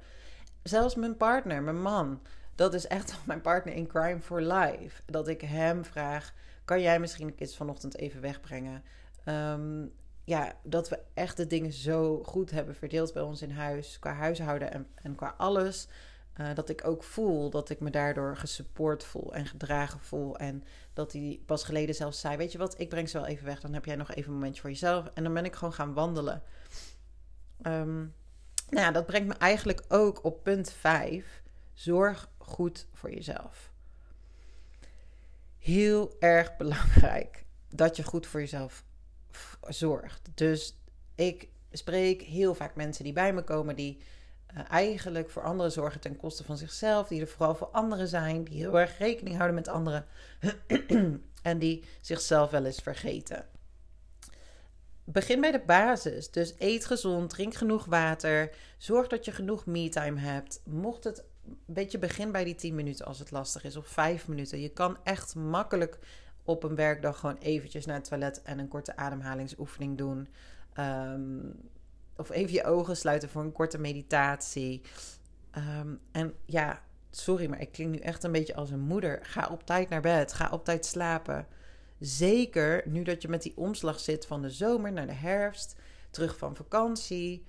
Zelfs 0.64 0.96
mijn 0.96 1.18
partner, 1.18 1.64
mijn 1.64 1.82
man. 1.82 2.22
Dat 2.56 2.74
is 2.74 2.88
echt 2.88 3.18
mijn 3.26 3.42
partner 3.42 3.74
in 3.74 3.88
Crime 3.88 4.20
for 4.20 4.42
Life. 4.42 5.02
Dat 5.06 5.28
ik 5.28 5.42
hem 5.42 5.86
vraag: 5.86 6.34
kan 6.66 6.82
jij 6.82 7.00
misschien 7.00 7.28
de 7.28 7.34
kids 7.34 7.56
vanochtend 7.56 7.98
even 7.98 8.22
wegbrengen? 8.22 8.84
Um, 9.26 9.92
ja, 10.24 10.54
dat 10.64 10.90
we 10.90 11.00
echt 11.14 11.38
de 11.38 11.48
dingen 11.48 11.74
zo 11.74 12.24
goed 12.24 12.52
hebben 12.52 12.76
verdeeld 12.76 13.14
bij 13.14 13.22
ons 13.22 13.42
in 13.42 13.52
huis. 13.52 14.00
Qua 14.00 14.14
huishouden 14.14 14.72
en, 14.72 14.88
en 14.96 15.16
qua 15.16 15.34
alles. 15.38 15.88
Uh, 16.38 16.54
dat 16.54 16.70
ik 16.70 16.88
ook 16.88 17.04
voel 17.04 17.50
dat 17.50 17.70
ik 17.70 17.80
me 17.80 17.90
daardoor 17.90 18.38
gesupport 18.38 19.04
voel 19.04 19.34
en 19.34 19.46
gedragen 19.46 20.00
voel. 20.00 20.38
En 20.38 20.64
dat 20.94 21.12
hij 21.12 21.42
pas 21.46 21.64
geleden 21.64 21.96
zelfs 21.96 22.20
zei: 22.20 22.38
Weet 22.38 22.52
je 22.52 22.58
wat, 22.58 22.80
ik 22.80 22.90
breng 22.90 23.10
ze 23.10 23.18
wel 23.18 23.28
even 23.28 23.46
weg. 23.46 23.60
Dan 23.60 23.74
heb 23.74 23.86
jij 23.86 23.96
nog 23.96 24.12
even 24.14 24.30
een 24.30 24.38
momentje 24.38 24.62
voor 24.62 24.70
jezelf. 24.70 25.12
En 25.14 25.24
dan 25.24 25.34
ben 25.34 25.46
ik 25.46 25.56
gewoon 25.56 25.74
gaan 25.74 25.94
wandelen. 25.94 26.44
Um, 27.62 28.14
nou 28.70 28.86
ja, 28.86 28.92
dat 28.92 29.06
brengt 29.06 29.28
me 29.28 29.34
eigenlijk 29.34 29.84
ook 29.88 30.24
op 30.24 30.44
punt 30.44 30.72
5. 30.72 31.44
Zorg 31.74 32.30
goed 32.38 32.88
voor 32.94 33.12
jezelf. 33.12 33.72
Heel 35.58 36.16
erg 36.20 36.58
belangrijk 36.58 37.46
dat 37.70 37.96
je 37.96 38.04
goed 38.04 38.28
voor 38.28 38.40
jezelf 38.40 38.84
zorgt. 39.68 40.30
Dus 40.34 40.78
ik 41.16 41.50
spreek 41.72 42.22
heel 42.22 42.56
vaak 42.56 42.76
mensen 42.76 43.04
die 43.04 43.14
bij 43.14 43.34
me 43.34 43.44
komen 43.44 43.76
die 43.76 43.98
uh, 44.54 44.60
eigenlijk 44.70 45.30
voor 45.30 45.44
anderen 45.44 45.72
zorgen 45.72 46.00
ten 46.00 46.18
koste 46.18 46.44
van 46.44 46.58
zichzelf, 46.58 47.08
die 47.08 47.22
er 47.22 47.28
vooral 47.28 47.56
voor 47.56 47.68
anderen 47.68 48.08
zijn, 48.08 48.44
die 48.44 48.58
heel 48.58 48.80
erg 48.80 48.98
rekening 48.98 49.36
houden 49.36 49.56
met 49.56 49.68
anderen 49.68 50.06
en 51.42 51.60
die 51.60 51.84
zichzelf 52.02 52.50
wel 52.50 52.66
eens 52.66 52.82
vergeten. 52.82 53.46
Begin 55.04 55.42
bij 55.42 55.52
de 55.52 55.64
basis. 55.66 56.32
Dus 56.32 56.54
eet 56.58 56.86
gezond, 56.86 57.30
drink 57.30 57.54
genoeg 57.54 57.86
water, 57.86 58.56
zorg 58.78 59.08
dat 59.08 59.26
je 59.26 59.32
genoeg 59.32 59.66
me-time 59.66 60.20
hebt. 60.20 60.62
Mocht 60.66 61.04
het 61.04 61.24
een 61.46 61.58
beetje 61.66 62.00
begin 62.00 62.32
bij 62.32 62.44
die 62.44 62.56
10 62.56 62.76
minuten 62.76 63.06
als 63.06 63.20
het 63.20 63.32
lastig 63.32 63.64
is, 63.64 63.76
of 63.76 63.88
5 63.88 64.28
minuten. 64.28 64.62
Je 64.62 64.70
kan 64.70 64.98
echt 65.04 65.36
makkelijk 65.36 66.00
op 66.44 66.64
een 66.64 66.76
werkdag 66.76 67.20
gewoon 67.20 67.38
eventjes 67.38 67.86
naar 67.86 67.96
het 67.96 68.06
toilet 68.08 68.42
en 68.42 68.60
een 68.60 68.68
korte 68.68 68.96
ademhalingsoefening 68.96 69.98
doen. 69.98 70.28
Ehm, 70.74 71.40
of 72.16 72.30
even 72.30 72.54
je 72.54 72.64
ogen 72.64 72.98
sluiten 72.98 73.30
voor 73.30 73.42
een 73.42 73.52
korte 73.52 73.78
meditatie. 73.78 74.82
Ehm, 75.52 75.96
en 76.12 76.34
ja, 76.46 76.82
sorry, 77.12 77.50
maar 77.50 77.62
ik 77.62 77.72
klink 77.72 77.92
nu 77.92 77.98
echt 77.98 78.24
een 78.24 78.32
beetje 78.32 78.56
als 78.56 78.70
een 78.70 78.80
moeder. 78.80 79.20
Ga 79.22 79.48
op 79.48 79.66
tijd 79.66 79.90
naar 79.90 80.02
bed. 80.02 80.34
Ga 80.34 80.50
op 80.52 80.66
tijd 80.66 80.86
slapen. 80.86 81.48
Zeker 82.00 82.84
nu 82.88 83.04
dat 83.04 83.22
je 83.22 83.28
met 83.28 83.42
die 83.42 83.58
omslag 83.58 84.00
zit 84.00 84.26
van 84.26 84.42
de 84.42 84.50
zomer 84.50 84.92
naar 84.92 85.08
de 85.08 85.14
herfst, 85.14 85.76
terug 86.12 86.38
van 86.38 86.56
vakantie. 86.56 87.46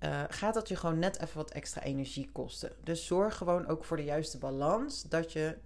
Uh, 0.00 0.24
gaat 0.28 0.54
dat 0.54 0.68
je 0.68 0.76
gewoon 0.76 0.98
net 0.98 1.20
even 1.20 1.36
wat 1.36 1.50
extra 1.50 1.82
energie 1.82 2.30
kosten. 2.32 2.72
Dus 2.84 3.06
zorg 3.06 3.36
gewoon 3.36 3.66
ook 3.66 3.84
voor 3.84 3.96
de 3.96 4.04
juiste 4.04 4.38
balans. 4.38 5.02
Dat 5.02 5.32
je 5.32 5.56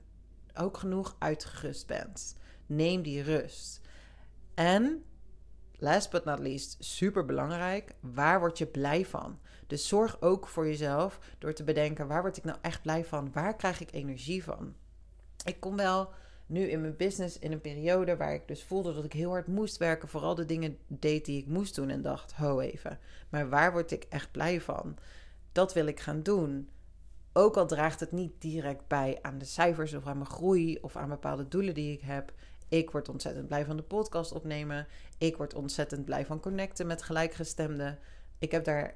ook 0.54 0.76
genoeg 0.76 1.16
uitgerust 1.18 1.86
bent. 1.86 2.36
Neem 2.66 3.02
die 3.02 3.22
rust. 3.22 3.80
En 4.54 5.04
last 5.78 6.10
but 6.10 6.24
not 6.24 6.38
least, 6.38 6.76
super 6.78 7.24
belangrijk, 7.24 7.94
waar 8.00 8.40
word 8.40 8.58
je 8.58 8.66
blij 8.66 9.06
van? 9.06 9.38
Dus 9.66 9.88
zorg 9.88 10.20
ook 10.20 10.48
voor 10.48 10.66
jezelf 10.66 11.18
door 11.38 11.52
te 11.52 11.64
bedenken, 11.64 12.06
waar 12.06 12.22
word 12.22 12.36
ik 12.36 12.44
nou 12.44 12.58
echt 12.60 12.82
blij 12.82 13.04
van? 13.04 13.32
Waar 13.32 13.56
krijg 13.56 13.80
ik 13.80 13.92
energie 13.92 14.44
van? 14.44 14.74
Ik 15.44 15.60
kom 15.60 15.76
wel 15.76 16.12
nu 16.46 16.60
in 16.60 16.80
mijn 16.80 16.96
business 16.96 17.38
in 17.38 17.52
een 17.52 17.60
periode 17.60 18.16
waar 18.16 18.34
ik 18.34 18.48
dus 18.48 18.62
voelde 18.62 18.94
dat 18.94 19.04
ik 19.04 19.12
heel 19.12 19.30
hard 19.30 19.46
moest 19.46 19.76
werken, 19.76 20.08
vooral 20.08 20.34
de 20.34 20.44
dingen 20.44 20.78
deed 20.86 21.24
die 21.24 21.40
ik 21.40 21.46
moest 21.46 21.74
doen 21.74 21.88
en 21.88 22.02
dacht, 22.02 22.32
ho 22.32 22.60
even, 22.60 22.98
maar 23.28 23.48
waar 23.48 23.72
word 23.72 23.90
ik 23.90 24.06
echt 24.08 24.30
blij 24.30 24.60
van? 24.60 24.96
Dat 25.52 25.72
wil 25.72 25.86
ik 25.86 26.00
gaan 26.00 26.22
doen. 26.22 26.68
Ook 27.32 27.56
al 27.56 27.66
draagt 27.66 28.00
het 28.00 28.12
niet 28.12 28.32
direct 28.38 28.86
bij 28.86 29.18
aan 29.22 29.38
de 29.38 29.44
cijfers 29.44 29.94
of 29.94 30.06
aan 30.06 30.18
mijn 30.18 30.30
groei 30.30 30.78
of 30.80 30.96
aan 30.96 31.08
bepaalde 31.08 31.48
doelen 31.48 31.74
die 31.74 31.92
ik 31.92 32.00
heb. 32.00 32.32
Ik 32.72 32.90
word 32.90 33.08
ontzettend 33.08 33.46
blij 33.46 33.64
van 33.64 33.76
de 33.76 33.82
podcast 33.82 34.32
opnemen. 34.32 34.86
Ik 35.18 35.36
word 35.36 35.54
ontzettend 35.54 36.04
blij 36.04 36.26
van 36.26 36.40
connecten 36.40 36.86
met 36.86 37.02
gelijkgestemden. 37.02 37.98
Ik 38.38 38.50
heb 38.50 38.64
daar 38.64 38.94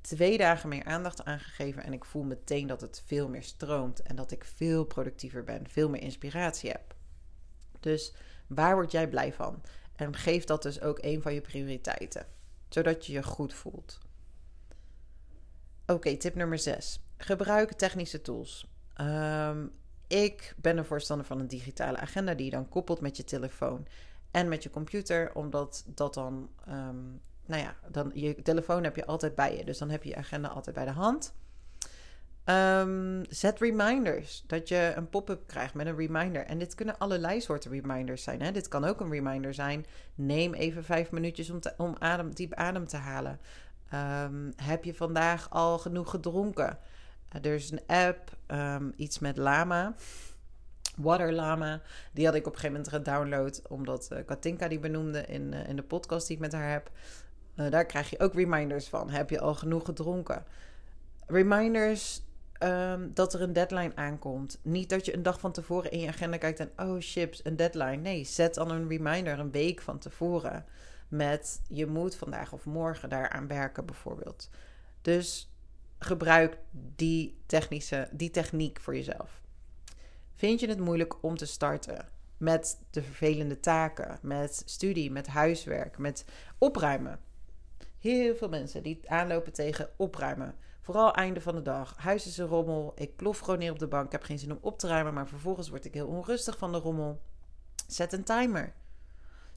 twee 0.00 0.38
dagen 0.38 0.68
meer 0.68 0.84
aandacht 0.84 1.24
aan 1.24 1.38
gegeven 1.38 1.82
en 1.82 1.92
ik 1.92 2.04
voel 2.04 2.22
meteen 2.22 2.66
dat 2.66 2.80
het 2.80 3.02
veel 3.06 3.28
meer 3.28 3.42
stroomt 3.42 4.02
en 4.02 4.16
dat 4.16 4.30
ik 4.30 4.44
veel 4.44 4.84
productiever 4.84 5.44
ben, 5.44 5.68
veel 5.68 5.88
meer 5.88 6.00
inspiratie 6.02 6.70
heb. 6.70 6.94
Dus 7.80 8.14
waar 8.46 8.74
word 8.74 8.90
jij 8.90 9.08
blij 9.08 9.32
van? 9.32 9.62
En 9.96 10.16
geef 10.16 10.44
dat 10.44 10.62
dus 10.62 10.80
ook 10.80 10.98
een 11.02 11.22
van 11.22 11.34
je 11.34 11.40
prioriteiten, 11.40 12.26
zodat 12.68 13.06
je 13.06 13.12
je 13.12 13.22
goed 13.22 13.54
voelt. 13.54 13.98
Oké, 15.86 16.16
tip 16.16 16.34
nummer 16.34 16.58
6. 16.58 17.00
Gebruik 17.16 17.72
technische 17.72 18.22
tools. 18.22 18.66
Ehm, 18.94 19.66
ik 20.12 20.54
ben 20.56 20.78
een 20.78 20.84
voorstander 20.84 21.26
van 21.26 21.40
een 21.40 21.48
digitale 21.48 21.98
agenda 21.98 22.34
die 22.34 22.44
je 22.44 22.50
dan 22.50 22.68
koppelt 22.68 23.00
met 23.00 23.16
je 23.16 23.24
telefoon 23.24 23.86
en 24.30 24.48
met 24.48 24.62
je 24.62 24.70
computer, 24.70 25.34
omdat 25.34 25.84
dat 25.86 26.14
dan, 26.14 26.50
um, 26.68 27.20
nou 27.46 27.62
ja, 27.62 27.76
dan 27.90 28.10
je 28.14 28.42
telefoon 28.42 28.84
heb 28.84 28.96
je 28.96 29.06
altijd 29.06 29.34
bij 29.34 29.56
je, 29.56 29.64
dus 29.64 29.78
dan 29.78 29.90
heb 29.90 30.02
je 30.02 30.08
je 30.08 30.16
agenda 30.16 30.48
altijd 30.48 30.74
bij 30.74 30.84
de 30.84 30.90
hand. 30.90 31.34
Um, 32.44 33.24
zet 33.28 33.60
reminders. 33.60 34.44
Dat 34.46 34.68
je 34.68 34.92
een 34.96 35.08
pop-up 35.08 35.46
krijgt 35.46 35.74
met 35.74 35.86
een 35.86 35.96
reminder. 35.96 36.44
En 36.46 36.58
dit 36.58 36.74
kunnen 36.74 36.98
allerlei 36.98 37.40
soorten 37.40 37.70
reminders 37.70 38.22
zijn. 38.22 38.42
Hè? 38.42 38.52
Dit 38.52 38.68
kan 38.68 38.84
ook 38.84 39.00
een 39.00 39.10
reminder 39.10 39.54
zijn. 39.54 39.86
Neem 40.14 40.54
even 40.54 40.84
vijf 40.84 41.10
minuutjes 41.10 41.50
om, 41.50 41.58
om 41.76 41.96
adem, 41.98 42.34
diep 42.34 42.54
adem 42.54 42.86
te 42.86 42.96
halen. 42.96 43.40
Um, 44.24 44.52
heb 44.56 44.84
je 44.84 44.94
vandaag 44.94 45.50
al 45.50 45.78
genoeg 45.78 46.10
gedronken? 46.10 46.78
Er 47.42 47.54
is 47.54 47.70
een 47.70 47.86
app, 47.86 48.36
um, 48.48 48.92
iets 48.96 49.18
met 49.18 49.36
Lama. 49.36 49.94
Water 50.96 51.32
Lama. 51.32 51.80
Die 52.12 52.24
had 52.24 52.34
ik 52.34 52.46
op 52.46 52.52
een 52.52 52.58
gegeven 52.58 52.76
moment 52.76 52.94
gedownload. 52.94 53.62
Omdat 53.68 54.08
uh, 54.12 54.18
Katinka 54.26 54.68
die 54.68 54.78
benoemde 54.78 55.26
in, 55.26 55.52
uh, 55.52 55.68
in 55.68 55.76
de 55.76 55.82
podcast 55.82 56.26
die 56.26 56.36
ik 56.36 56.42
met 56.42 56.52
haar 56.52 56.70
heb. 56.70 56.90
daar 57.70 57.86
krijg 57.86 58.10
je 58.10 58.20
ook 58.20 58.34
reminders 58.34 58.88
van. 58.88 59.10
Heb 59.10 59.30
je 59.30 59.40
al 59.40 59.54
genoeg 59.54 59.84
gedronken? 59.84 60.44
Reminders 61.26 62.22
um, 62.62 63.10
dat 63.14 63.34
er 63.34 63.42
een 63.42 63.52
deadline 63.52 63.92
aankomt. 63.94 64.58
Niet 64.62 64.88
dat 64.88 65.04
je 65.04 65.14
een 65.14 65.22
dag 65.22 65.40
van 65.40 65.52
tevoren 65.52 65.90
in 65.90 66.00
je 66.00 66.08
agenda 66.08 66.36
kijkt 66.36 66.60
en 66.60 66.70
oh 66.76 66.96
chips, 66.98 67.44
een 67.44 67.56
deadline. 67.56 67.96
Nee, 67.96 68.24
zet 68.24 68.54
dan 68.54 68.70
een 68.70 68.88
reminder 68.88 69.38
een 69.38 69.50
week 69.50 69.80
van 69.80 69.98
tevoren. 69.98 70.64
Met 71.08 71.60
je 71.68 71.86
moet 71.86 72.14
vandaag 72.14 72.52
of 72.52 72.64
morgen 72.64 73.08
daaraan 73.08 73.46
werken, 73.46 73.86
bijvoorbeeld. 73.86 74.50
Dus 75.02 75.51
gebruik 76.02 76.58
die, 76.96 77.42
technische, 77.46 78.08
die 78.12 78.30
techniek 78.30 78.80
voor 78.80 78.94
jezelf. 78.94 79.40
Vind 80.34 80.60
je 80.60 80.68
het 80.68 80.80
moeilijk 80.80 81.22
om 81.22 81.36
te 81.36 81.46
starten 81.46 82.08
met 82.36 82.78
de 82.90 83.02
vervelende 83.02 83.60
taken, 83.60 84.18
met 84.22 84.62
studie, 84.66 85.10
met 85.10 85.26
huiswerk, 85.26 85.98
met 85.98 86.24
opruimen? 86.58 87.20
Heel 87.98 88.36
veel 88.36 88.48
mensen 88.48 88.82
die 88.82 89.10
aanlopen 89.10 89.52
tegen 89.52 89.90
opruimen. 89.96 90.54
Vooral 90.80 91.14
einde 91.14 91.40
van 91.40 91.54
de 91.54 91.62
dag. 91.62 91.96
Huis 91.96 92.26
is 92.26 92.38
een 92.38 92.46
rommel. 92.46 92.92
Ik 92.94 93.16
plof 93.16 93.38
gewoon 93.38 93.58
neer 93.58 93.70
op 93.70 93.78
de 93.78 93.86
bank. 93.86 94.06
Ik 94.06 94.12
heb 94.12 94.22
geen 94.22 94.38
zin 94.38 94.52
om 94.52 94.58
op 94.60 94.78
te 94.78 94.88
ruimen. 94.88 95.14
Maar 95.14 95.28
vervolgens 95.28 95.68
word 95.68 95.84
ik 95.84 95.94
heel 95.94 96.06
onrustig 96.06 96.58
van 96.58 96.72
de 96.72 96.78
rommel. 96.78 97.20
Zet 97.86 98.12
een 98.12 98.24
timer. 98.24 98.72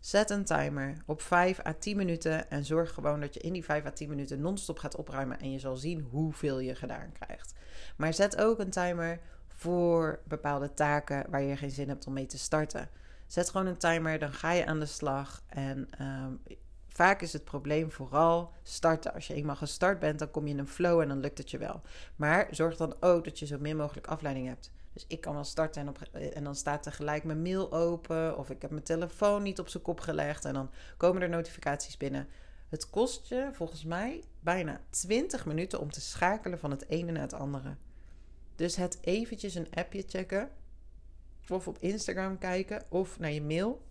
Zet 0.06 0.30
een 0.30 0.44
timer 0.44 0.98
op 1.06 1.22
5 1.22 1.66
à 1.66 1.74
10 1.80 1.98
minuten. 1.98 2.50
En 2.50 2.66
zorg 2.66 2.94
gewoon 2.94 3.20
dat 3.20 3.34
je 3.34 3.40
in 3.40 3.54
die 3.54 3.64
5 3.64 3.86
à 3.86 3.92
10 3.92 4.10
minuten 4.10 4.42
non-stop 4.42 4.80
gaat 4.80 4.96
opruimen. 4.96 5.40
En 5.40 5.52
je 5.52 5.60
zal 5.60 5.76
zien 5.76 6.08
hoeveel 6.12 6.60
je 6.60 6.76
gedaan 6.76 7.12
krijgt. 7.20 7.54
Maar 7.98 8.14
zet 8.14 8.38
ook 8.42 8.60
een 8.60 8.70
timer 8.70 9.20
voor 9.48 10.20
bepaalde 10.28 10.74
taken 10.74 11.26
waar 11.30 11.42
je 11.42 11.58
geen 11.58 11.72
zin 11.72 11.88
hebt 11.88 12.08
om 12.08 12.14
mee 12.14 12.26
te 12.26 12.38
starten. 12.38 12.90
Zet 13.28 13.50
gewoon 13.50 13.68
een 13.68 13.78
timer, 13.78 14.20
dan 14.20 14.34
ga 14.34 14.52
je 14.52 14.66
aan 14.66 14.80
de 14.80 14.86
slag. 14.86 15.44
En 15.48 15.90
um, 16.02 16.42
Vaak 16.88 17.22
is 17.22 17.34
het 17.34 17.44
probleem 17.44 17.92
vooral 17.92 18.52
starten. 18.64 19.14
Als 19.14 19.28
je 19.28 19.34
eenmaal 19.34 19.56
gestart 19.56 20.00
bent, 20.00 20.20
dan 20.20 20.32
kom 20.32 20.46
je 20.48 20.54
in 20.54 20.60
een 20.60 20.68
flow 20.68 21.00
en 21.00 21.08
dan 21.08 21.20
lukt 21.20 21.38
het 21.38 21.52
je 21.52 21.58
wel. 21.58 21.82
Maar 22.16 22.48
zorg 22.52 22.78
dan 22.78 22.96
ook 23.00 23.24
dat 23.24 23.40
je 23.40 23.46
zo 23.46 23.58
min 23.60 23.78
mogelijk 23.78 24.08
afleiding 24.08 24.48
hebt. 24.48 24.72
Dus 24.96 25.06
ik 25.08 25.22
kan 25.22 25.34
wel 25.34 25.44
starten 25.44 25.82
en, 25.82 25.90
op, 25.90 26.02
en 26.12 26.44
dan 26.44 26.56
staat 26.56 26.84
tegelijk 26.84 27.24
mijn 27.24 27.42
mail 27.42 27.72
open. 27.72 28.38
Of 28.38 28.50
ik 28.50 28.62
heb 28.62 28.72
mijn 28.72 28.84
telefoon 28.84 29.44
niet 29.44 29.60
op 29.60 29.70
zijn 29.70 29.84
kop 29.84 30.00
gelegd. 30.00 30.46
En 30.46 30.54
dan 30.54 30.72
komen 30.98 31.22
er 31.22 31.30
notificaties 31.30 31.98
binnen. 31.98 32.28
Het 32.70 32.90
kost 32.90 33.28
je 33.28 33.50
volgens 33.54 33.84
mij 33.84 34.24
bijna 34.40 34.82
20 34.90 35.46
minuten 35.46 35.80
om 35.80 35.92
te 35.92 36.02
schakelen 36.02 36.60
van 36.60 36.72
het 36.72 36.90
ene 36.90 37.12
naar 37.12 37.22
het 37.22 37.34
andere. 37.34 37.76
Dus 38.56 38.76
het 38.76 38.98
eventjes 39.02 39.56
een 39.56 39.74
appje 39.74 40.04
checken. 40.08 40.50
Of 41.50 41.68
op 41.68 41.78
Instagram 41.80 42.38
kijken. 42.38 42.84
Of 42.90 43.20
naar 43.20 43.32
je 43.32 43.42
mail. 43.42 43.84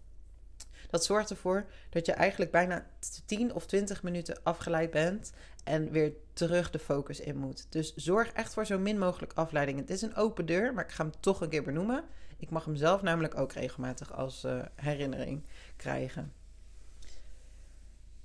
Dat 0.90 1.04
zorgt 1.04 1.30
ervoor 1.30 1.66
dat 1.90 2.06
je 2.06 2.12
eigenlijk 2.12 2.50
bijna 2.50 2.86
10 3.26 3.54
of 3.54 3.66
20 3.66 4.02
minuten 4.02 4.42
afgeleid 4.42 4.90
bent 4.90 5.32
en 5.64 5.90
weer 5.90 6.12
terug 6.33 6.70
de 6.70 6.79
focus 6.79 7.20
in 7.20 7.37
moet. 7.37 7.66
Dus 7.68 7.94
zorg 7.94 8.33
echt 8.33 8.55
voor 8.55 8.66
zo 8.66 8.79
min 8.79 8.98
mogelijk 8.98 9.33
afleiding. 9.33 9.79
Het 9.79 9.90
is 9.90 10.03
een 10.03 10.14
open 10.14 10.46
deur, 10.46 10.74
maar 10.74 10.85
ik 10.85 10.90
ga 10.90 11.03
hem 11.03 11.12
toch 11.20 11.40
een 11.40 11.48
keer 11.48 11.62
benoemen. 11.62 12.05
Ik 12.37 12.50
mag 12.50 12.64
hem 12.64 12.77
zelf 12.77 13.03
namelijk 13.03 13.38
ook 13.38 13.53
regelmatig 13.53 14.12
als 14.12 14.44
uh, 14.44 14.62
herinnering 14.74 15.42
krijgen. 15.77 16.33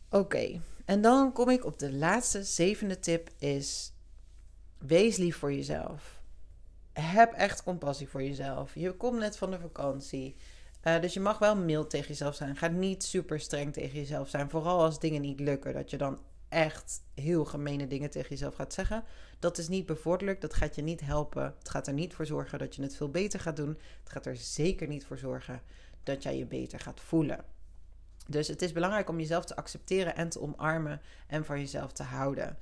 Oké, 0.10 0.62
en 0.86 1.02
dan 1.02 1.34
kom 1.34 1.50
ik 1.50 1.66
op 1.66 1.80
de 1.80 1.94
laatste, 1.94 2.44
zevende 2.44 3.00
tip 3.00 3.30
is... 3.38 3.94
Wees 4.78 5.18
lief 5.18 5.38
voor 5.38 5.54
jezelf. 5.54 6.22
Heb 6.94 7.34
echt 7.34 7.64
compassie 7.64 8.10
voor 8.10 8.24
jezelf. 8.24 8.76
Je 8.76 8.92
komt 8.92 9.20
net 9.20 9.38
van 9.38 9.52
de 9.52 9.60
vakantie. 9.60 10.36
Uh, 10.84 11.02
dus 11.02 11.14
je 11.14 11.20
mag 11.20 11.40
wel 11.40 11.56
mild 11.56 11.90
tegen 11.90 12.08
jezelf 12.08 12.36
zijn. 12.36 12.56
Ga 12.56 12.68
niet 12.68 13.04
super 13.04 13.40
streng 13.40 13.74
tegen 13.74 14.00
jezelf 14.00 14.30
zijn. 14.30 14.50
Vooral 14.50 14.84
als 14.84 15.00
dingen 15.00 15.22
niet 15.22 15.40
lukken. 15.40 15.74
Dat 15.74 15.90
je 15.90 15.98
dan 15.98 16.20
echt 16.50 17.02
heel 17.14 17.46
gemene 17.46 17.88
dingen 17.88 18.10
tegen 18.10 18.30
jezelf 18.30 18.56
gaat 18.56 18.74
zeggen. 18.74 19.04
Dat 19.40 19.58
is 19.58 19.68
niet 19.68 19.86
bevorderlijk. 19.86 20.42
Dat 20.42 20.54
gaat 20.54 20.76
je 20.76 20.82
niet 20.82 21.02
helpen. 21.02 21.56
Het 21.60 21.70
gaat 21.70 21.88
er 21.88 21.94
niet 21.94 22.14
voor 22.14 22.26
zorgen 22.26 22.60
dat 22.60 22.76
je 22.76 22.82
het 22.82 22.96
veel 22.96 23.10
beter 23.10 23.40
gaat 23.40 23.56
doen. 23.56 23.78
Het 24.04 24.12
gaat 24.12 24.26
er 24.26 24.36
zeker 24.36 24.88
niet 24.88 25.06
voor 25.06 25.18
zorgen 25.18 25.62
dat 26.04 26.24
jij 26.24 26.38
je 26.38 26.46
beter 26.46 26.80
gaat 26.80 27.00
voelen. 27.00 27.46
Dus 28.28 28.48
het 28.48 28.62
is 28.62 28.72
belangrijk 28.72 29.10
om 29.10 29.20
jezelf 29.20 29.46
te 29.46 29.56
accepteren 29.56 30.16
en 30.16 30.30
te 30.30 30.42
omarmen 30.42 31.02
en 31.28 31.46
van 31.46 31.60
jezelf 31.60 31.92
te 31.92 32.04
houden. 32.04 32.58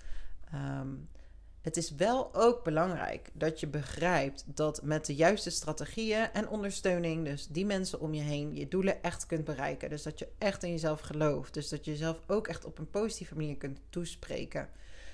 Um, 0.53 1.09
het 1.67 1.77
is 1.77 1.91
wel 1.91 2.35
ook 2.35 2.63
belangrijk 2.63 3.29
dat 3.33 3.59
je 3.59 3.67
begrijpt 3.67 4.43
dat 4.45 4.81
met 4.83 5.05
de 5.05 5.15
juiste 5.15 5.49
strategieën 5.49 6.31
en 6.33 6.49
ondersteuning, 6.49 7.25
dus 7.25 7.47
die 7.47 7.65
mensen 7.65 7.99
om 7.99 8.13
je 8.13 8.21
heen, 8.21 8.55
je 8.55 8.67
doelen 8.67 9.03
echt 9.03 9.25
kunt 9.25 9.43
bereiken. 9.43 9.89
Dus 9.89 10.03
dat 10.03 10.19
je 10.19 10.27
echt 10.37 10.63
in 10.63 10.71
jezelf 10.71 10.99
gelooft. 10.99 11.53
Dus 11.53 11.69
dat 11.69 11.85
je 11.85 11.91
jezelf 11.91 12.21
ook 12.27 12.47
echt 12.47 12.65
op 12.65 12.77
een 12.77 12.89
positieve 12.89 13.35
manier 13.35 13.57
kunt 13.57 13.79
toespreken. 13.89 14.69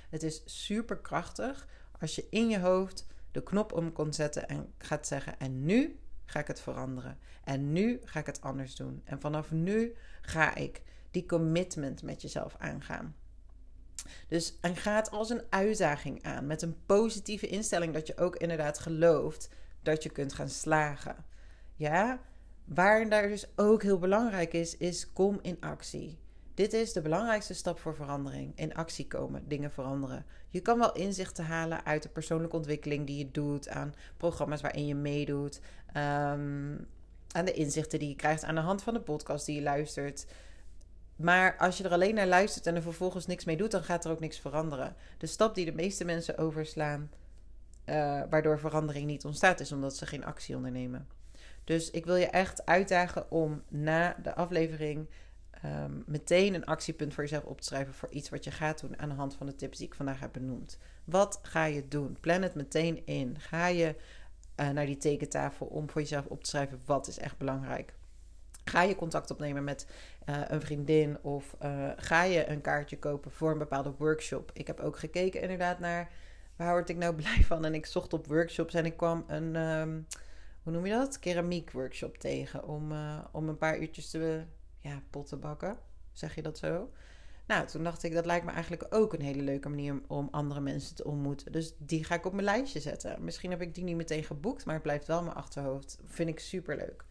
Het 0.09 0.23
is 0.23 0.41
super 0.45 0.97
krachtig 0.97 1.67
als 1.99 2.15
je 2.15 2.27
in 2.29 2.49
je 2.49 2.59
hoofd 2.59 3.07
de 3.31 3.43
knop 3.43 3.73
om 3.73 3.93
kunt 3.93 4.15
zetten 4.15 4.47
en 4.47 4.73
gaat 4.77 5.07
zeggen: 5.07 5.39
En 5.39 5.65
nu 5.65 5.99
ga 6.25 6.39
ik 6.39 6.47
het 6.47 6.61
veranderen. 6.61 7.17
En 7.43 7.71
nu 7.71 7.99
ga 8.03 8.19
ik 8.19 8.25
het 8.25 8.41
anders 8.41 8.75
doen. 8.75 9.01
En 9.03 9.19
vanaf 9.19 9.51
nu 9.51 9.95
ga 10.21 10.55
ik 10.55 10.81
die 11.11 11.25
commitment 11.25 12.03
met 12.03 12.21
jezelf 12.21 12.55
aangaan. 12.57 13.15
Dus 14.27 14.57
en 14.61 14.75
ga 14.75 14.95
het 14.95 15.11
als 15.11 15.29
een 15.29 15.43
uitdaging 15.49 16.23
aan. 16.23 16.47
Met 16.47 16.61
een 16.61 16.77
positieve 16.85 17.47
instelling 17.47 17.93
dat 17.93 18.07
je 18.07 18.17
ook 18.17 18.35
inderdaad 18.35 18.79
gelooft 18.79 19.49
dat 19.81 20.03
je 20.03 20.09
kunt 20.09 20.33
gaan 20.33 20.49
slagen. 20.49 21.25
Ja, 21.75 22.19
Waar 22.65 23.09
daar 23.09 23.27
dus 23.27 23.47
ook 23.55 23.83
heel 23.83 23.99
belangrijk 23.99 24.53
is, 24.53 24.77
is 24.77 25.13
kom 25.13 25.39
in 25.41 25.57
actie. 25.59 26.17
Dit 26.53 26.73
is 26.73 26.93
de 26.93 27.01
belangrijkste 27.01 27.53
stap 27.53 27.79
voor 27.79 27.95
verandering. 27.95 28.51
In 28.55 28.73
actie 28.73 29.07
komen, 29.07 29.47
dingen 29.47 29.71
veranderen. 29.71 30.25
Je 30.49 30.59
kan 30.59 30.79
wel 30.79 30.93
inzichten 30.93 31.45
halen 31.45 31.85
uit 31.85 32.03
de 32.03 32.09
persoonlijke 32.09 32.55
ontwikkeling 32.55 33.07
die 33.07 33.17
je 33.17 33.31
doet, 33.31 33.69
aan 33.69 33.95
programma's 34.17 34.61
waarin 34.61 34.87
je 34.87 34.95
meedoet, 34.95 35.59
um, 35.87 36.87
aan 37.31 37.45
de 37.45 37.53
inzichten 37.53 37.99
die 37.99 38.09
je 38.09 38.15
krijgt 38.15 38.43
aan 38.43 38.55
de 38.55 38.61
hand 38.61 38.83
van 38.83 38.93
de 38.93 39.01
podcast 39.01 39.45
die 39.45 39.55
je 39.55 39.61
luistert. 39.61 40.25
Maar 41.15 41.57
als 41.57 41.77
je 41.77 41.83
er 41.83 41.91
alleen 41.91 42.15
naar 42.15 42.27
luistert 42.27 42.67
en 42.67 42.75
er 42.75 42.81
vervolgens 42.81 43.25
niks 43.25 43.45
mee 43.45 43.57
doet, 43.57 43.71
dan 43.71 43.83
gaat 43.83 44.05
er 44.05 44.11
ook 44.11 44.19
niks 44.19 44.39
veranderen. 44.39 44.95
De 45.17 45.27
stap 45.27 45.55
die 45.55 45.65
de 45.65 45.73
meeste 45.73 46.05
mensen 46.05 46.37
overslaan, 46.37 47.11
uh, 47.85 48.21
waardoor 48.29 48.59
verandering 48.59 49.05
niet 49.05 49.25
ontstaat, 49.25 49.59
is 49.59 49.71
omdat 49.71 49.97
ze 49.97 50.05
geen 50.05 50.25
actie 50.25 50.55
ondernemen. 50.55 51.07
Dus 51.63 51.91
ik 51.91 52.05
wil 52.05 52.15
je 52.15 52.25
echt 52.25 52.65
uitdagen 52.65 53.31
om 53.31 53.63
na 53.67 54.15
de 54.21 54.35
aflevering 54.35 55.09
um, 55.65 56.03
meteen 56.05 56.53
een 56.53 56.65
actiepunt 56.65 57.13
voor 57.13 57.23
jezelf 57.23 57.43
op 57.43 57.61
te 57.61 57.67
schrijven 57.67 57.93
voor 57.93 58.09
iets 58.09 58.29
wat 58.29 58.43
je 58.43 58.51
gaat 58.51 58.79
doen 58.79 58.99
aan 58.99 59.09
de 59.09 59.15
hand 59.15 59.35
van 59.35 59.45
de 59.45 59.55
tips 59.55 59.77
die 59.77 59.87
ik 59.87 59.95
vandaag 59.95 60.19
heb 60.19 60.33
benoemd. 60.33 60.77
Wat 61.03 61.39
ga 61.41 61.65
je 61.65 61.87
doen? 61.87 62.17
Plan 62.19 62.41
het 62.41 62.55
meteen 62.55 63.05
in. 63.05 63.39
Ga 63.39 63.67
je 63.67 63.95
uh, 64.59 64.69
naar 64.69 64.85
die 64.85 64.97
tekentafel 64.97 65.65
om 65.65 65.89
voor 65.89 66.01
jezelf 66.01 66.25
op 66.25 66.43
te 66.43 66.49
schrijven 66.49 66.81
wat 66.85 67.07
is 67.07 67.17
echt 67.17 67.37
belangrijk. 67.37 67.93
Ga 68.63 68.81
je 68.81 68.95
contact 68.95 69.31
opnemen 69.31 69.63
met 69.63 69.87
uh, 70.29 70.41
een 70.47 70.61
vriendin 70.61 71.17
of 71.21 71.55
uh, 71.63 71.89
ga 71.95 72.23
je 72.23 72.47
een 72.49 72.61
kaartje 72.61 72.99
kopen 72.99 73.31
voor 73.31 73.51
een 73.51 73.57
bepaalde 73.57 73.93
workshop? 73.97 74.51
Ik 74.53 74.67
heb 74.67 74.79
ook 74.79 74.97
gekeken 74.97 75.41
inderdaad 75.41 75.79
naar 75.79 76.11
waar 76.55 76.71
word 76.71 76.89
ik 76.89 76.97
nou 76.97 77.15
blij 77.21 77.43
van 77.43 77.65
en 77.65 77.73
ik 77.73 77.85
zocht 77.85 78.13
op 78.13 78.27
workshops 78.27 78.73
en 78.73 78.85
ik 78.85 78.97
kwam 78.97 79.23
een, 79.27 79.55
um, 79.55 80.07
hoe 80.63 80.73
noem 80.73 80.85
je 80.85 80.93
dat? 80.93 81.19
Keramiek 81.19 81.71
workshop 81.71 82.17
tegen 82.17 82.67
om, 82.67 82.93
om 83.31 83.49
een 83.49 83.57
paar 83.57 83.79
uurtjes 83.79 84.09
te 84.09 84.43
ja, 84.79 85.01
potten 85.09 85.39
bakken. 85.39 85.77
Zeg 86.11 86.35
je 86.35 86.41
dat 86.41 86.57
zo? 86.57 86.89
Nou, 87.47 87.67
toen 87.67 87.83
dacht 87.83 88.03
ik, 88.03 88.13
dat 88.13 88.25
lijkt 88.25 88.45
me 88.45 88.51
eigenlijk 88.51 88.85
ook 88.89 89.13
een 89.13 89.21
hele 89.21 89.41
leuke 89.41 89.69
manier 89.69 90.01
om 90.07 90.27
andere 90.31 90.59
mensen 90.59 90.95
te 90.95 91.03
ontmoeten. 91.05 91.51
Dus 91.51 91.75
die 91.77 92.03
ga 92.03 92.15
ik 92.15 92.25
op 92.25 92.33
mijn 92.33 92.45
lijstje 92.45 92.79
zetten. 92.79 93.23
Misschien 93.23 93.51
heb 93.51 93.61
ik 93.61 93.75
die 93.75 93.83
niet 93.83 93.95
meteen 93.95 94.23
geboekt, 94.23 94.65
maar 94.65 94.73
het 94.73 94.83
blijft 94.83 95.07
wel 95.07 95.23
mijn 95.23 95.35
achterhoofd. 95.35 95.99
Vind 96.05 96.29
ik 96.29 96.39
super 96.39 96.77
leuk. 96.77 97.05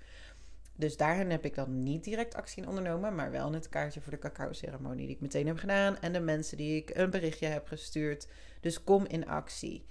Dus 0.74 0.96
daarin 0.96 1.30
heb 1.30 1.44
ik 1.44 1.54
dan 1.54 1.82
niet 1.82 2.04
direct 2.04 2.35
actie 2.35 2.62
in 2.62 2.68
ondernomen, 2.68 3.14
maar 3.14 3.30
wel 3.30 3.52
het 3.52 3.68
kaartje 3.68 4.00
voor 4.00 4.12
de 4.12 4.18
cacao-ceremonie 4.18 5.06
die 5.06 5.14
ik 5.14 5.20
meteen 5.20 5.46
heb 5.46 5.58
gedaan. 5.58 5.98
En 5.98 6.12
de 6.12 6.20
mensen 6.20 6.56
die 6.56 6.76
ik 6.76 6.90
een 6.96 7.11
berichtje 7.11 7.46
heb 7.46 7.66
gestuurd. 7.66 8.28
Dus 8.61 8.85
kom 8.85 9.06
in 9.06 9.26
actie. 9.28 9.87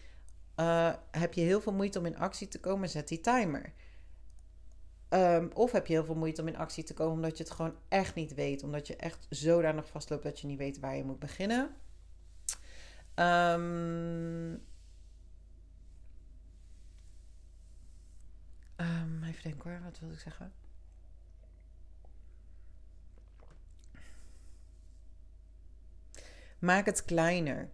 Uh, 0.55 0.93
heb 1.11 1.33
je 1.33 1.41
heel 1.41 1.61
veel 1.61 1.73
moeite 1.73 1.99
om 1.99 2.05
in 2.05 2.17
actie 2.17 2.47
te 2.47 2.59
komen, 2.59 2.89
zet 2.89 3.07
die 3.07 3.21
timer. 3.21 3.73
Um, 5.09 5.51
of 5.53 5.71
heb 5.71 5.87
je 5.87 5.93
heel 5.93 6.05
veel 6.05 6.15
moeite 6.15 6.41
om 6.41 6.47
in 6.47 6.57
actie 6.57 6.83
te 6.83 6.93
komen 6.93 7.13
omdat 7.13 7.37
je 7.37 7.43
het 7.43 7.53
gewoon 7.53 7.75
echt 7.87 8.15
niet 8.15 8.33
weet. 8.33 8.63
Omdat 8.63 8.87
je 8.87 8.95
echt 8.95 9.27
zodanig 9.29 9.87
vastloopt 9.87 10.23
dat 10.23 10.39
je 10.39 10.47
niet 10.47 10.57
weet 10.57 10.79
waar 10.79 10.95
je 10.95 11.03
moet 11.03 11.19
beginnen. 11.19 11.75
Um, 13.15 14.61
um, 18.77 19.23
even 19.23 19.43
denken 19.43 19.71
hoor, 19.71 19.81
wat 19.83 19.99
wil 19.99 20.11
ik 20.11 20.19
zeggen? 20.19 20.60
Maak 26.61 26.85
het 26.85 27.05
kleiner. 27.05 27.69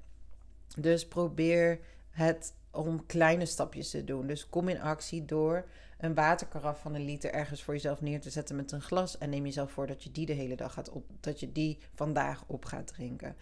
Dus 0.78 1.08
probeer 1.08 1.80
het 2.10 2.54
om 2.71 3.06
kleine 3.06 3.45
stapjes 3.45 3.89
te 3.89 4.04
doen. 4.04 4.28
Dus 4.28 4.50
kom 4.50 4.69
in 4.69 4.82
actie 4.82 5.26
door 5.26 5.65
een 5.97 6.13
waterkaraf 6.13 6.82
van 6.82 6.95
een 6.95 7.06
liter 7.06 7.32
ergens 7.32 7.63
voor 7.63 7.73
jezelf 7.73 8.02
neer 8.02 8.21
te 8.21 8.30
zetten 8.30 8.56
met 8.56 8.71
een 8.71 8.82
glas. 8.82 9.17
En 9.17 9.30
neem 9.30 9.45
jezelf 9.45 9.71
voor 9.71 9.88
dat 9.88 10.04
je 10.04 10.12
die 10.12 10.26
de 10.26 10.34
hele 10.34 10.56
dag 10.56 10.73
gaat 10.73 10.89
op, 10.89 11.06
dat 11.19 11.39
je 11.39 11.52
die 11.52 11.78
vandaag 11.93 12.43
op 12.47 12.65
gaat 12.65 12.88
drinken. 12.88 13.36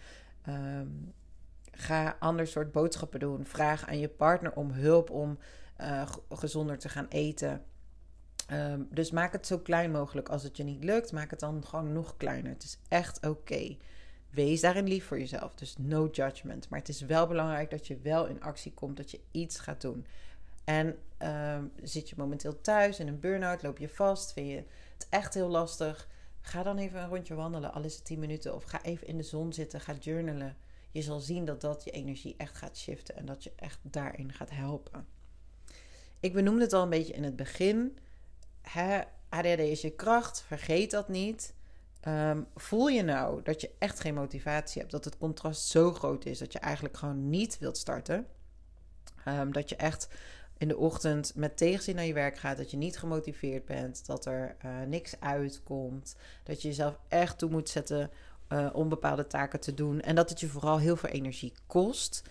Um, 0.48 1.12
ga 1.72 2.16
ander 2.18 2.46
soort 2.46 2.72
boodschappen 2.72 3.20
doen. 3.20 3.46
Vraag 3.46 3.86
aan 3.86 3.98
je 3.98 4.08
partner 4.08 4.52
om 4.52 4.70
hulp 4.70 5.10
om 5.10 5.38
uh, 5.80 6.10
gezonder 6.30 6.78
te 6.78 6.88
gaan 6.88 7.08
eten. 7.08 7.64
Um, 8.52 8.88
dus 8.90 9.10
maak 9.10 9.32
het 9.32 9.46
zo 9.46 9.58
klein 9.58 9.90
mogelijk. 9.90 10.28
Als 10.28 10.42
het 10.42 10.56
je 10.56 10.64
niet 10.64 10.84
lukt, 10.84 11.12
maak 11.12 11.30
het 11.30 11.40
dan 11.40 11.64
gewoon 11.64 11.92
nog 11.92 12.16
kleiner. 12.16 12.52
Het 12.52 12.64
is 12.64 12.78
echt 12.88 13.26
oké. 13.26 13.76
Wees 14.36 14.60
daarin 14.60 14.88
lief 14.88 15.06
voor 15.06 15.18
jezelf. 15.18 15.54
Dus 15.54 15.74
no 15.78 16.08
judgment. 16.12 16.68
Maar 16.68 16.78
het 16.78 16.88
is 16.88 17.00
wel 17.00 17.26
belangrijk 17.26 17.70
dat 17.70 17.86
je 17.86 17.98
wel 17.98 18.26
in 18.26 18.42
actie 18.42 18.72
komt, 18.72 18.96
dat 18.96 19.10
je 19.10 19.20
iets 19.30 19.58
gaat 19.58 19.80
doen. 19.80 20.06
En 20.64 20.98
uh, 21.22 21.58
zit 21.82 22.08
je 22.08 22.14
momenteel 22.18 22.60
thuis 22.60 22.98
in 22.98 23.08
een 23.08 23.20
burn-out, 23.20 23.62
loop 23.62 23.78
je 23.78 23.88
vast, 23.88 24.32
vind 24.32 24.48
je 24.48 24.64
het 24.94 25.06
echt 25.10 25.34
heel 25.34 25.48
lastig. 25.48 26.08
Ga 26.40 26.62
dan 26.62 26.78
even 26.78 27.00
een 27.00 27.08
rondje 27.08 27.34
wandelen, 27.34 27.72
al 27.72 27.84
is 27.84 27.94
het 27.94 28.04
10 28.04 28.18
minuten. 28.18 28.54
Of 28.54 28.64
ga 28.64 28.82
even 28.82 29.06
in 29.06 29.16
de 29.16 29.22
zon 29.22 29.52
zitten, 29.52 29.80
ga 29.80 29.94
journalen. 30.00 30.56
Je 30.90 31.02
zal 31.02 31.20
zien 31.20 31.44
dat 31.44 31.60
dat 31.60 31.84
je 31.84 31.90
energie 31.90 32.34
echt 32.36 32.56
gaat 32.56 32.76
shiften 32.76 33.16
en 33.16 33.26
dat 33.26 33.44
je 33.44 33.52
echt 33.56 33.78
daarin 33.82 34.32
gaat 34.32 34.50
helpen. 34.50 35.06
Ik 36.20 36.32
benoemde 36.32 36.62
het 36.62 36.72
al 36.72 36.82
een 36.82 36.90
beetje 36.90 37.12
in 37.12 37.24
het 37.24 37.36
begin. 37.36 37.98
Hè, 38.60 39.00
is 39.44 39.80
je 39.80 39.90
kracht, 39.90 40.42
vergeet 40.42 40.90
dat 40.90 41.08
niet. 41.08 41.54
Um, 42.08 42.46
voel 42.54 42.88
je 42.88 43.02
nou 43.02 43.42
dat 43.42 43.60
je 43.60 43.70
echt 43.78 44.00
geen 44.00 44.14
motivatie 44.14 44.80
hebt, 44.80 44.92
dat 44.92 45.04
het 45.04 45.18
contrast 45.18 45.66
zo 45.66 45.92
groot 45.92 46.24
is 46.24 46.38
dat 46.38 46.52
je 46.52 46.58
eigenlijk 46.58 46.96
gewoon 46.96 47.30
niet 47.30 47.58
wilt 47.58 47.76
starten? 47.76 48.26
Um, 49.28 49.52
dat 49.52 49.68
je 49.68 49.76
echt 49.76 50.08
in 50.58 50.68
de 50.68 50.76
ochtend 50.76 51.32
met 51.34 51.56
tegenzin 51.56 51.94
naar 51.94 52.04
je 52.04 52.12
werk 52.12 52.38
gaat, 52.38 52.56
dat 52.56 52.70
je 52.70 52.76
niet 52.76 52.98
gemotiveerd 52.98 53.64
bent, 53.64 54.06
dat 54.06 54.26
er 54.26 54.56
uh, 54.64 54.80
niks 54.86 55.20
uitkomt, 55.20 56.16
dat 56.42 56.62
je 56.62 56.68
jezelf 56.68 56.98
echt 57.08 57.38
toe 57.38 57.50
moet 57.50 57.68
zetten 57.68 58.10
uh, 58.48 58.70
om 58.72 58.88
bepaalde 58.88 59.26
taken 59.26 59.60
te 59.60 59.74
doen 59.74 60.00
en 60.00 60.14
dat 60.14 60.30
het 60.30 60.40
je 60.40 60.48
vooral 60.48 60.78
heel 60.78 60.96
veel 60.96 61.10
energie 61.10 61.52
kost. 61.66 62.22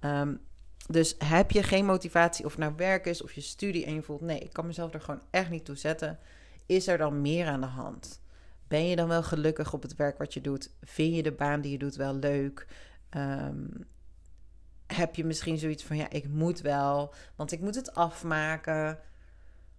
Um, 0.00 0.40
dus 0.88 1.14
heb 1.18 1.50
je 1.50 1.62
geen 1.62 1.84
motivatie 1.84 2.44
of 2.44 2.58
nou 2.58 2.72
werk 2.76 3.06
is 3.06 3.22
of 3.22 3.32
je 3.32 3.40
studie 3.40 3.84
en 3.84 3.94
je 3.94 4.02
voelt 4.02 4.20
nee, 4.20 4.38
ik 4.38 4.52
kan 4.52 4.66
mezelf 4.66 4.94
er 4.94 5.00
gewoon 5.00 5.22
echt 5.30 5.50
niet 5.50 5.64
toe 5.64 5.76
zetten, 5.76 6.18
is 6.66 6.86
er 6.86 6.98
dan 6.98 7.20
meer 7.20 7.46
aan 7.46 7.60
de 7.60 7.66
hand? 7.66 8.20
Ben 8.68 8.86
je 8.86 8.96
dan 8.96 9.08
wel 9.08 9.22
gelukkig 9.22 9.72
op 9.72 9.82
het 9.82 9.96
werk 9.96 10.18
wat 10.18 10.34
je 10.34 10.40
doet? 10.40 10.70
Vind 10.82 11.16
je 11.16 11.22
de 11.22 11.32
baan 11.32 11.60
die 11.60 11.72
je 11.72 11.78
doet 11.78 11.96
wel 11.96 12.14
leuk? 12.14 12.66
Um, 13.16 13.86
heb 14.86 15.14
je 15.14 15.24
misschien 15.24 15.58
zoiets 15.58 15.84
van 15.84 15.96
ja, 15.96 16.10
ik 16.10 16.28
moet 16.28 16.60
wel, 16.60 17.14
want 17.36 17.52
ik 17.52 17.60
moet 17.60 17.74
het 17.74 17.94
afmaken. 17.94 18.98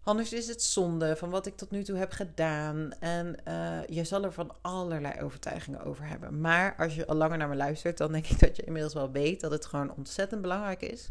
Anders 0.04 0.34
is 0.34 0.47
het 0.47 0.63
zonde 0.63 1.15
van 1.15 1.30
wat 1.30 1.45
ik 1.45 1.58
tot 1.58 1.71
nu 1.71 1.84
toe 1.84 1.97
heb 1.97 2.12
gedaan. 2.12 2.91
En 3.00 3.36
uh, 3.47 3.86
je 3.86 4.04
zal 4.04 4.23
er 4.23 4.32
van 4.32 4.56
allerlei 4.62 5.21
overtuigingen 5.21 5.84
over 5.84 6.08
hebben. 6.08 6.41
Maar 6.41 6.76
als 6.76 6.95
je 6.95 7.08
al 7.08 7.15
langer 7.15 7.38
naar 7.38 7.50
me 7.50 7.56
luistert, 7.56 7.97
dan 7.97 8.12
denk 8.12 8.28
ik 8.28 8.39
dat 8.39 8.56
je 8.56 8.63
inmiddels 8.63 8.93
wel 8.93 9.12
weet 9.12 9.41
dat 9.41 9.52
het 9.52 9.65
gewoon 9.65 9.95
ontzettend 9.95 10.41
belangrijk 10.41 10.82
is. 10.82 11.10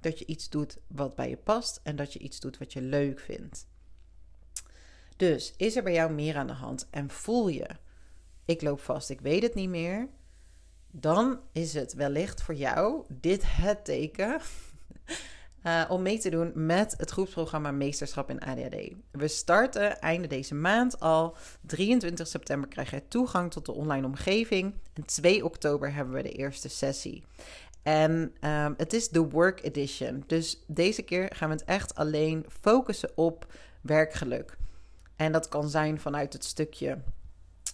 Dat 0.00 0.18
je 0.18 0.26
iets 0.26 0.48
doet 0.48 0.78
wat 0.86 1.14
bij 1.14 1.28
je 1.28 1.36
past 1.36 1.80
en 1.82 1.96
dat 1.96 2.12
je 2.12 2.18
iets 2.18 2.40
doet 2.40 2.58
wat 2.58 2.72
je 2.72 2.80
leuk 2.80 3.20
vindt. 3.20 3.66
Dus 5.24 5.54
is 5.56 5.76
er 5.76 5.82
bij 5.82 5.92
jou 5.92 6.12
meer 6.12 6.36
aan 6.36 6.46
de 6.46 6.52
hand 6.52 6.86
en 6.90 7.10
voel 7.10 7.48
je, 7.48 7.66
ik 8.44 8.62
loop 8.62 8.80
vast, 8.80 9.10
ik 9.10 9.20
weet 9.20 9.42
het 9.42 9.54
niet 9.54 9.68
meer 9.68 10.08
dan 10.90 11.40
is 11.52 11.74
het 11.74 11.94
wellicht 11.94 12.42
voor 12.42 12.54
jou 12.54 13.04
dit 13.08 13.42
het 13.46 13.84
teken 13.84 14.40
uh, 15.62 15.84
om 15.94 16.02
mee 16.02 16.18
te 16.18 16.30
doen 16.30 16.52
met 16.54 16.94
het 16.96 17.10
groepsprogramma 17.10 17.70
Meesterschap 17.70 18.30
in 18.30 18.40
ADHD. 18.40 18.92
We 19.10 19.28
starten 19.28 20.00
einde 20.00 20.26
deze 20.26 20.54
maand 20.54 21.00
al. 21.00 21.36
23 21.60 22.26
september 22.26 22.68
krijg 22.68 22.90
je 22.90 23.08
toegang 23.08 23.50
tot 23.50 23.66
de 23.66 23.72
online 23.72 24.06
omgeving. 24.06 24.74
En 24.92 25.04
2 25.04 25.44
oktober 25.44 25.94
hebben 25.94 26.14
we 26.14 26.22
de 26.22 26.32
eerste 26.32 26.68
sessie. 26.68 27.24
En 27.82 28.12
um, 28.40 28.74
het 28.76 28.92
is 28.92 29.08
de 29.08 29.28
Work 29.28 29.62
Edition. 29.62 30.24
Dus 30.26 30.64
deze 30.66 31.02
keer 31.02 31.30
gaan 31.34 31.48
we 31.48 31.54
het 31.54 31.64
echt 31.64 31.94
alleen 31.94 32.46
focussen 32.60 33.10
op 33.14 33.46
werkgeluk. 33.80 34.56
En 35.16 35.32
dat 35.32 35.48
kan 35.48 35.68
zijn 35.68 36.00
vanuit 36.00 36.32
het 36.32 36.44
stukje 36.44 36.98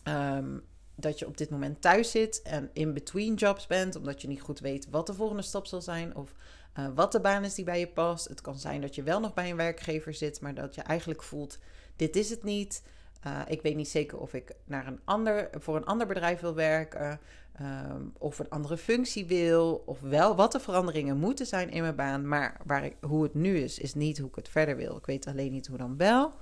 um, 0.09 0.63
dat 1.01 1.19
je 1.19 1.27
op 1.27 1.37
dit 1.37 1.51
moment 1.51 1.81
thuis 1.81 2.11
zit 2.11 2.43
en 2.43 2.71
in 2.73 2.93
between 2.93 3.35
jobs 3.35 3.67
bent, 3.67 3.97
omdat 3.97 4.23
je 4.23 4.29
niet 4.29 4.41
goed 4.41 4.61
weet 4.61 4.91
wat 4.91 5.07
de 5.07 5.15
volgende 5.15 5.43
stap 5.43 5.67
zal 5.67 5.81
zijn 5.81 6.17
of 6.17 6.33
uh, 6.79 6.87
wat 6.95 7.13
de 7.13 7.21
baan 7.21 7.45
is 7.45 7.55
die 7.55 7.65
bij 7.65 7.79
je 7.79 7.89
past. 7.89 8.29
Het 8.29 8.41
kan 8.41 8.59
zijn 8.59 8.81
dat 8.81 8.95
je 8.95 9.03
wel 9.03 9.21
nog 9.21 9.35
bij 9.35 9.51
een 9.51 9.57
werkgever 9.57 10.15
zit, 10.15 10.41
maar 10.41 10.55
dat 10.55 10.75
je 10.75 10.83
eigenlijk 10.83 11.23
voelt: 11.23 11.59
dit 11.97 12.17
is 12.17 12.31
het 12.31 12.43
niet. 12.43 12.83
Uh, 13.27 13.41
ik 13.47 13.63
weet 13.63 13.77
niet 13.77 13.89
zeker 13.89 14.19
of 14.19 14.35
ik 14.35 14.53
naar 14.65 14.87
een 14.87 15.01
ander, 15.05 15.51
voor 15.53 15.77
een 15.77 15.85
ander 15.85 16.07
bedrijf 16.07 16.41
wil 16.41 16.55
werken, 16.55 17.21
um, 17.61 18.13
of 18.19 18.39
een 18.39 18.49
andere 18.49 18.77
functie 18.77 19.27
wil, 19.27 19.83
of 19.87 20.01
wel 20.01 20.37
wat 20.37 20.53
de 20.53 20.61
veranderingen 20.61 21.17
moeten 21.17 21.47
zijn 21.47 21.71
in 21.71 21.83
mijn 21.83 21.97
baan. 21.97 22.29
Maar 22.29 22.61
waar 22.67 22.85
ik, 22.85 22.97
hoe 23.01 23.23
het 23.23 23.35
nu 23.35 23.59
is, 23.59 23.79
is 23.79 23.95
niet 23.95 24.19
hoe 24.19 24.29
ik 24.29 24.35
het 24.35 24.49
verder 24.49 24.77
wil. 24.77 24.97
Ik 24.97 25.07
weet 25.07 25.27
alleen 25.27 25.53
niet 25.53 25.67
hoe 25.67 25.79
dan 25.79 25.97
wel. 25.97 26.33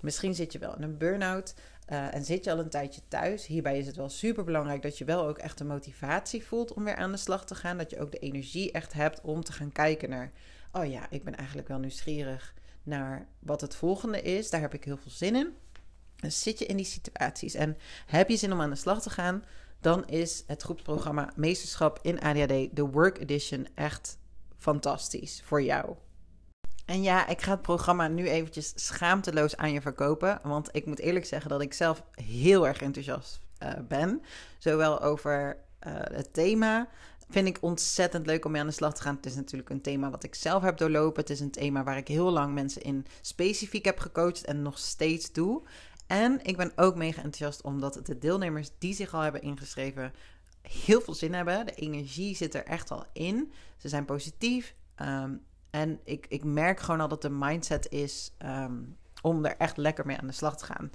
Misschien 0.00 0.34
zit 0.34 0.52
je 0.52 0.58
wel 0.58 0.76
in 0.76 0.82
een 0.82 0.98
burn-out. 0.98 1.54
Uh, 1.88 2.14
en 2.14 2.24
zit 2.24 2.44
je 2.44 2.52
al 2.52 2.58
een 2.58 2.68
tijdje 2.68 3.00
thuis, 3.08 3.46
hierbij 3.46 3.78
is 3.78 3.86
het 3.86 3.96
wel 3.96 4.08
super 4.08 4.44
belangrijk 4.44 4.82
dat 4.82 4.98
je 4.98 5.04
wel 5.04 5.26
ook 5.26 5.38
echt 5.38 5.58
de 5.58 5.64
motivatie 5.64 6.44
voelt 6.44 6.72
om 6.72 6.84
weer 6.84 6.96
aan 6.96 7.12
de 7.12 7.18
slag 7.18 7.44
te 7.44 7.54
gaan. 7.54 7.78
Dat 7.78 7.90
je 7.90 8.00
ook 8.00 8.12
de 8.12 8.18
energie 8.18 8.72
echt 8.72 8.92
hebt 8.92 9.20
om 9.20 9.44
te 9.44 9.52
gaan 9.52 9.72
kijken 9.72 10.10
naar, 10.10 10.32
oh 10.72 10.90
ja, 10.90 11.06
ik 11.10 11.24
ben 11.24 11.36
eigenlijk 11.36 11.68
wel 11.68 11.78
nieuwsgierig 11.78 12.54
naar 12.82 13.26
wat 13.38 13.60
het 13.60 13.74
volgende 13.74 14.22
is. 14.22 14.50
Daar 14.50 14.60
heb 14.60 14.74
ik 14.74 14.84
heel 14.84 14.96
veel 14.96 15.10
zin 15.10 15.36
in. 15.36 15.54
Dus 16.16 16.42
zit 16.42 16.58
je 16.58 16.66
in 16.66 16.76
die 16.76 16.86
situaties 16.86 17.54
en 17.54 17.76
heb 18.06 18.28
je 18.28 18.36
zin 18.36 18.52
om 18.52 18.60
aan 18.60 18.70
de 18.70 18.76
slag 18.76 19.02
te 19.02 19.10
gaan, 19.10 19.44
dan 19.80 20.06
is 20.08 20.44
het 20.46 20.62
groepsprogramma 20.62 21.32
Meesterschap 21.36 21.98
in 22.02 22.20
ADHD, 22.20 22.76
de 22.76 22.86
Work 22.90 23.18
Edition, 23.18 23.68
echt 23.74 24.18
fantastisch 24.58 25.42
voor 25.44 25.62
jou. 25.62 25.96
En 26.84 27.02
ja, 27.02 27.26
ik 27.26 27.42
ga 27.42 27.50
het 27.50 27.62
programma 27.62 28.08
nu 28.08 28.28
eventjes 28.28 28.72
schaamteloos 28.74 29.56
aan 29.56 29.72
je 29.72 29.80
verkopen. 29.80 30.40
Want 30.42 30.68
ik 30.72 30.86
moet 30.86 30.98
eerlijk 30.98 31.24
zeggen 31.24 31.50
dat 31.50 31.60
ik 31.60 31.72
zelf 31.72 32.02
heel 32.10 32.66
erg 32.66 32.80
enthousiast 32.80 33.40
uh, 33.62 33.72
ben. 33.88 34.22
Zowel 34.58 35.00
over 35.00 35.56
uh, 35.86 35.92
het 35.94 36.32
thema. 36.32 36.88
Vind 37.30 37.48
ik 37.48 37.58
ontzettend 37.60 38.26
leuk 38.26 38.44
om 38.44 38.50
mee 38.50 38.60
aan 38.60 38.66
de 38.66 38.72
slag 38.72 38.94
te 38.94 39.02
gaan. 39.02 39.16
Het 39.16 39.26
is 39.26 39.34
natuurlijk 39.34 39.70
een 39.70 39.80
thema 39.80 40.10
wat 40.10 40.24
ik 40.24 40.34
zelf 40.34 40.62
heb 40.62 40.76
doorlopen. 40.76 41.20
Het 41.20 41.30
is 41.30 41.40
een 41.40 41.50
thema 41.50 41.84
waar 41.84 41.96
ik 41.96 42.08
heel 42.08 42.30
lang 42.30 42.54
mensen 42.54 42.82
in 42.82 43.06
specifiek 43.20 43.84
heb 43.84 43.98
gecoacht 43.98 44.44
en 44.44 44.62
nog 44.62 44.78
steeds 44.78 45.32
doe. 45.32 45.62
En 46.06 46.40
ik 46.42 46.56
ben 46.56 46.72
ook 46.76 46.96
mega 46.96 47.22
enthousiast 47.22 47.62
omdat 47.62 48.00
de 48.02 48.18
deelnemers 48.18 48.70
die 48.78 48.94
zich 48.94 49.14
al 49.14 49.20
hebben 49.20 49.42
ingeschreven 49.42 50.12
heel 50.62 51.00
veel 51.00 51.14
zin 51.14 51.34
hebben. 51.34 51.66
De 51.66 51.74
energie 51.74 52.36
zit 52.36 52.54
er 52.54 52.64
echt 52.64 52.90
al 52.90 53.04
in. 53.12 53.52
Ze 53.76 53.88
zijn 53.88 54.04
positief. 54.04 54.74
Um, 55.02 55.42
en 55.70 56.00
ik, 56.04 56.26
ik 56.28 56.44
merk 56.44 56.80
gewoon 56.80 57.00
al 57.00 57.08
dat 57.08 57.22
de 57.22 57.30
mindset 57.30 57.90
is 57.90 58.32
um, 58.44 58.96
om 59.22 59.44
er 59.44 59.56
echt 59.56 59.76
lekker 59.76 60.06
mee 60.06 60.18
aan 60.18 60.26
de 60.26 60.32
slag 60.32 60.56
te 60.56 60.64
gaan. 60.64 60.90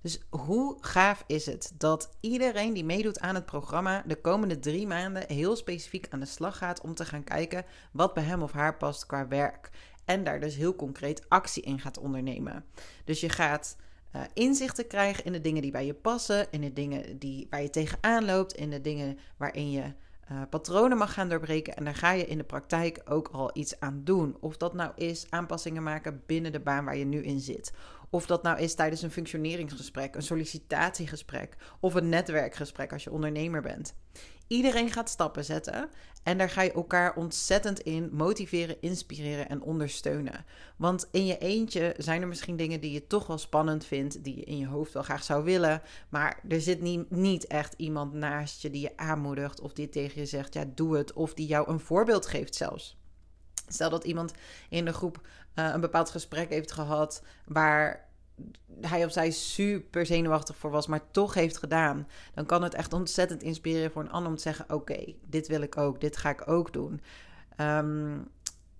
Dus 0.00 0.20
hoe 0.30 0.76
gaaf 0.80 1.24
is 1.26 1.46
het 1.46 1.72
dat 1.74 2.10
iedereen 2.20 2.72
die 2.72 2.84
meedoet 2.84 3.20
aan 3.20 3.34
het 3.34 3.46
programma 3.46 4.02
de 4.06 4.20
komende 4.20 4.58
drie 4.58 4.86
maanden 4.86 5.24
heel 5.26 5.56
specifiek 5.56 6.06
aan 6.10 6.20
de 6.20 6.26
slag 6.26 6.58
gaat 6.58 6.80
om 6.80 6.94
te 6.94 7.04
gaan 7.04 7.24
kijken 7.24 7.64
wat 7.92 8.14
bij 8.14 8.22
hem 8.22 8.42
of 8.42 8.52
haar 8.52 8.76
past 8.76 9.06
qua 9.06 9.28
werk. 9.28 9.70
En 10.04 10.24
daar 10.24 10.40
dus 10.40 10.56
heel 10.56 10.76
concreet 10.76 11.28
actie 11.28 11.62
in 11.62 11.80
gaat 11.80 11.98
ondernemen. 11.98 12.64
Dus 13.04 13.20
je 13.20 13.28
gaat 13.28 13.76
uh, 14.16 14.22
inzichten 14.34 14.86
krijgen 14.86 15.24
in 15.24 15.32
de 15.32 15.40
dingen 15.40 15.62
die 15.62 15.70
bij 15.70 15.86
je 15.86 15.94
passen, 15.94 16.46
in 16.50 16.60
de 16.60 16.72
dingen 16.72 17.18
die, 17.18 17.46
waar 17.50 17.62
je 17.62 17.70
tegenaan 17.70 18.24
loopt, 18.24 18.52
in 18.52 18.70
de 18.70 18.80
dingen 18.80 19.18
waarin 19.36 19.70
je 19.70 19.92
uh, 20.32 20.42
patronen 20.50 20.98
mag 20.98 21.12
gaan 21.12 21.28
doorbreken. 21.28 21.76
En 21.76 21.84
daar 21.84 21.94
ga 21.94 22.10
je 22.10 22.26
in 22.26 22.38
de 22.38 22.44
praktijk 22.44 23.00
ook 23.04 23.28
al 23.28 23.50
iets 23.52 23.80
aan 23.80 24.00
doen. 24.04 24.36
Of 24.40 24.56
dat 24.56 24.74
nou 24.74 24.92
is 24.94 25.26
aanpassingen 25.30 25.82
maken 25.82 26.22
binnen 26.26 26.52
de 26.52 26.60
baan 26.60 26.84
waar 26.84 26.96
je 26.96 27.04
nu 27.04 27.22
in 27.22 27.40
zit. 27.40 27.72
Of 28.10 28.26
dat 28.26 28.42
nou 28.42 28.58
is 28.58 28.74
tijdens 28.74 29.02
een 29.02 29.10
functioneringsgesprek, 29.10 30.14
een 30.14 30.22
sollicitatiegesprek 30.22 31.56
of 31.80 31.94
een 31.94 32.08
netwerkgesprek 32.08 32.92
als 32.92 33.04
je 33.04 33.10
ondernemer 33.10 33.62
bent. 33.62 33.94
Iedereen 34.48 34.90
gaat 34.90 35.10
stappen 35.10 35.44
zetten 35.44 35.90
en 36.22 36.38
daar 36.38 36.50
ga 36.50 36.62
je 36.62 36.72
elkaar 36.72 37.16
ontzettend 37.16 37.80
in 37.80 38.08
motiveren, 38.12 38.76
inspireren 38.80 39.48
en 39.48 39.62
ondersteunen. 39.62 40.44
Want 40.76 41.08
in 41.10 41.26
je 41.26 41.38
eentje 41.38 41.94
zijn 41.96 42.22
er 42.22 42.28
misschien 42.28 42.56
dingen 42.56 42.80
die 42.80 42.92
je 42.92 43.06
toch 43.06 43.26
wel 43.26 43.38
spannend 43.38 43.84
vindt, 43.84 44.24
die 44.24 44.36
je 44.36 44.44
in 44.44 44.58
je 44.58 44.66
hoofd 44.66 44.92
wel 44.92 45.02
graag 45.02 45.22
zou 45.22 45.44
willen, 45.44 45.82
maar 46.08 46.40
er 46.48 46.60
zit 46.60 47.08
niet, 47.08 47.46
echt 47.46 47.74
iemand 47.76 48.12
naast 48.12 48.62
je 48.62 48.70
die 48.70 48.80
je 48.80 48.96
aanmoedigt 48.96 49.60
of 49.60 49.72
die 49.72 49.88
tegen 49.88 50.20
je 50.20 50.26
zegt, 50.26 50.54
ja 50.54 50.64
doe 50.74 50.96
het, 50.96 51.12
of 51.12 51.34
die 51.34 51.46
jou 51.46 51.70
een 51.70 51.80
voorbeeld 51.80 52.26
geeft 52.26 52.54
zelfs. 52.54 52.96
Stel 53.68 53.90
dat 53.90 54.04
iemand 54.04 54.32
in 54.68 54.84
de 54.84 54.92
groep 54.92 55.20
uh, 55.54 55.70
een 55.72 55.80
bepaald 55.80 56.10
gesprek 56.10 56.48
heeft 56.48 56.72
gehad 56.72 57.22
waar 57.46 58.07
hij 58.80 59.04
of 59.04 59.12
zij 59.12 59.30
super 59.30 60.06
zenuwachtig 60.06 60.56
voor 60.56 60.70
was, 60.70 60.86
maar 60.86 61.10
toch 61.10 61.34
heeft 61.34 61.56
gedaan, 61.56 62.08
dan 62.34 62.46
kan 62.46 62.62
het 62.62 62.74
echt 62.74 62.92
ontzettend 62.92 63.42
inspireren 63.42 63.90
voor 63.90 64.02
een 64.02 64.10
ander 64.10 64.30
om 64.30 64.36
te 64.36 64.42
zeggen: 64.42 64.74
Oké, 64.74 65.14
dit 65.26 65.48
wil 65.48 65.62
ik 65.62 65.76
ook, 65.76 66.00
dit 66.00 66.16
ga 66.16 66.30
ik 66.30 66.48
ook 66.48 66.72
doen. 66.72 67.00
Um, 67.60 68.28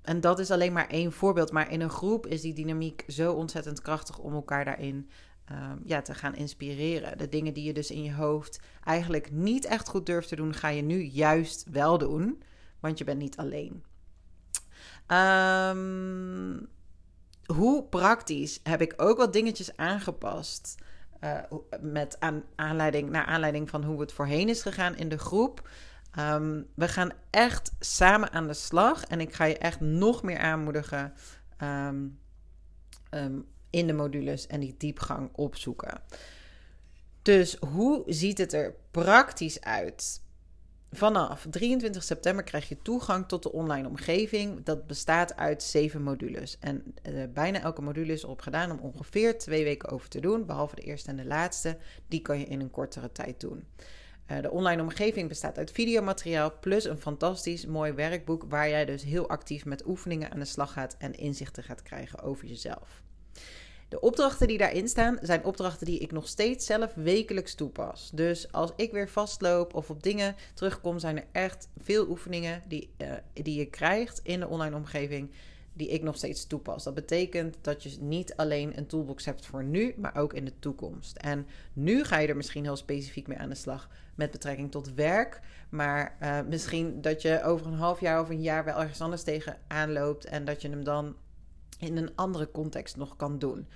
en 0.02 0.20
dat 0.20 0.38
is 0.38 0.50
alleen 0.50 0.72
maar 0.72 0.88
één 0.88 1.12
voorbeeld, 1.12 1.52
maar 1.52 1.70
in 1.70 1.80
een 1.80 1.90
groep 1.90 2.26
is 2.26 2.40
die 2.40 2.54
dynamiek 2.54 3.04
zo 3.08 3.32
ontzettend 3.32 3.80
krachtig 3.80 4.18
om 4.18 4.34
elkaar 4.34 4.64
daarin 4.64 5.10
um, 5.52 5.82
ja, 5.84 6.02
te 6.02 6.14
gaan 6.14 6.34
inspireren. 6.34 7.18
De 7.18 7.28
dingen 7.28 7.54
die 7.54 7.64
je 7.64 7.72
dus 7.72 7.90
in 7.90 8.02
je 8.02 8.14
hoofd 8.14 8.60
eigenlijk 8.84 9.30
niet 9.32 9.64
echt 9.64 9.88
goed 9.88 10.06
durft 10.06 10.28
te 10.28 10.36
doen, 10.36 10.54
ga 10.54 10.68
je 10.68 10.82
nu 10.82 11.02
juist 11.02 11.66
wel 11.70 11.98
doen, 11.98 12.42
want 12.80 12.98
je 12.98 13.04
bent 13.04 13.18
niet 13.18 13.36
alleen. 13.36 13.82
Um, 15.06 16.68
hoe 17.54 17.84
praktisch 17.84 18.60
heb 18.62 18.80
ik 18.80 18.94
ook 18.96 19.18
wat 19.18 19.32
dingetjes 19.32 19.76
aangepast. 19.76 20.74
Uh, 21.20 21.40
met 21.80 22.20
aan, 22.20 22.44
aanleiding, 22.54 23.10
naar 23.10 23.24
aanleiding 23.24 23.70
van 23.70 23.84
hoe 23.84 24.00
het 24.00 24.12
voorheen 24.12 24.48
is 24.48 24.62
gegaan 24.62 24.96
in 24.96 25.08
de 25.08 25.18
groep. 25.18 25.68
Um, 26.18 26.66
we 26.74 26.88
gaan 26.88 27.10
echt 27.30 27.72
samen 27.78 28.32
aan 28.32 28.46
de 28.46 28.54
slag. 28.54 29.04
En 29.04 29.20
ik 29.20 29.34
ga 29.34 29.44
je 29.44 29.58
echt 29.58 29.80
nog 29.80 30.22
meer 30.22 30.38
aanmoedigen 30.38 31.12
um, 31.62 32.18
um, 33.10 33.46
in 33.70 33.86
de 33.86 33.92
modules 33.92 34.46
en 34.46 34.60
die 34.60 34.74
diepgang 34.78 35.30
opzoeken. 35.32 36.00
Dus 37.22 37.56
hoe 37.56 38.02
ziet 38.06 38.38
het 38.38 38.52
er 38.52 38.74
praktisch 38.90 39.60
uit? 39.60 40.22
Vanaf 40.92 41.46
23 41.50 42.02
september 42.02 42.44
krijg 42.44 42.68
je 42.68 42.82
toegang 42.82 43.28
tot 43.28 43.42
de 43.42 43.52
online 43.52 43.88
omgeving. 43.88 44.64
Dat 44.64 44.86
bestaat 44.86 45.36
uit 45.36 45.62
zeven 45.62 46.02
modules. 46.02 46.56
En 46.60 46.94
uh, 47.08 47.24
bijna 47.32 47.60
elke 47.60 47.82
module 47.82 48.12
is 48.12 48.22
erop 48.22 48.40
gedaan 48.40 48.70
om 48.70 48.78
ongeveer 48.78 49.38
twee 49.38 49.64
weken 49.64 49.88
over 49.88 50.08
te 50.08 50.20
doen. 50.20 50.46
Behalve 50.46 50.74
de 50.74 50.82
eerste 50.82 51.10
en 51.10 51.16
de 51.16 51.24
laatste. 51.24 51.76
Die 52.08 52.22
kan 52.22 52.38
je 52.38 52.44
in 52.44 52.60
een 52.60 52.70
kortere 52.70 53.12
tijd 53.12 53.40
doen. 53.40 53.64
Uh, 54.30 54.42
de 54.42 54.50
online 54.50 54.82
omgeving 54.82 55.28
bestaat 55.28 55.58
uit 55.58 55.70
videomateriaal 55.70 56.58
plus 56.60 56.84
een 56.84 57.00
fantastisch 57.00 57.66
mooi 57.66 57.92
werkboek 57.92 58.44
waar 58.48 58.68
jij 58.68 58.84
dus 58.84 59.02
heel 59.02 59.28
actief 59.28 59.64
met 59.64 59.86
oefeningen 59.86 60.30
aan 60.30 60.38
de 60.38 60.44
slag 60.44 60.72
gaat 60.72 60.96
en 60.98 61.14
inzichten 61.14 61.62
gaat 61.62 61.82
krijgen 61.82 62.20
over 62.20 62.46
jezelf. 62.46 63.02
De 63.88 64.00
opdrachten 64.00 64.48
die 64.48 64.58
daarin 64.58 64.88
staan, 64.88 65.18
zijn 65.22 65.44
opdrachten 65.44 65.86
die 65.86 65.98
ik 65.98 66.12
nog 66.12 66.28
steeds 66.28 66.66
zelf 66.66 66.94
wekelijks 66.94 67.54
toepas. 67.54 68.10
Dus 68.14 68.52
als 68.52 68.72
ik 68.76 68.92
weer 68.92 69.08
vastloop 69.08 69.74
of 69.74 69.90
op 69.90 70.02
dingen 70.02 70.36
terugkom, 70.54 70.98
zijn 70.98 71.16
er 71.16 71.26
echt 71.32 71.68
veel 71.78 72.08
oefeningen 72.08 72.62
die, 72.66 72.90
uh, 72.98 73.12
die 73.32 73.58
je 73.58 73.66
krijgt 73.66 74.20
in 74.22 74.40
de 74.40 74.48
online 74.48 74.76
omgeving. 74.76 75.30
Die 75.72 75.88
ik 75.88 76.02
nog 76.02 76.16
steeds 76.16 76.46
toepas. 76.46 76.84
Dat 76.84 76.94
betekent 76.94 77.56
dat 77.60 77.82
je 77.82 77.96
niet 78.00 78.36
alleen 78.36 78.78
een 78.78 78.86
toolbox 78.86 79.24
hebt 79.24 79.46
voor 79.46 79.64
nu, 79.64 79.94
maar 79.96 80.16
ook 80.16 80.32
in 80.32 80.44
de 80.44 80.58
toekomst. 80.58 81.16
En 81.16 81.46
nu 81.72 82.04
ga 82.04 82.18
je 82.18 82.28
er 82.28 82.36
misschien 82.36 82.64
heel 82.64 82.76
specifiek 82.76 83.26
mee 83.26 83.38
aan 83.38 83.48
de 83.48 83.54
slag 83.54 83.88
met 84.14 84.30
betrekking 84.30 84.70
tot 84.70 84.94
werk. 84.94 85.40
Maar 85.68 86.16
uh, 86.22 86.40
misschien 86.48 87.00
dat 87.00 87.22
je 87.22 87.42
over 87.42 87.66
een 87.66 87.78
half 87.78 88.00
jaar 88.00 88.20
of 88.20 88.28
een 88.28 88.42
jaar 88.42 88.64
wel 88.64 88.80
ergens 88.80 89.00
anders 89.00 89.22
tegen 89.22 89.58
aanloopt. 89.66 90.24
En 90.24 90.44
dat 90.44 90.62
je 90.62 90.68
hem 90.68 90.84
dan 90.84 91.16
in 91.78 91.96
een 91.96 92.12
andere 92.14 92.50
context 92.50 92.96
nog 92.96 93.16
kan 93.16 93.38
doen. 93.38 93.68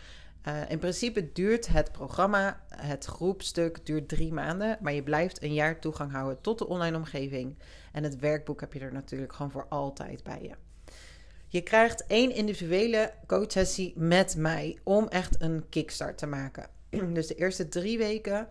Uh, 0.49 0.71
in 0.71 0.79
principe 0.79 1.33
duurt 1.33 1.69
het 1.69 1.93
programma, 1.93 2.61
het 2.69 3.05
groepstuk, 3.05 3.87
duurt 3.87 4.09
drie 4.09 4.33
maanden. 4.33 4.79
Maar 4.81 4.93
je 4.93 5.03
blijft 5.03 5.43
een 5.43 5.55
jaar 5.55 5.81
toegang 5.81 6.13
houden 6.13 6.41
tot 6.41 6.59
de 6.59 6.67
online 6.67 6.97
omgeving. 6.97 7.59
En 7.93 8.03
het 8.03 8.19
werkboek 8.19 8.61
heb 8.61 8.73
je 8.73 8.81
er 8.81 8.93
natuurlijk 8.93 9.33
gewoon 9.33 9.51
voor 9.51 9.67
altijd 9.69 10.23
bij 10.23 10.43
je. 10.43 10.55
Je 11.49 11.61
krijgt 11.61 12.07
één 12.07 12.35
individuele 12.35 13.13
coachsessie 13.27 13.93
met 13.97 14.37
mij 14.37 14.79
om 14.83 15.09
echt 15.09 15.43
een 15.43 15.65
kickstart 15.69 16.19
te 16.19 16.27
maken. 16.27 16.67
Dus 17.15 17.27
de 17.27 17.35
eerste 17.35 17.69
drie 17.69 17.99
weken 17.99 18.49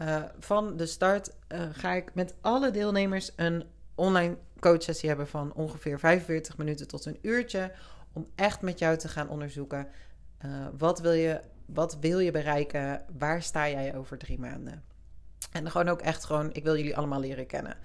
uh, 0.00 0.22
van 0.38 0.76
de 0.76 0.86
start 0.86 1.30
uh, 1.48 1.60
ga 1.72 1.92
ik 1.92 2.14
met 2.14 2.34
alle 2.40 2.70
deelnemers 2.70 3.32
een 3.36 3.64
online 3.94 4.36
coachsessie 4.60 5.08
hebben 5.08 5.28
van 5.28 5.52
ongeveer 5.52 5.98
45 5.98 6.56
minuten 6.56 6.88
tot 6.88 7.04
een 7.04 7.18
uurtje 7.22 7.72
om 8.12 8.26
echt 8.34 8.60
met 8.60 8.78
jou 8.78 8.96
te 8.96 9.08
gaan 9.08 9.28
onderzoeken. 9.28 9.88
Uh, 10.44 10.66
wat, 10.78 11.00
wil 11.00 11.12
je, 11.12 11.40
wat 11.66 11.96
wil 12.00 12.18
je 12.18 12.30
bereiken? 12.30 13.04
Waar 13.18 13.42
sta 13.42 13.68
jij 13.68 13.96
over 13.96 14.18
drie 14.18 14.38
maanden? 14.38 14.82
En 15.52 15.70
gewoon 15.70 15.88
ook 15.88 16.00
echt 16.00 16.24
gewoon, 16.24 16.52
ik 16.52 16.64
wil 16.64 16.76
jullie 16.76 16.96
allemaal 16.96 17.20
leren 17.20 17.46
kennen. 17.46 17.76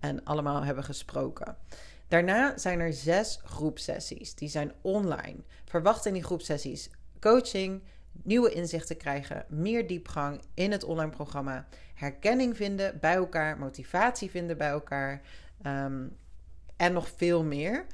En 0.00 0.24
allemaal 0.24 0.64
hebben 0.64 0.84
gesproken. 0.84 1.56
Daarna 2.08 2.58
zijn 2.58 2.80
er 2.80 2.92
zes 2.92 3.40
groepsessies. 3.44 4.34
Die 4.34 4.48
zijn 4.48 4.72
online. 4.80 5.36
Verwacht 5.64 6.06
in 6.06 6.12
die 6.12 6.24
groepsessies 6.24 6.90
coaching, 7.20 7.82
nieuwe 8.12 8.50
inzichten 8.50 8.96
krijgen, 8.96 9.44
meer 9.48 9.86
diepgang 9.86 10.40
in 10.54 10.70
het 10.70 10.84
online 10.84 11.10
programma, 11.10 11.66
herkenning 11.94 12.56
vinden 12.56 12.98
bij 13.00 13.14
elkaar, 13.14 13.58
motivatie 13.58 14.30
vinden 14.30 14.58
bij 14.58 14.68
elkaar 14.68 15.20
um, 15.66 16.16
en 16.76 16.92
nog 16.92 17.08
veel 17.16 17.44
meer. 17.44 17.86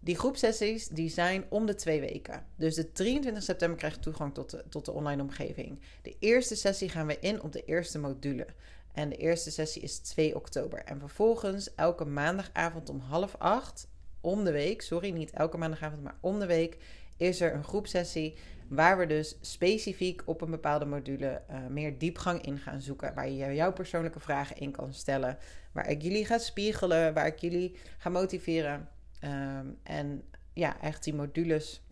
Die 0.00 0.16
groepsessies 0.16 0.88
die 0.88 1.08
zijn 1.08 1.44
om 1.48 1.66
de 1.66 1.74
twee 1.74 2.00
weken. 2.00 2.46
Dus 2.56 2.74
de 2.74 2.92
23 2.92 3.42
september 3.42 3.78
krijg 3.78 3.94
je 3.94 4.00
toegang 4.00 4.34
tot 4.34 4.50
de, 4.50 4.64
tot 4.68 4.84
de 4.84 4.92
online 4.92 5.22
omgeving. 5.22 5.80
De 6.02 6.16
eerste 6.18 6.56
sessie 6.56 6.88
gaan 6.88 7.06
we 7.06 7.18
in 7.20 7.42
op 7.42 7.52
de 7.52 7.64
eerste 7.64 7.98
module. 7.98 8.46
En 8.92 9.08
de 9.08 9.16
eerste 9.16 9.50
sessie 9.50 9.82
is 9.82 9.98
2 9.98 10.34
oktober. 10.36 10.78
En 10.78 10.98
vervolgens 10.98 11.74
elke 11.74 12.04
maandagavond 12.04 12.88
om 12.88 13.00
half 13.00 13.34
acht, 13.38 13.88
om 14.20 14.44
de 14.44 14.52
week, 14.52 14.82
sorry, 14.82 15.10
niet 15.10 15.30
elke 15.30 15.58
maandagavond, 15.58 16.02
maar 16.02 16.18
om 16.20 16.38
de 16.38 16.46
week, 16.46 16.76
is 17.16 17.40
er 17.40 17.54
een 17.54 17.64
groepsessie 17.64 18.36
waar 18.68 18.98
we 18.98 19.06
dus 19.06 19.36
specifiek 19.40 20.22
op 20.24 20.40
een 20.40 20.50
bepaalde 20.50 20.84
module 20.84 21.42
uh, 21.50 21.66
meer 21.66 21.98
diepgang 21.98 22.42
in 22.42 22.58
gaan 22.58 22.80
zoeken. 22.80 23.14
Waar 23.14 23.30
je 23.30 23.54
jouw 23.54 23.72
persoonlijke 23.72 24.20
vragen 24.20 24.56
in 24.56 24.70
kan 24.70 24.94
stellen. 24.94 25.38
Waar 25.72 25.90
ik 25.90 26.02
jullie 26.02 26.24
ga 26.24 26.38
spiegelen, 26.38 27.14
waar 27.14 27.26
ik 27.26 27.38
jullie 27.38 27.76
ga 27.98 28.08
motiveren. 28.08 28.88
Um, 29.26 29.78
en 29.82 30.22
ja, 30.52 30.80
echt 30.80 31.04
die 31.04 31.14
modules 31.14 31.86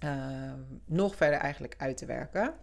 Ehm, 0.00 0.60
nog 0.84 1.16
verder 1.16 1.38
eigenlijk 1.38 1.74
uit 1.78 1.96
te 1.96 2.06
werken. 2.06 2.54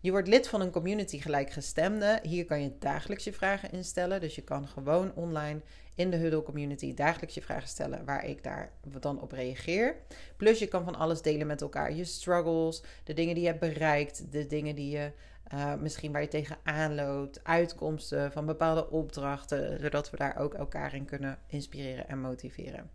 Je 0.00 0.10
wordt 0.10 0.28
lid 0.28 0.48
van 0.48 0.60
een 0.60 0.70
community 0.70 1.20
gelijkgestemde. 1.20 2.18
Hier 2.22 2.44
kan 2.44 2.62
je 2.62 2.78
dagelijks 2.78 3.24
je 3.24 3.32
vragen 3.32 3.72
instellen. 3.72 4.20
Dus 4.20 4.34
je 4.34 4.42
kan 4.42 4.68
gewoon 4.68 5.14
online 5.14 5.60
in 5.94 6.10
de 6.10 6.16
Huddle 6.16 6.42
community 6.42 6.94
dagelijks 6.94 7.34
je 7.34 7.42
vragen 7.42 7.68
stellen 7.68 8.04
waar 8.04 8.24
ik 8.24 8.42
daar 8.42 8.72
dan 9.00 9.20
op 9.20 9.32
reageer. 9.32 9.96
Plus 10.36 10.58
je 10.58 10.66
kan 10.66 10.84
van 10.84 10.96
alles 10.96 11.22
delen 11.22 11.46
met 11.46 11.60
elkaar. 11.60 11.92
Je 11.92 12.04
struggles, 12.04 12.82
de 13.04 13.14
dingen 13.14 13.34
die 13.34 13.42
je 13.42 13.50
hebt 13.50 13.60
bereikt, 13.60 14.32
de 14.32 14.46
dingen 14.46 14.74
die 14.74 14.90
je 14.90 15.12
uh, 15.54 15.74
misschien 15.74 16.12
waar 16.12 16.22
je 16.22 16.28
tegenaan 16.28 16.94
loopt, 16.94 17.44
uitkomsten 17.44 18.32
van 18.32 18.46
bepaalde 18.46 18.90
opdrachten, 18.90 19.80
zodat 19.80 20.10
we 20.10 20.16
daar 20.16 20.38
ook 20.38 20.54
elkaar 20.54 20.94
in 20.94 21.04
kunnen 21.04 21.38
inspireren 21.46 22.08
en 22.08 22.20
motiveren. 22.20 22.90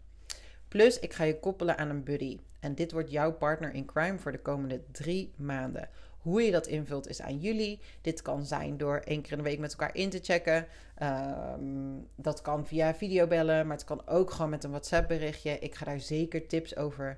Plus, 0.71 0.99
ik 0.99 1.13
ga 1.13 1.23
je 1.23 1.39
koppelen 1.39 1.77
aan 1.77 1.89
een 1.89 2.03
buddy. 2.03 2.39
En 2.59 2.75
dit 2.75 2.91
wordt 2.91 3.11
jouw 3.11 3.33
partner 3.33 3.73
in 3.73 3.85
crime 3.85 4.19
voor 4.19 4.31
de 4.31 4.39
komende 4.39 4.81
drie 4.91 5.31
maanden. 5.35 5.89
Hoe 6.17 6.41
je 6.41 6.51
dat 6.51 6.67
invult 6.67 7.07
is 7.07 7.21
aan 7.21 7.39
jullie. 7.39 7.79
Dit 8.01 8.21
kan 8.21 8.45
zijn 8.45 8.77
door 8.77 8.97
één 8.97 9.21
keer 9.21 9.31
in 9.31 9.37
de 9.37 9.43
week 9.43 9.59
met 9.59 9.71
elkaar 9.71 9.95
in 9.95 10.09
te 10.09 10.19
checken. 10.21 10.67
Ehm, 10.95 11.99
dat 12.15 12.41
kan 12.41 12.67
via 12.67 12.95
videobellen, 12.95 13.67
maar 13.67 13.75
het 13.75 13.85
kan 13.85 14.07
ook 14.07 14.31
gewoon 14.31 14.49
met 14.49 14.63
een 14.63 14.69
WhatsApp 14.69 15.07
berichtje. 15.07 15.59
Ik 15.59 15.75
ga 15.75 15.85
daar 15.85 15.99
zeker 15.99 16.47
tips 16.47 16.75
over 16.75 17.17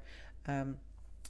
um, 0.50 0.80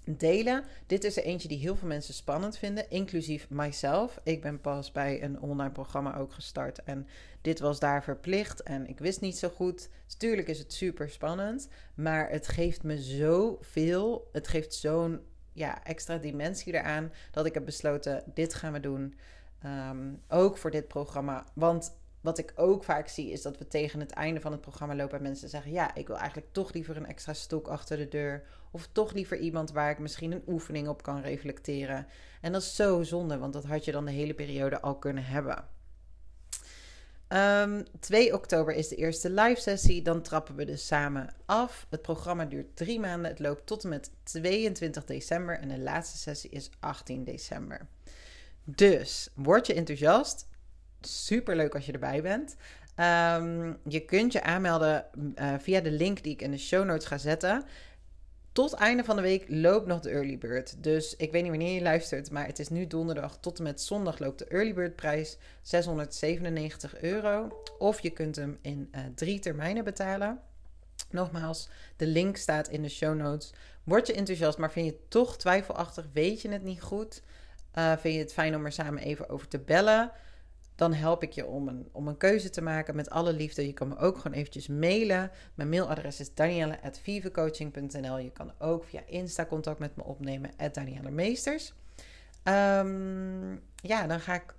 delen. 0.05 0.63
Dit 0.87 1.03
is 1.03 1.17
er 1.17 1.23
eentje 1.23 1.47
die 1.47 1.57
heel 1.57 1.75
veel 1.75 1.87
mensen 1.87 2.13
spannend 2.13 2.57
vinden, 2.57 2.89
inclusief 2.89 3.49
mijzelf. 3.49 4.19
Ik 4.23 4.41
ben 4.41 4.61
pas 4.61 4.91
bij 4.91 5.23
een 5.23 5.41
online 5.41 5.71
programma 5.71 6.17
ook 6.17 6.33
gestart 6.33 6.83
en 6.83 7.07
dit 7.41 7.59
was 7.59 7.79
daar 7.79 8.03
verplicht 8.03 8.63
en 8.63 8.87
ik 8.87 8.99
wist 8.99 9.21
niet 9.21 9.37
zo 9.37 9.49
goed. 9.49 9.89
Natuurlijk 10.07 10.47
is 10.47 10.59
het 10.59 10.73
super 10.73 11.09
spannend, 11.09 11.67
maar 11.95 12.29
het 12.29 12.47
geeft 12.47 12.83
me 12.83 13.01
zoveel. 13.01 14.29
Het 14.31 14.47
geeft 14.47 14.73
zo'n 14.73 15.21
ja, 15.53 15.83
extra 15.83 16.17
dimensie 16.17 16.73
eraan 16.73 17.11
dat 17.31 17.45
ik 17.45 17.53
heb 17.53 17.65
besloten: 17.65 18.23
dit 18.33 18.53
gaan 18.53 18.73
we 18.73 18.79
doen. 18.79 19.15
Um, 19.65 20.21
ook 20.27 20.57
voor 20.57 20.71
dit 20.71 20.87
programma. 20.87 21.45
Want 21.53 21.97
wat 22.23 22.37
ik 22.37 22.53
ook 22.55 22.83
vaak 22.83 23.07
zie 23.07 23.31
is 23.31 23.41
dat 23.41 23.57
we 23.57 23.67
tegen 23.67 23.99
het 23.99 24.11
einde 24.11 24.41
van 24.41 24.51
het 24.51 24.61
programma 24.61 24.95
lopen 24.95 25.17
en 25.17 25.23
mensen 25.23 25.49
zeggen: 25.49 25.71
Ja, 25.71 25.95
ik 25.95 26.07
wil 26.07 26.17
eigenlijk 26.17 26.47
toch 26.51 26.73
liever 26.73 26.97
een 26.97 27.05
extra 27.05 27.33
stok 27.33 27.67
achter 27.67 27.97
de 27.97 28.07
deur. 28.07 28.43
Of 28.71 28.89
toch 28.91 29.13
liever 29.13 29.37
iemand 29.37 29.71
waar 29.71 29.91
ik 29.91 29.99
misschien 29.99 30.31
een 30.31 30.43
oefening 30.47 30.87
op 30.87 31.03
kan 31.03 31.21
reflecteren. 31.21 32.07
En 32.41 32.51
dat 32.51 32.61
is 32.61 32.75
zo 32.75 33.03
zonde, 33.03 33.37
want 33.37 33.53
dat 33.53 33.63
had 33.63 33.85
je 33.85 33.91
dan 33.91 34.05
de 34.05 34.11
hele 34.11 34.33
periode 34.33 34.81
al 34.81 34.95
kunnen 34.95 35.25
hebben. 35.25 35.67
2 37.99 38.27
ehm, 38.27 38.35
oktober 38.35 38.75
is 38.75 38.87
de 38.87 38.95
eerste 38.95 39.29
live 39.29 39.61
sessie. 39.61 40.01
Dan 40.01 40.21
trappen 40.21 40.55
we 40.55 40.65
dus 40.65 40.87
samen 40.87 41.33
af. 41.45 41.87
Het 41.89 42.01
programma 42.01 42.45
duurt 42.45 42.75
drie 42.75 42.99
maanden. 42.99 43.31
Het 43.31 43.39
loopt 43.39 43.65
tot 43.65 43.83
en 43.83 43.89
met 43.89 44.11
22 44.23 45.05
december. 45.05 45.59
En 45.59 45.67
de 45.67 45.79
laatste 45.79 46.17
sessie 46.17 46.49
is 46.49 46.69
18 46.79 47.23
december. 47.23 47.87
Dus 48.63 49.29
word 49.33 49.67
je 49.67 49.73
enthousiast? 49.73 50.51
Super 51.07 51.55
leuk 51.55 51.75
als 51.75 51.85
je 51.85 51.91
erbij 51.91 52.21
bent. 52.21 52.55
Ehm, 52.95 53.73
je 53.87 53.99
kunt 54.05 54.31
je 54.31 54.43
aanmelden 54.43 55.05
uh, 55.35 55.53
via 55.59 55.81
de 55.81 55.91
link 55.91 56.23
die 56.23 56.33
ik 56.33 56.41
in 56.41 56.51
de 56.51 56.57
show 56.57 56.85
notes 56.85 57.05
ga 57.05 57.17
zetten. 57.17 57.63
Tot 58.51 58.73
einde 58.73 59.03
van 59.03 59.15
de 59.15 59.21
week 59.21 59.45
loopt 59.47 59.87
nog 59.87 59.99
de 59.99 60.09
early 60.09 60.37
bird. 60.37 60.83
Dus 60.83 61.15
ik 61.15 61.31
weet 61.31 61.41
niet 61.41 61.51
wanneer 61.51 61.73
je 61.73 61.81
luistert, 61.81 62.31
maar 62.31 62.45
het 62.45 62.59
is 62.59 62.69
nu 62.69 62.87
donderdag 62.87 63.37
tot 63.39 63.57
en 63.57 63.63
met 63.63 63.81
zondag 63.81 64.19
loopt 64.19 64.39
de 64.39 64.45
early 64.45 64.73
bird 64.73 64.95
prijs 64.95 65.37
697 65.61 67.01
euro. 67.01 67.63
Of 67.77 67.99
je 67.99 68.09
kunt 68.09 68.35
hem 68.35 68.57
in 68.61 68.89
uh, 68.91 69.01
drie 69.15 69.39
termijnen 69.39 69.83
betalen. 69.83 70.39
Nogmaals, 71.09 71.69
de 71.95 72.07
link 72.07 72.37
staat 72.37 72.67
in 72.67 72.81
de 72.81 72.89
show 72.89 73.15
notes. 73.15 73.53
Word 73.83 74.07
je 74.07 74.13
enthousiast, 74.13 74.57
maar 74.57 74.71
vind 74.71 74.85
je 74.85 74.91
het 74.91 75.09
toch 75.09 75.37
twijfelachtig? 75.37 76.05
Weet 76.13 76.41
je 76.41 76.49
het 76.49 76.63
niet 76.63 76.81
goed? 76.81 77.21
Uh, 77.75 77.91
vind 77.97 78.13
je 78.13 78.19
het 78.19 78.33
fijn 78.33 78.55
om 78.55 78.65
er 78.65 78.71
samen 78.71 79.03
even 79.03 79.29
over 79.29 79.47
te 79.47 79.59
bellen? 79.59 80.11
Dan 80.75 80.93
help 80.93 81.23
ik 81.23 81.31
je 81.31 81.45
om 81.45 81.67
een, 81.67 81.89
om 81.91 82.07
een 82.07 82.17
keuze 82.17 82.49
te 82.49 82.61
maken 82.61 82.95
met 82.95 83.09
alle 83.09 83.33
liefde. 83.33 83.65
Je 83.65 83.73
kan 83.73 83.87
me 83.87 83.97
ook 83.97 84.17
gewoon 84.17 84.37
eventjes 84.37 84.67
mailen. 84.67 85.31
Mijn 85.53 85.69
mailadres 85.69 86.19
is 86.19 86.33
danielle.vivecoaching.nl. 86.33 88.17
Je 88.17 88.31
kan 88.31 88.51
ook 88.59 88.83
via 88.83 89.01
Insta 89.05 89.45
contact 89.45 89.79
met 89.79 89.95
me 89.95 90.03
opnemen, 90.03 90.51
Danielle 90.71 91.11
Meesters. 91.11 91.73
Ehm, 92.43 93.51
ja, 93.75 94.07
dan 94.07 94.19
ga 94.19 94.33
ik 94.33 94.55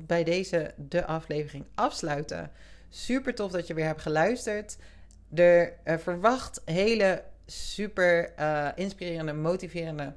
bij 0.00 0.24
deze 0.24 0.74
de 0.76 1.06
aflevering 1.06 1.64
afsluiten. 1.74 2.50
Super 2.88 3.34
tof 3.34 3.50
dat 3.50 3.66
je 3.66 3.74
weer 3.74 3.86
hebt 3.86 4.02
geluisterd. 4.02 4.76
Er 5.34 5.72
uh, 5.84 5.98
verwacht 5.98 6.62
hele 6.64 7.24
super 7.46 8.32
uh, 8.38 8.68
inspirerende, 8.74 9.32
motiverende 9.32 10.14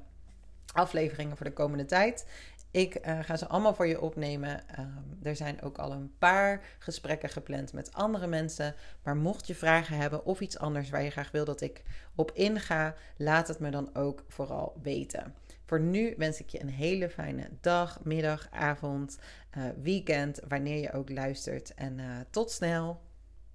afleveringen 0.72 1.36
voor 1.36 1.46
de 1.46 1.52
komende 1.52 1.84
tijd. 1.84 2.26
Ik 2.70 3.06
uh, 3.06 3.18
ga 3.22 3.36
ze 3.36 3.46
allemaal 3.46 3.74
voor 3.74 3.86
je 3.86 4.00
opnemen. 4.00 4.62
Um, 4.78 5.18
er 5.22 5.36
zijn 5.36 5.62
ook 5.62 5.78
al 5.78 5.92
een 5.92 6.12
paar 6.18 6.64
gesprekken 6.78 7.28
gepland 7.28 7.72
met 7.72 7.92
andere 7.92 8.26
mensen. 8.26 8.74
Maar 9.02 9.16
mocht 9.16 9.46
je 9.46 9.54
vragen 9.54 9.96
hebben 9.96 10.24
of 10.24 10.40
iets 10.40 10.58
anders 10.58 10.90
waar 10.90 11.02
je 11.02 11.10
graag 11.10 11.30
wil 11.30 11.44
dat 11.44 11.60
ik 11.60 11.82
op 12.14 12.30
inga, 12.34 12.94
laat 13.16 13.48
het 13.48 13.58
me 13.58 13.70
dan 13.70 13.94
ook 13.94 14.24
vooral 14.28 14.76
weten. 14.82 15.34
Voor 15.64 15.80
nu 15.80 16.14
wens 16.16 16.40
ik 16.40 16.48
je 16.48 16.60
een 16.60 16.70
hele 16.70 17.10
fijne 17.10 17.48
dag, 17.60 18.00
middag, 18.04 18.48
avond, 18.50 19.18
uh, 19.56 19.64
weekend, 19.82 20.40
wanneer 20.48 20.80
je 20.80 20.92
ook 20.92 21.10
luistert. 21.10 21.74
En 21.74 21.98
uh, 21.98 22.16
tot 22.30 22.50
snel! 22.50 23.07